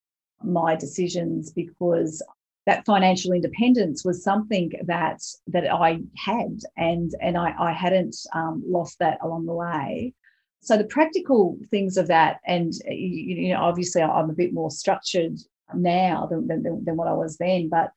my 0.43 0.75
decisions 0.75 1.51
because 1.51 2.21
that 2.65 2.85
financial 2.85 3.33
independence 3.33 4.05
was 4.05 4.23
something 4.23 4.71
that 4.85 5.21
that 5.47 5.71
I 5.71 5.99
had, 6.17 6.59
and 6.77 7.11
and 7.21 7.37
I, 7.37 7.53
I 7.59 7.71
hadn't 7.71 8.15
um, 8.33 8.63
lost 8.65 8.99
that 8.99 9.17
along 9.21 9.45
the 9.45 9.53
way. 9.53 10.13
So 10.61 10.77
the 10.77 10.85
practical 10.85 11.57
things 11.71 11.97
of 11.97 12.07
that, 12.07 12.39
and 12.47 12.73
you, 12.85 13.35
you 13.35 13.53
know, 13.53 13.61
obviously 13.61 14.01
I'm 14.01 14.29
a 14.29 14.33
bit 14.33 14.53
more 14.53 14.71
structured 14.71 15.37
now 15.75 16.27
than, 16.27 16.47
than, 16.47 16.85
than 16.85 16.95
what 16.95 17.09
I 17.09 17.13
was 17.13 17.37
then, 17.37 17.67
but 17.67 17.91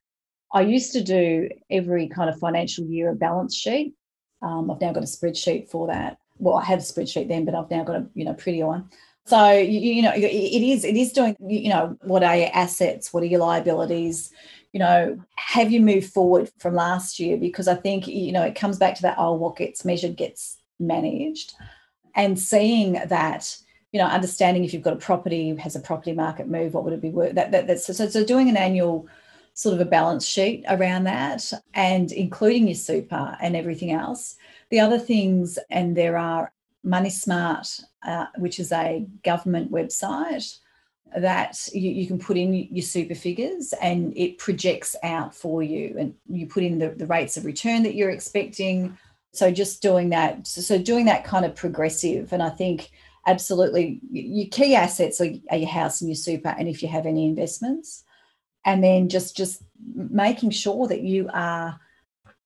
I 0.53 0.62
used 0.62 0.92
to 0.94 1.03
do 1.03 1.49
every 1.70 2.09
kind 2.09 2.28
of 2.28 2.38
financial 2.38 2.84
year 2.86 3.11
a 3.11 3.14
balance 3.14 3.55
sheet. 3.55 3.94
Um, 4.42 4.70
I've 4.70 4.80
now 4.80 4.92
got 4.92 5.05
a 5.05 5.07
spreadsheet 5.07 5.68
for 5.68 5.86
that. 5.88 6.18
Well, 6.38 6.57
I 6.57 6.64
had 6.64 6.78
a 6.78 6.82
spreadsheet 6.82 7.28
then, 7.28 7.44
but 7.44 7.55
I've 7.55 7.70
now 7.70 7.84
got 7.84 7.97
a 7.97 8.07
you 8.14 8.24
know 8.24 8.34
pretty 8.34 8.62
one. 8.62 8.88
So 9.26 9.52
you, 9.52 9.80
you 9.80 10.02
know, 10.02 10.12
it 10.14 10.22
is 10.22 10.84
it 10.84 10.96
is 10.96 11.12
doing 11.12 11.36
you 11.40 11.68
know 11.68 11.96
what 12.02 12.22
are 12.22 12.36
your 12.36 12.50
assets, 12.52 13.12
what 13.12 13.22
are 13.22 13.26
your 13.26 13.40
liabilities, 13.40 14.30
you 14.72 14.78
know, 14.78 15.18
have 15.36 15.72
you 15.72 15.80
moved 15.80 16.12
forward 16.12 16.50
from 16.58 16.74
last 16.74 17.18
year? 17.18 17.36
Because 17.36 17.66
I 17.66 17.74
think 17.74 18.06
you 18.06 18.32
know 18.32 18.42
it 18.42 18.54
comes 18.54 18.78
back 18.78 18.94
to 18.96 19.02
that 19.02 19.16
oh, 19.18 19.34
what 19.34 19.56
gets 19.56 19.84
measured 19.84 20.16
gets 20.16 20.58
managed, 20.78 21.54
and 22.14 22.38
seeing 22.38 22.92
that 22.92 23.56
you 23.92 24.02
know, 24.02 24.08
understanding 24.08 24.62
if 24.62 24.74
you've 24.74 24.82
got 24.82 24.92
a 24.92 24.96
property 24.96 25.54
has 25.56 25.74
a 25.74 25.80
property 25.80 26.12
market 26.12 26.48
move, 26.48 26.74
what 26.74 26.84
would 26.84 26.92
it 26.92 27.00
be 27.00 27.08
worth? 27.08 27.34
That, 27.34 27.50
that 27.52 27.66
that's 27.66 27.86
so, 27.86 28.08
so 28.08 28.24
doing 28.24 28.48
an 28.48 28.56
annual 28.56 29.08
sort 29.54 29.74
of 29.74 29.80
a 29.80 29.86
balance 29.86 30.26
sheet 30.26 30.64
around 30.68 31.04
that 31.04 31.50
and 31.72 32.12
including 32.12 32.68
your 32.68 32.74
super 32.74 33.38
and 33.40 33.56
everything 33.56 33.92
else. 33.92 34.36
The 34.68 34.80
other 34.80 34.98
things, 34.98 35.58
and 35.70 35.96
there 35.96 36.18
are 36.18 36.52
Money 36.87 37.11
Smart, 37.11 37.80
uh, 38.07 38.26
which 38.39 38.61
is 38.61 38.70
a 38.70 39.05
government 39.24 39.72
website 39.72 40.59
that 41.16 41.68
you, 41.72 41.91
you, 41.91 42.07
can 42.07 42.18
put 42.18 42.37
in 42.37 42.55
your 42.55 42.82
super 42.82 43.14
figures 43.14 43.72
and 43.82 44.16
it 44.16 44.39
projects 44.39 44.95
out 45.03 45.34
for 45.34 45.62
you 45.62 45.97
and 45.99 46.14
you 46.28 46.47
put 46.47 46.62
in 46.62 46.78
the, 46.78 46.91
the 46.91 47.07
rates 47.07 47.37
of 47.37 47.45
return 47.45 47.82
that 47.82 47.95
you're 47.95 48.11
expecting. 48.11 48.97
So 49.32 49.51
just 49.51 49.82
doing 49.82 50.11
that 50.11 50.47
so 50.47 50.78
doing 50.78 51.07
that 51.07 51.24
kind 51.24 51.45
of 51.45 51.55
progressive. 51.55 52.32
And 52.32 52.43
i 52.43 52.51
think 52.51 52.91
absolutely 53.26 54.01
your 54.11 54.49
key 54.51 54.74
assets 54.74 55.20
are, 55.20 55.30
are 55.51 55.57
your 55.57 55.68
house 55.68 56.01
and 56.01 56.09
your 56.09 56.16
super 56.16 56.51
and 56.51 56.68
if 56.68 56.82
you 56.82 56.89
have 56.89 57.07
any 57.07 57.26
investments. 57.26 58.05
And 58.64 58.82
then 58.82 59.09
just 59.09 59.37
just 59.37 59.62
making 59.95 60.51
sure 60.51 60.87
that 60.89 61.03
you 61.03 61.28
are 61.32 61.80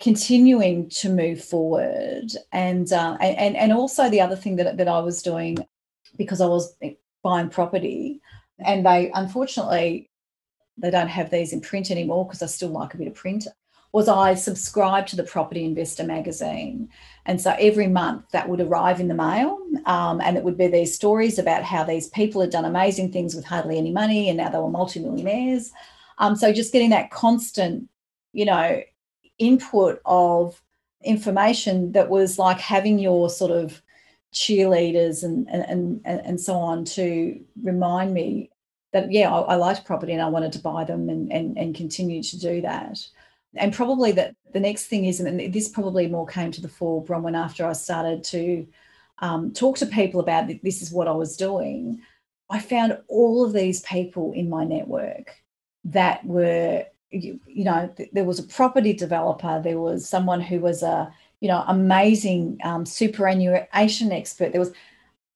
continuing 0.00 0.88
to 0.88 1.10
move 1.10 1.44
forward 1.44 2.30
and 2.52 2.92
uh, 2.92 3.16
and 3.20 3.56
and 3.56 3.72
also 3.72 4.08
the 4.08 4.20
other 4.20 4.36
thing 4.36 4.56
that, 4.56 4.76
that 4.78 4.88
I 4.88 4.98
was 5.00 5.22
doing 5.22 5.58
because 6.16 6.40
I 6.40 6.46
was 6.46 6.74
buying 7.22 7.50
property 7.50 8.20
and 8.58 8.84
they 8.84 9.10
unfortunately 9.14 10.10
they 10.78 10.90
don't 10.90 11.08
have 11.08 11.30
these 11.30 11.52
in 11.52 11.60
print 11.60 11.90
anymore 11.90 12.26
because 12.26 12.42
I 12.42 12.46
still 12.46 12.70
like 12.70 12.94
a 12.94 12.98
bit 12.98 13.08
of 13.08 13.14
print 13.14 13.46
was 13.92 14.08
I 14.08 14.34
subscribed 14.34 15.08
to 15.08 15.16
the 15.16 15.24
Property 15.24 15.64
Investor 15.64 16.04
magazine. 16.04 16.88
And 17.26 17.40
so 17.40 17.56
every 17.58 17.88
month 17.88 18.24
that 18.30 18.48
would 18.48 18.60
arrive 18.60 19.00
in 19.00 19.08
the 19.08 19.14
mail, 19.14 19.58
um, 19.84 20.20
and 20.20 20.36
it 20.36 20.44
would 20.44 20.56
be 20.56 20.68
these 20.68 20.94
stories 20.94 21.38
about 21.38 21.64
how 21.64 21.82
these 21.82 22.08
people 22.08 22.40
had 22.40 22.50
done 22.50 22.64
amazing 22.64 23.10
things 23.10 23.34
with 23.34 23.44
hardly 23.44 23.78
any 23.78 23.90
money 23.90 24.28
and 24.28 24.38
now 24.38 24.48
they 24.48 24.58
were 24.58 24.70
multimillionaires. 24.70 25.72
Um, 26.18 26.36
so 26.36 26.52
just 26.52 26.72
getting 26.72 26.90
that 26.90 27.10
constant, 27.10 27.88
you 28.32 28.44
know, 28.44 28.80
input 29.40 30.00
of 30.04 30.62
information 31.02 31.92
that 31.92 32.10
was 32.10 32.38
like 32.38 32.60
having 32.60 32.98
your 32.98 33.28
sort 33.28 33.50
of 33.50 33.82
cheerleaders 34.32 35.24
and 35.24 35.48
and 35.48 36.00
and, 36.04 36.20
and 36.24 36.40
so 36.40 36.54
on 36.54 36.84
to 36.84 37.40
remind 37.62 38.14
me 38.14 38.50
that 38.92 39.10
yeah 39.10 39.32
I, 39.32 39.40
I 39.40 39.54
liked 39.56 39.84
property 39.84 40.12
and 40.12 40.22
I 40.22 40.28
wanted 40.28 40.52
to 40.52 40.60
buy 40.60 40.84
them 40.84 41.08
and, 41.08 41.32
and 41.32 41.58
and 41.58 41.74
continue 41.74 42.22
to 42.22 42.38
do 42.38 42.60
that. 42.60 42.98
And 43.56 43.72
probably 43.72 44.12
that 44.12 44.36
the 44.52 44.60
next 44.60 44.86
thing 44.86 45.06
is 45.06 45.18
and 45.18 45.52
this 45.52 45.68
probably 45.68 46.06
more 46.06 46.26
came 46.26 46.52
to 46.52 46.60
the 46.60 46.68
fore 46.68 47.04
Bronwyn 47.04 47.36
after 47.36 47.66
I 47.66 47.72
started 47.72 48.22
to 48.24 48.66
um, 49.18 49.52
talk 49.52 49.76
to 49.78 49.86
people 49.86 50.20
about 50.20 50.48
this 50.62 50.80
is 50.80 50.92
what 50.92 51.08
I 51.08 51.12
was 51.12 51.36
doing 51.36 52.00
I 52.50 52.58
found 52.58 52.98
all 53.06 53.44
of 53.44 53.52
these 53.52 53.80
people 53.82 54.32
in 54.32 54.50
my 54.50 54.64
network 54.64 55.32
that 55.84 56.24
were 56.26 56.84
you, 57.10 57.40
you 57.46 57.64
know 57.64 57.92
there 58.12 58.24
was 58.24 58.38
a 58.38 58.44
property 58.44 58.92
developer 58.92 59.60
there 59.62 59.80
was 59.80 60.08
someone 60.08 60.40
who 60.40 60.60
was 60.60 60.82
a 60.82 61.12
you 61.40 61.48
know 61.48 61.64
amazing 61.66 62.58
um, 62.64 62.86
superannuation 62.86 64.12
expert. 64.12 64.52
There 64.52 64.60
was 64.60 64.72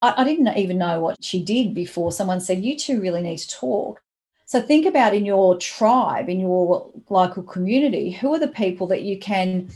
I, 0.02 0.14
I 0.18 0.24
didn't 0.24 0.56
even 0.56 0.78
know 0.78 1.00
what 1.00 1.22
she 1.22 1.42
did 1.42 1.74
before 1.74 2.12
someone 2.12 2.40
said 2.40 2.64
you 2.64 2.78
two 2.78 3.00
really 3.00 3.22
need 3.22 3.38
to 3.38 3.48
talk. 3.48 4.02
So 4.46 4.60
think 4.60 4.86
about 4.86 5.14
in 5.14 5.24
your 5.24 5.56
tribe 5.58 6.28
in 6.28 6.38
your 6.40 6.90
local 7.08 7.42
community 7.42 8.10
who 8.10 8.32
are 8.34 8.38
the 8.38 8.48
people 8.48 8.86
that 8.88 9.02
you 9.02 9.18
can 9.18 9.70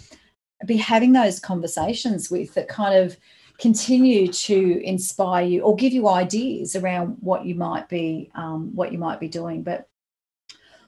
be 0.66 0.76
having 0.76 1.12
those 1.12 1.40
conversations 1.40 2.30
with 2.30 2.54
that 2.54 2.68
kind 2.68 2.94
of 2.94 3.16
continue 3.58 4.28
to 4.28 4.80
inspire 4.84 5.44
you 5.44 5.62
or 5.62 5.74
give 5.74 5.92
you 5.92 6.08
ideas 6.08 6.76
around 6.76 7.16
what 7.20 7.44
you 7.44 7.54
might 7.54 7.88
be 7.88 8.30
um, 8.34 8.74
what 8.74 8.92
you 8.92 8.98
might 8.98 9.18
be 9.18 9.28
doing. 9.28 9.62
But 9.62 9.88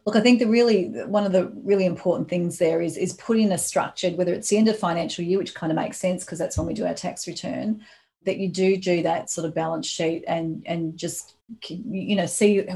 look 0.07 0.17
i 0.17 0.21
think 0.21 0.39
the 0.39 0.47
really 0.47 0.89
one 1.07 1.25
of 1.25 1.33
the 1.33 1.47
really 1.65 1.85
important 1.85 2.29
things 2.29 2.59
there 2.59 2.81
is 2.81 2.97
is 2.97 3.13
putting 3.15 3.53
a 3.53 3.59
structured 3.59 4.17
whether 4.17 4.33
it's 4.33 4.49
the 4.49 4.57
end 4.57 4.69
of 4.69 4.79
financial 4.79 5.25
year 5.25 5.39
which 5.39 5.55
kind 5.55 5.73
of 5.73 5.77
makes 5.77 5.99
sense 5.99 6.25
because 6.25 6.39
that's 6.39 6.57
when 6.57 6.67
we 6.67 6.75
do 6.75 6.87
our 6.87 6.95
tax 6.95 7.27
return 7.27 7.81
that 8.25 8.39
you 8.39 8.49
do 8.49 8.77
do 8.77 9.03
that 9.03 9.31
sort 9.31 9.47
of 9.47 9.55
balance 9.55 9.87
sheet 9.87 10.25
and 10.27 10.63
and 10.67 10.97
just 10.97 11.35
you 11.69 12.17
know 12.17 12.27
see 12.27 12.67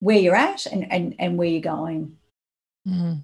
where 0.00 0.18
you're 0.18 0.34
at 0.34 0.66
and 0.66 0.90
and, 0.92 1.14
and 1.18 1.38
where 1.38 1.48
you're 1.48 1.60
going. 1.60 2.16
Mm. 2.88 3.22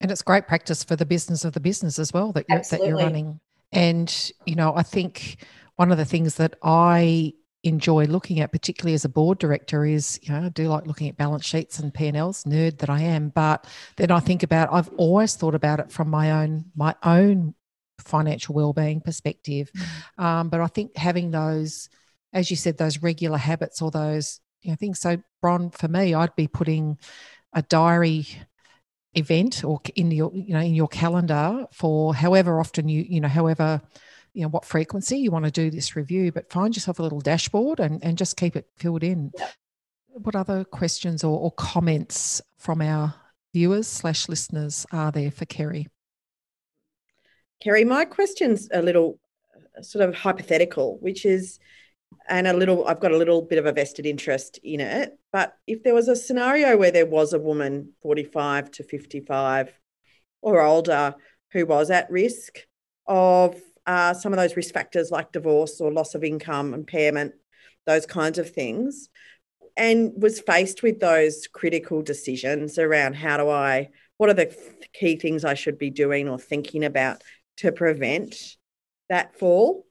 and 0.00 0.10
it's 0.10 0.22
great 0.22 0.48
practice 0.48 0.82
for 0.82 0.96
the 0.96 1.06
business 1.06 1.44
of 1.44 1.52
the 1.52 1.60
business 1.60 1.96
as 2.00 2.12
well 2.12 2.32
that 2.32 2.44
you're, 2.48 2.58
that 2.58 2.84
you're 2.84 2.96
running. 2.96 3.38
And 3.70 4.32
you 4.46 4.56
know 4.56 4.74
i 4.74 4.82
think 4.82 5.44
one 5.76 5.92
of 5.92 5.98
the 5.98 6.04
things 6.04 6.34
that 6.36 6.56
i 6.62 7.34
enjoy 7.64 8.04
looking 8.04 8.40
at, 8.40 8.52
particularly 8.52 8.94
as 8.94 9.04
a 9.04 9.08
board 9.08 9.38
director, 9.38 9.84
is 9.84 10.18
you 10.22 10.32
know 10.32 10.46
I 10.46 10.48
do 10.48 10.68
like 10.68 10.86
looking 10.86 11.08
at 11.08 11.16
balance 11.16 11.44
sheets 11.44 11.78
and 11.78 11.92
P 11.92 12.06
and 12.06 12.16
Ls, 12.16 12.44
nerd 12.44 12.78
that 12.78 12.90
I 12.90 13.00
am. 13.00 13.30
But 13.30 13.66
then 13.96 14.10
I 14.10 14.20
think 14.20 14.42
about 14.42 14.72
I've 14.72 14.90
always 14.96 15.34
thought 15.34 15.54
about 15.54 15.80
it 15.80 15.90
from 15.90 16.08
my 16.08 16.30
own 16.42 16.66
my 16.76 16.94
own 17.02 17.54
financial 18.00 18.54
well-being 18.54 19.00
perspective. 19.00 19.70
Mm. 20.18 20.24
Um, 20.24 20.48
but 20.48 20.60
I 20.60 20.66
think 20.68 20.96
having 20.96 21.30
those, 21.30 21.88
as 22.32 22.50
you 22.50 22.56
said, 22.56 22.78
those 22.78 23.02
regular 23.02 23.38
habits 23.38 23.82
or 23.82 23.90
those 23.90 24.40
you 24.62 24.70
know 24.70 24.76
things. 24.76 25.00
So, 25.00 25.18
Bron, 25.40 25.70
for 25.70 25.88
me, 25.88 26.14
I'd 26.14 26.36
be 26.36 26.48
putting 26.48 26.98
a 27.52 27.62
diary 27.62 28.26
event 29.14 29.64
or 29.64 29.80
in 29.96 30.10
your 30.10 30.30
you 30.34 30.52
know 30.52 30.60
in 30.60 30.74
your 30.74 30.88
calendar 30.88 31.66
for 31.72 32.14
however 32.14 32.60
often 32.60 32.88
you 32.88 33.04
you 33.08 33.20
know 33.20 33.28
however 33.28 33.80
you 34.38 34.44
know 34.44 34.50
what 34.50 34.64
frequency 34.64 35.18
you 35.18 35.32
want 35.32 35.44
to 35.44 35.50
do 35.50 35.68
this 35.68 35.96
review 35.96 36.30
but 36.30 36.48
find 36.48 36.76
yourself 36.76 37.00
a 37.00 37.02
little 37.02 37.20
dashboard 37.20 37.80
and, 37.80 38.02
and 38.04 38.16
just 38.16 38.36
keep 38.36 38.54
it 38.54 38.68
filled 38.76 39.02
in. 39.02 39.32
What 40.06 40.36
other 40.36 40.62
questions 40.62 41.24
or, 41.24 41.36
or 41.40 41.50
comments 41.52 42.40
from 42.56 42.80
our 42.80 43.14
viewers 43.52 43.88
slash 43.88 44.28
listeners 44.28 44.86
are 44.92 45.10
there 45.10 45.32
for 45.32 45.44
kerry 45.46 45.88
kerry 47.60 47.84
my 47.84 48.04
question's 48.04 48.68
a 48.72 48.80
little 48.80 49.18
uh, 49.56 49.82
sort 49.82 50.08
of 50.08 50.14
hypothetical 50.14 50.98
which 51.00 51.24
is 51.24 51.58
and 52.28 52.46
a 52.46 52.52
little 52.52 52.86
i've 52.86 53.00
got 53.00 53.10
a 53.10 53.16
little 53.16 53.42
bit 53.42 53.58
of 53.58 53.66
a 53.66 53.72
vested 53.72 54.06
interest 54.06 54.60
in 54.62 54.80
it 54.80 55.18
but 55.32 55.56
if 55.66 55.82
there 55.82 55.94
was 55.94 56.08
a 56.08 56.14
scenario 56.14 56.76
where 56.76 56.92
there 56.92 57.06
was 57.06 57.32
a 57.32 57.40
woman 57.40 57.92
45 58.02 58.70
to 58.72 58.84
55 58.84 59.72
or 60.42 60.60
older 60.60 61.14
who 61.52 61.64
was 61.64 61.90
at 61.90 62.10
risk 62.10 62.58
of 63.08 63.58
uh, 63.88 64.12
some 64.12 64.32
of 64.32 64.36
those 64.36 64.54
risk 64.54 64.72
factors 64.72 65.10
like 65.10 65.32
divorce 65.32 65.80
or 65.80 65.90
loss 65.90 66.14
of 66.14 66.22
income 66.22 66.74
impairment 66.74 67.32
those 67.86 68.04
kinds 68.06 68.38
of 68.38 68.50
things 68.50 69.08
and 69.76 70.12
was 70.16 70.40
faced 70.40 70.82
with 70.82 71.00
those 71.00 71.46
critical 71.46 72.02
decisions 72.02 72.78
around 72.78 73.16
how 73.16 73.36
do 73.38 73.48
i 73.48 73.88
what 74.18 74.28
are 74.28 74.34
the 74.34 74.54
key 74.92 75.16
things 75.16 75.44
i 75.44 75.54
should 75.54 75.78
be 75.78 75.90
doing 75.90 76.28
or 76.28 76.38
thinking 76.38 76.84
about 76.84 77.22
to 77.56 77.72
prevent 77.72 78.56
that 79.08 79.38
fall? 79.38 79.84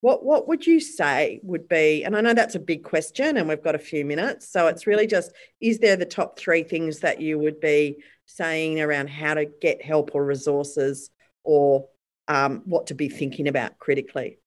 What 0.00 0.24
what 0.24 0.48
would 0.48 0.66
you 0.66 0.78
say 0.80 1.40
would 1.42 1.68
be 1.68 2.04
and 2.04 2.16
i 2.16 2.20
know 2.20 2.34
that's 2.34 2.54
a 2.54 2.60
big 2.60 2.84
question 2.84 3.36
and 3.36 3.48
we've 3.48 3.62
got 3.62 3.74
a 3.74 3.78
few 3.78 4.04
minutes 4.04 4.48
so 4.48 4.66
it's 4.68 4.86
really 4.86 5.06
just 5.06 5.32
is 5.60 5.78
there 5.78 5.96
the 5.96 6.04
top 6.04 6.38
three 6.38 6.62
things 6.62 7.00
that 7.00 7.20
you 7.20 7.38
would 7.38 7.60
be 7.60 8.02
saying 8.26 8.80
around 8.80 9.08
how 9.08 9.34
to 9.34 9.46
get 9.60 9.82
help 9.82 10.10
or 10.14 10.24
resources 10.24 11.10
or 11.44 11.86
um, 12.28 12.62
what 12.64 12.86
to 12.86 12.94
be 12.94 13.08
thinking 13.08 13.48
about 13.48 13.78
critically 13.78 14.38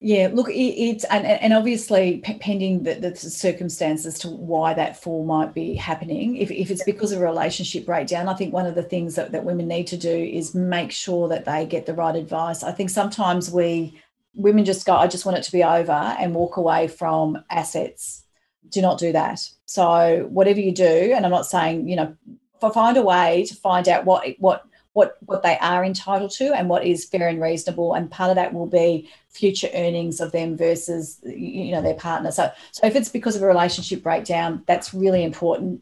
yeah, 0.00 0.28
look, 0.30 0.50
it, 0.50 0.52
it's 0.52 1.04
and, 1.04 1.26
and 1.26 1.54
obviously 1.54 2.18
pending 2.18 2.82
the, 2.82 2.94
the 2.96 3.16
circumstances 3.16 4.18
to 4.20 4.28
why 4.28 4.74
that 4.74 5.00
fall 5.02 5.24
might 5.24 5.54
be 5.54 5.74
happening. 5.74 6.36
If, 6.36 6.50
if 6.50 6.70
it's 6.70 6.84
because 6.84 7.12
of 7.12 7.22
a 7.22 7.24
relationship 7.24 7.86
breakdown, 7.86 8.28
I 8.28 8.34
think 8.34 8.52
one 8.52 8.66
of 8.66 8.74
the 8.74 8.82
things 8.82 9.14
that, 9.14 9.32
that 9.32 9.44
women 9.44 9.68
need 9.68 9.86
to 9.88 9.96
do 9.96 10.14
is 10.14 10.54
make 10.54 10.92
sure 10.92 11.28
that 11.28 11.46
they 11.46 11.64
get 11.64 11.86
the 11.86 11.94
right 11.94 12.14
advice. 12.14 12.62
I 12.62 12.72
think 12.72 12.90
sometimes 12.90 13.50
we 13.50 13.98
women 14.34 14.66
just 14.66 14.84
go, 14.84 14.94
I 14.94 15.06
just 15.06 15.24
want 15.24 15.38
it 15.38 15.44
to 15.44 15.52
be 15.52 15.64
over 15.64 15.92
and 15.92 16.34
walk 16.34 16.58
away 16.58 16.88
from 16.88 17.42
assets. 17.48 18.22
Do 18.68 18.82
not 18.82 18.98
do 18.98 19.12
that. 19.12 19.48
So 19.64 20.26
whatever 20.28 20.60
you 20.60 20.72
do, 20.72 21.12
and 21.14 21.24
I'm 21.24 21.32
not 21.32 21.46
saying, 21.46 21.88
you 21.88 21.96
know, 21.96 22.14
find 22.60 22.98
a 22.98 23.02
way 23.02 23.44
to 23.48 23.54
find 23.54 23.88
out 23.88 24.04
what 24.04 24.26
what 24.38 24.64
what 24.96 25.16
what 25.20 25.42
they 25.42 25.58
are 25.58 25.84
entitled 25.84 26.30
to 26.30 26.52
and 26.54 26.68
what 26.68 26.84
is 26.84 27.04
fair 27.04 27.28
and 27.28 27.40
reasonable 27.40 27.94
and 27.94 28.10
part 28.10 28.30
of 28.30 28.36
that 28.36 28.52
will 28.52 28.66
be 28.66 29.08
future 29.28 29.68
earnings 29.74 30.20
of 30.20 30.32
them 30.32 30.56
versus 30.56 31.20
you 31.24 31.72
know 31.72 31.82
their 31.82 31.94
partner 31.94 32.30
so 32.30 32.50
so 32.72 32.86
if 32.86 32.96
it's 32.96 33.08
because 33.08 33.36
of 33.36 33.42
a 33.42 33.46
relationship 33.46 34.02
breakdown 34.02 34.62
that's 34.66 34.94
really 34.94 35.22
important 35.22 35.80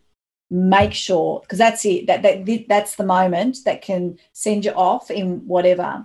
make 0.50 0.92
sure 0.92 1.40
because 1.40 1.58
that's 1.58 1.84
it 1.84 2.06
that, 2.06 2.22
that 2.22 2.66
that's 2.68 2.96
the 2.96 3.04
moment 3.04 3.58
that 3.64 3.82
can 3.82 4.18
send 4.32 4.64
you 4.64 4.72
off 4.72 5.10
in 5.10 5.46
whatever 5.46 6.04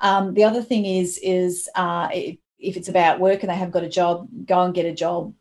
um, 0.00 0.34
the 0.34 0.44
other 0.44 0.62
thing 0.62 0.86
is 0.86 1.18
is 1.22 1.68
uh, 1.74 2.08
if 2.60 2.76
it's 2.76 2.88
about 2.88 3.20
work 3.20 3.42
and 3.42 3.50
they 3.50 3.56
haven't 3.56 3.72
got 3.72 3.84
a 3.84 3.88
job, 3.88 4.28
go 4.46 4.62
and 4.62 4.74
get 4.74 4.86
a 4.86 4.94
job 4.94 5.34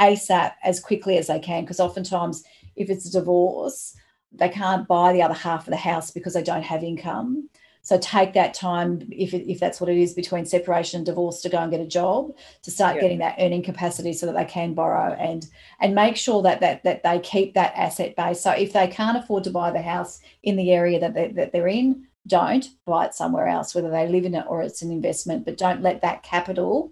ASAP 0.00 0.52
as 0.62 0.80
quickly 0.80 1.18
as 1.18 1.26
they 1.28 1.38
can. 1.38 1.62
Because 1.62 1.80
oftentimes, 1.80 2.42
if 2.76 2.90
it's 2.90 3.06
a 3.06 3.12
divorce, 3.12 3.94
they 4.36 4.48
can't 4.48 4.86
buy 4.88 5.12
the 5.12 5.22
other 5.22 5.34
half 5.34 5.66
of 5.66 5.70
the 5.70 5.76
house 5.76 6.10
because 6.10 6.34
they 6.34 6.42
don't 6.42 6.62
have 6.62 6.82
income. 6.82 7.48
So 7.82 7.98
take 7.98 8.32
that 8.32 8.54
time, 8.54 9.06
if, 9.12 9.34
if 9.34 9.60
that's 9.60 9.78
what 9.78 9.90
it 9.90 9.98
is, 9.98 10.14
between 10.14 10.46
separation 10.46 10.98
and 10.98 11.06
divorce, 11.06 11.42
to 11.42 11.50
go 11.50 11.58
and 11.58 11.70
get 11.70 11.82
a 11.82 11.86
job, 11.86 12.34
to 12.62 12.70
start 12.70 12.96
yeah. 12.96 13.02
getting 13.02 13.18
that 13.18 13.36
earning 13.38 13.62
capacity, 13.62 14.14
so 14.14 14.24
that 14.24 14.34
they 14.34 14.46
can 14.46 14.72
borrow 14.72 15.12
and 15.12 15.46
and 15.80 15.94
make 15.94 16.16
sure 16.16 16.42
that 16.42 16.60
that 16.60 16.82
that 16.84 17.02
they 17.02 17.18
keep 17.20 17.52
that 17.54 17.74
asset 17.76 18.16
base. 18.16 18.40
So 18.40 18.52
if 18.52 18.72
they 18.72 18.88
can't 18.88 19.18
afford 19.18 19.44
to 19.44 19.50
buy 19.50 19.70
the 19.70 19.82
house 19.82 20.20
in 20.42 20.56
the 20.56 20.72
area 20.72 20.98
that 20.98 21.12
they, 21.12 21.28
that 21.32 21.52
they're 21.52 21.68
in, 21.68 22.06
don't 22.26 22.66
buy 22.86 23.04
it 23.04 23.14
somewhere 23.14 23.48
else, 23.48 23.74
whether 23.74 23.90
they 23.90 24.08
live 24.08 24.24
in 24.24 24.34
it 24.34 24.46
or 24.48 24.62
it's 24.62 24.80
an 24.80 24.90
investment, 24.90 25.44
but 25.44 25.58
don't 25.58 25.82
let 25.82 26.00
that 26.00 26.22
capital 26.22 26.90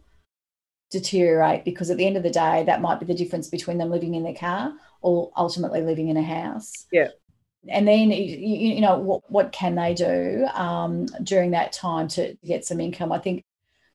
deteriorate 0.90 1.64
because 1.64 1.90
at 1.90 1.96
the 1.96 2.06
end 2.06 2.18
of 2.18 2.22
the 2.22 2.30
day, 2.30 2.64
that 2.66 2.82
might 2.82 3.00
be 3.00 3.06
the 3.06 3.14
difference 3.14 3.48
between 3.48 3.78
them 3.78 3.90
living 3.90 4.14
in 4.14 4.22
their 4.22 4.34
car 4.34 4.74
or 5.00 5.32
ultimately 5.36 5.80
living 5.80 6.08
in 6.08 6.18
a 6.18 6.22
house. 6.22 6.86
Yeah. 6.92 7.08
And 7.68 7.86
then, 7.86 8.10
you, 8.10 8.36
you 8.74 8.80
know, 8.80 8.98
what, 8.98 9.30
what 9.30 9.52
can 9.52 9.74
they 9.76 9.94
do 9.94 10.46
um, 10.54 11.06
during 11.22 11.52
that 11.52 11.72
time 11.72 12.08
to 12.08 12.36
get 12.44 12.64
some 12.64 12.80
income? 12.80 13.12
I 13.12 13.18
think, 13.18 13.44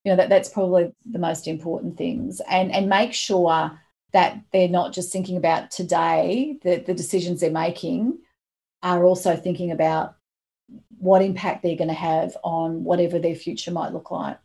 you 0.03 0.11
know, 0.11 0.15
that 0.15 0.30
that's 0.30 0.49
probably 0.49 0.93
the 1.05 1.20
most 1.20 1.47
important 1.47 1.97
things. 1.97 2.41
And, 2.49 2.72
and 2.72 2.88
make 2.88 3.13
sure 3.13 3.78
that 4.13 4.41
they're 4.53 4.70
not 4.70 4.93
just 4.93 5.11
thinking 5.11 5.36
about 5.36 5.70
today, 5.70 6.57
that 6.63 6.86
the 6.86 6.93
decisions 6.93 7.41
they're 7.41 7.51
making 7.51 8.20
are 8.82 9.03
also 9.03 9.36
thinking 9.36 9.72
about 9.72 10.15
what 10.97 11.22
impact 11.22 11.61
they're 11.61 11.76
going 11.76 11.89
to 11.89 11.93
have 11.93 12.38
on 12.43 12.84
whatever 12.84 13.20
their 13.20 13.36
future 13.36 13.72
might 13.72 13.91
look 13.91 14.11
like. 14.11 14.39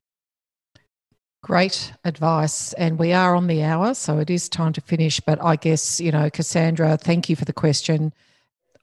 Great 1.42 1.92
advice. 2.04 2.72
And 2.74 2.98
we 2.98 3.12
are 3.12 3.34
on 3.34 3.46
the 3.46 3.62
hour, 3.62 3.94
so 3.94 4.18
it 4.18 4.30
is 4.30 4.48
time 4.48 4.72
to 4.74 4.80
finish. 4.80 5.20
But 5.20 5.42
I 5.42 5.56
guess, 5.56 6.00
you 6.00 6.12
know, 6.12 6.30
Cassandra, 6.30 6.96
thank 6.96 7.28
you 7.28 7.36
for 7.36 7.44
the 7.44 7.52
question. 7.52 8.12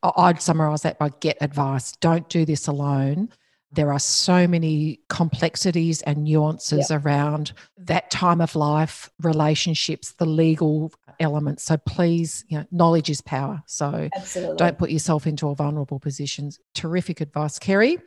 I'd 0.04 0.42
summarize 0.42 0.82
that 0.84 0.98
by 0.98 1.10
get 1.20 1.38
advice. 1.42 1.94
Don't 1.94 2.28
do 2.30 2.46
this 2.46 2.68
alone 2.68 3.30
there 3.72 3.92
are 3.92 4.00
so 4.00 4.48
many 4.48 5.00
complexities 5.10 6.02
and 6.04 6.24
nuances 6.24 6.90
yep. 6.90 7.06
around 7.06 7.54
that 7.78 8.10
time 8.10 8.42
of 8.42 8.56
life, 8.56 9.10
relationships, 9.22 10.14
the 10.14 10.26
legal 10.26 10.92
elements. 11.20 11.64
So 11.64 11.78
please, 11.78 12.46
you 12.48 12.58
know, 12.58 12.66
knowledge 12.72 13.10
is 13.10 13.22
power. 13.22 13.62
So 13.68 14.10
Absolutely. 14.16 14.58
don't 14.58 14.78
put 14.78 14.90
yourself 14.90 15.28
into 15.28 15.50
a 15.50 15.56
vulnerable 15.56 16.00
position. 16.00 16.50
Terrific 16.74 17.22
advice, 17.22 17.60
Kerry. 17.60 18.00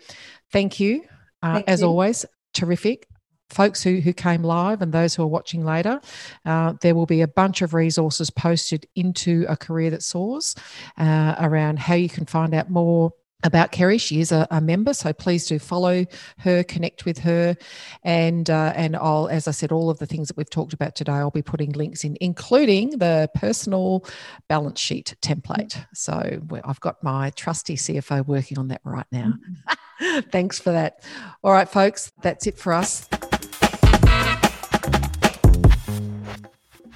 Thank 0.50 0.80
you. 0.80 1.04
Uh, 1.42 1.54
Thank 1.54 1.68
as 1.68 1.80
you. 1.80 1.86
always, 1.86 2.26
terrific. 2.54 3.06
Folks 3.52 3.82
who, 3.82 4.00
who 4.00 4.12
came 4.12 4.42
live 4.42 4.82
and 4.82 4.92
those 4.92 5.14
who 5.14 5.22
are 5.22 5.28
watching 5.28 5.64
later, 5.64 6.00
uh, 6.44 6.74
there 6.80 6.94
will 6.94 7.06
be 7.06 7.20
a 7.20 7.28
bunch 7.28 7.62
of 7.62 7.74
resources 7.74 8.30
posted 8.30 8.86
into 8.94 9.44
a 9.48 9.56
career 9.56 9.90
that 9.90 10.02
soars 10.02 10.54
uh, 10.98 11.34
around 11.38 11.78
how 11.78 11.94
you 11.94 12.08
can 12.08 12.26
find 12.26 12.54
out 12.54 12.70
more 12.70 13.12
about 13.44 13.72
Kerry. 13.72 13.98
She 13.98 14.20
is 14.20 14.32
a, 14.32 14.46
a, 14.50 14.60
member, 14.60 14.94
so 14.94 15.12
please 15.12 15.46
do 15.46 15.58
follow 15.58 16.06
her, 16.38 16.62
connect 16.64 17.04
with 17.04 17.18
her, 17.18 17.56
and 18.02 18.48
uh, 18.48 18.72
and 18.76 18.96
I'll, 18.96 19.28
as 19.28 19.48
I 19.48 19.50
said, 19.50 19.72
all 19.72 19.90
of 19.90 19.98
the 19.98 20.06
things 20.06 20.28
that 20.28 20.36
we've 20.36 20.48
talked 20.48 20.72
about 20.72 20.94
today, 20.94 21.12
I'll 21.12 21.30
be 21.30 21.42
putting 21.42 21.72
links 21.72 22.04
in, 22.04 22.16
including 22.20 22.90
the 22.98 23.30
personal 23.34 24.04
balance 24.48 24.80
sheet 24.80 25.16
template. 25.22 25.84
So 25.94 26.40
I've 26.64 26.80
got 26.80 27.02
my 27.02 27.30
trusty 27.30 27.76
CFO 27.76 28.26
working 28.26 28.58
on 28.58 28.68
that 28.68 28.80
right 28.84 29.06
now. 29.10 29.34
Mm-hmm. 30.00 30.20
Thanks 30.30 30.58
for 30.58 30.72
that. 30.72 31.04
All 31.42 31.52
right, 31.52 31.68
folks, 31.68 32.12
that's 32.22 32.46
it 32.46 32.58
for 32.58 32.72
us. 32.72 33.08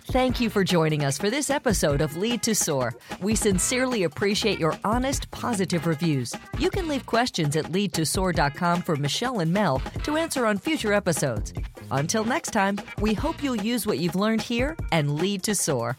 Thank 0.08 0.40
you 0.40 0.50
for 0.50 0.62
joining 0.62 1.04
us 1.04 1.18
for 1.18 1.30
this 1.30 1.50
episode 1.50 2.00
of 2.00 2.16
Lead 2.16 2.40
to 2.44 2.54
Soar. 2.54 2.94
We 3.20 3.34
sincerely 3.34 4.04
appreciate 4.04 4.60
your 4.60 4.78
honest, 4.84 5.28
positive 5.32 5.84
reviews. 5.84 6.32
You 6.58 6.70
can 6.70 6.86
leave 6.86 7.04
questions 7.06 7.56
at 7.56 7.66
leadtosoar.com 7.66 8.82
for 8.82 8.94
Michelle 8.94 9.40
and 9.40 9.52
Mel 9.52 9.82
to 10.04 10.16
answer 10.16 10.46
on 10.46 10.58
future 10.58 10.92
episodes. 10.92 11.52
Until 11.90 12.24
next 12.24 12.52
time, 12.52 12.78
we 13.00 13.14
hope 13.14 13.42
you'll 13.42 13.56
use 13.56 13.84
what 13.84 13.98
you've 13.98 14.14
learned 14.14 14.42
here 14.42 14.76
and 14.92 15.16
lead 15.16 15.42
to 15.42 15.56
soar. 15.56 15.96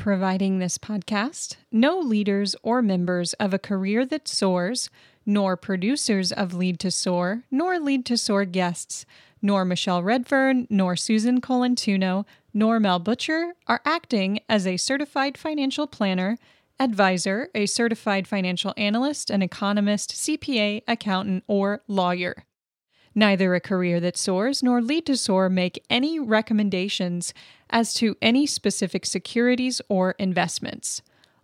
Providing 0.00 0.60
this 0.60 0.78
podcast, 0.78 1.56
no 1.70 1.98
leaders 1.98 2.56
or 2.62 2.80
members 2.80 3.34
of 3.34 3.52
a 3.52 3.58
career 3.58 4.06
that 4.06 4.26
soars, 4.26 4.88
nor 5.26 5.58
producers 5.58 6.32
of 6.32 6.54
Lead 6.54 6.80
to 6.80 6.90
Soar, 6.90 7.42
nor 7.50 7.78
Lead 7.78 8.06
to 8.06 8.16
Soar 8.16 8.46
guests 8.46 9.04
nor 9.42 9.66
Michelle 9.66 10.02
Redfern, 10.02 10.66
nor 10.70 10.96
Susan 10.96 11.42
Colantuono, 11.42 12.24
nor 12.54 12.80
Mel 12.80 12.98
Butcher 12.98 13.52
are 13.66 13.82
acting 13.84 14.40
as 14.48 14.66
a 14.66 14.78
certified 14.78 15.36
financial 15.36 15.86
planner, 15.86 16.38
advisor, 16.78 17.50
a 17.54 17.66
certified 17.66 18.26
financial 18.26 18.72
analyst, 18.78 19.28
an 19.28 19.42
economist, 19.42 20.12
CPA, 20.12 20.82
accountant, 20.88 21.44
or 21.46 21.82
lawyer. 21.86 22.46
Neither 23.14 23.54
a 23.54 23.60
career 23.60 23.98
that 24.00 24.16
soars 24.16 24.62
nor 24.62 24.80
Lead 24.80 25.06
to 25.06 25.16
Soar 25.16 25.48
make 25.48 25.84
any 25.90 26.20
recommendations 26.20 27.34
as 27.68 27.92
to 27.94 28.16
any 28.22 28.46
specific 28.46 29.04
securities 29.04 29.80
or 29.88 30.12
investments. 30.12 31.02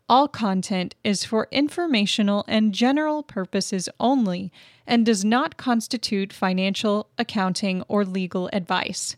All 0.08 0.28
content 0.28 0.94
is 1.02 1.24
for 1.24 1.48
informational 1.50 2.44
and 2.46 2.72
general 2.72 3.24
purposes 3.24 3.88
only 3.98 4.52
and 4.86 5.04
does 5.04 5.24
not 5.24 5.56
constitute 5.56 6.32
financial, 6.32 7.08
accounting, 7.18 7.82
or 7.88 8.04
legal 8.04 8.48
advice. 8.52 9.16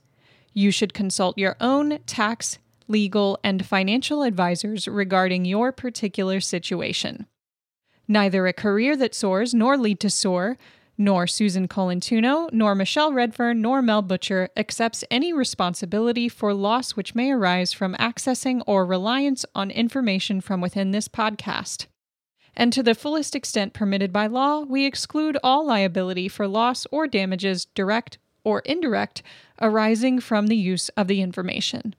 You 0.54 0.70
should 0.70 0.94
consult 0.94 1.36
your 1.36 1.56
own 1.60 1.98
tax, 2.06 2.58
legal, 2.88 3.38
and 3.44 3.66
financial 3.66 4.22
advisors 4.22 4.88
regarding 4.88 5.44
your 5.44 5.72
particular 5.72 6.40
situation. 6.40 7.26
Neither 8.08 8.46
a 8.46 8.54
career 8.54 8.96
that 8.96 9.14
soars 9.14 9.52
nor 9.52 9.76
lead 9.76 10.00
to 10.00 10.08
soar 10.08 10.56
nor 10.98 11.28
Susan 11.28 11.68
Colantuono, 11.68 12.52
nor 12.52 12.74
Michelle 12.74 13.12
Redfern, 13.12 13.62
nor 13.62 13.80
Mel 13.80 14.02
Butcher 14.02 14.50
accepts 14.56 15.04
any 15.10 15.32
responsibility 15.32 16.28
for 16.28 16.52
loss 16.52 16.96
which 16.96 17.14
may 17.14 17.30
arise 17.30 17.72
from 17.72 17.94
accessing 17.94 18.62
or 18.66 18.84
reliance 18.84 19.46
on 19.54 19.70
information 19.70 20.40
from 20.40 20.60
within 20.60 20.90
this 20.90 21.08
podcast. 21.08 21.86
And 22.56 22.72
to 22.72 22.82
the 22.82 22.96
fullest 22.96 23.36
extent 23.36 23.72
permitted 23.72 24.12
by 24.12 24.26
law, 24.26 24.60
we 24.60 24.84
exclude 24.84 25.38
all 25.44 25.64
liability 25.64 26.26
for 26.26 26.48
loss 26.48 26.86
or 26.90 27.06
damages, 27.06 27.66
direct 27.66 28.18
or 28.42 28.60
indirect, 28.60 29.22
arising 29.60 30.18
from 30.18 30.48
the 30.48 30.56
use 30.56 30.88
of 30.90 31.06
the 31.06 31.22
information. 31.22 31.94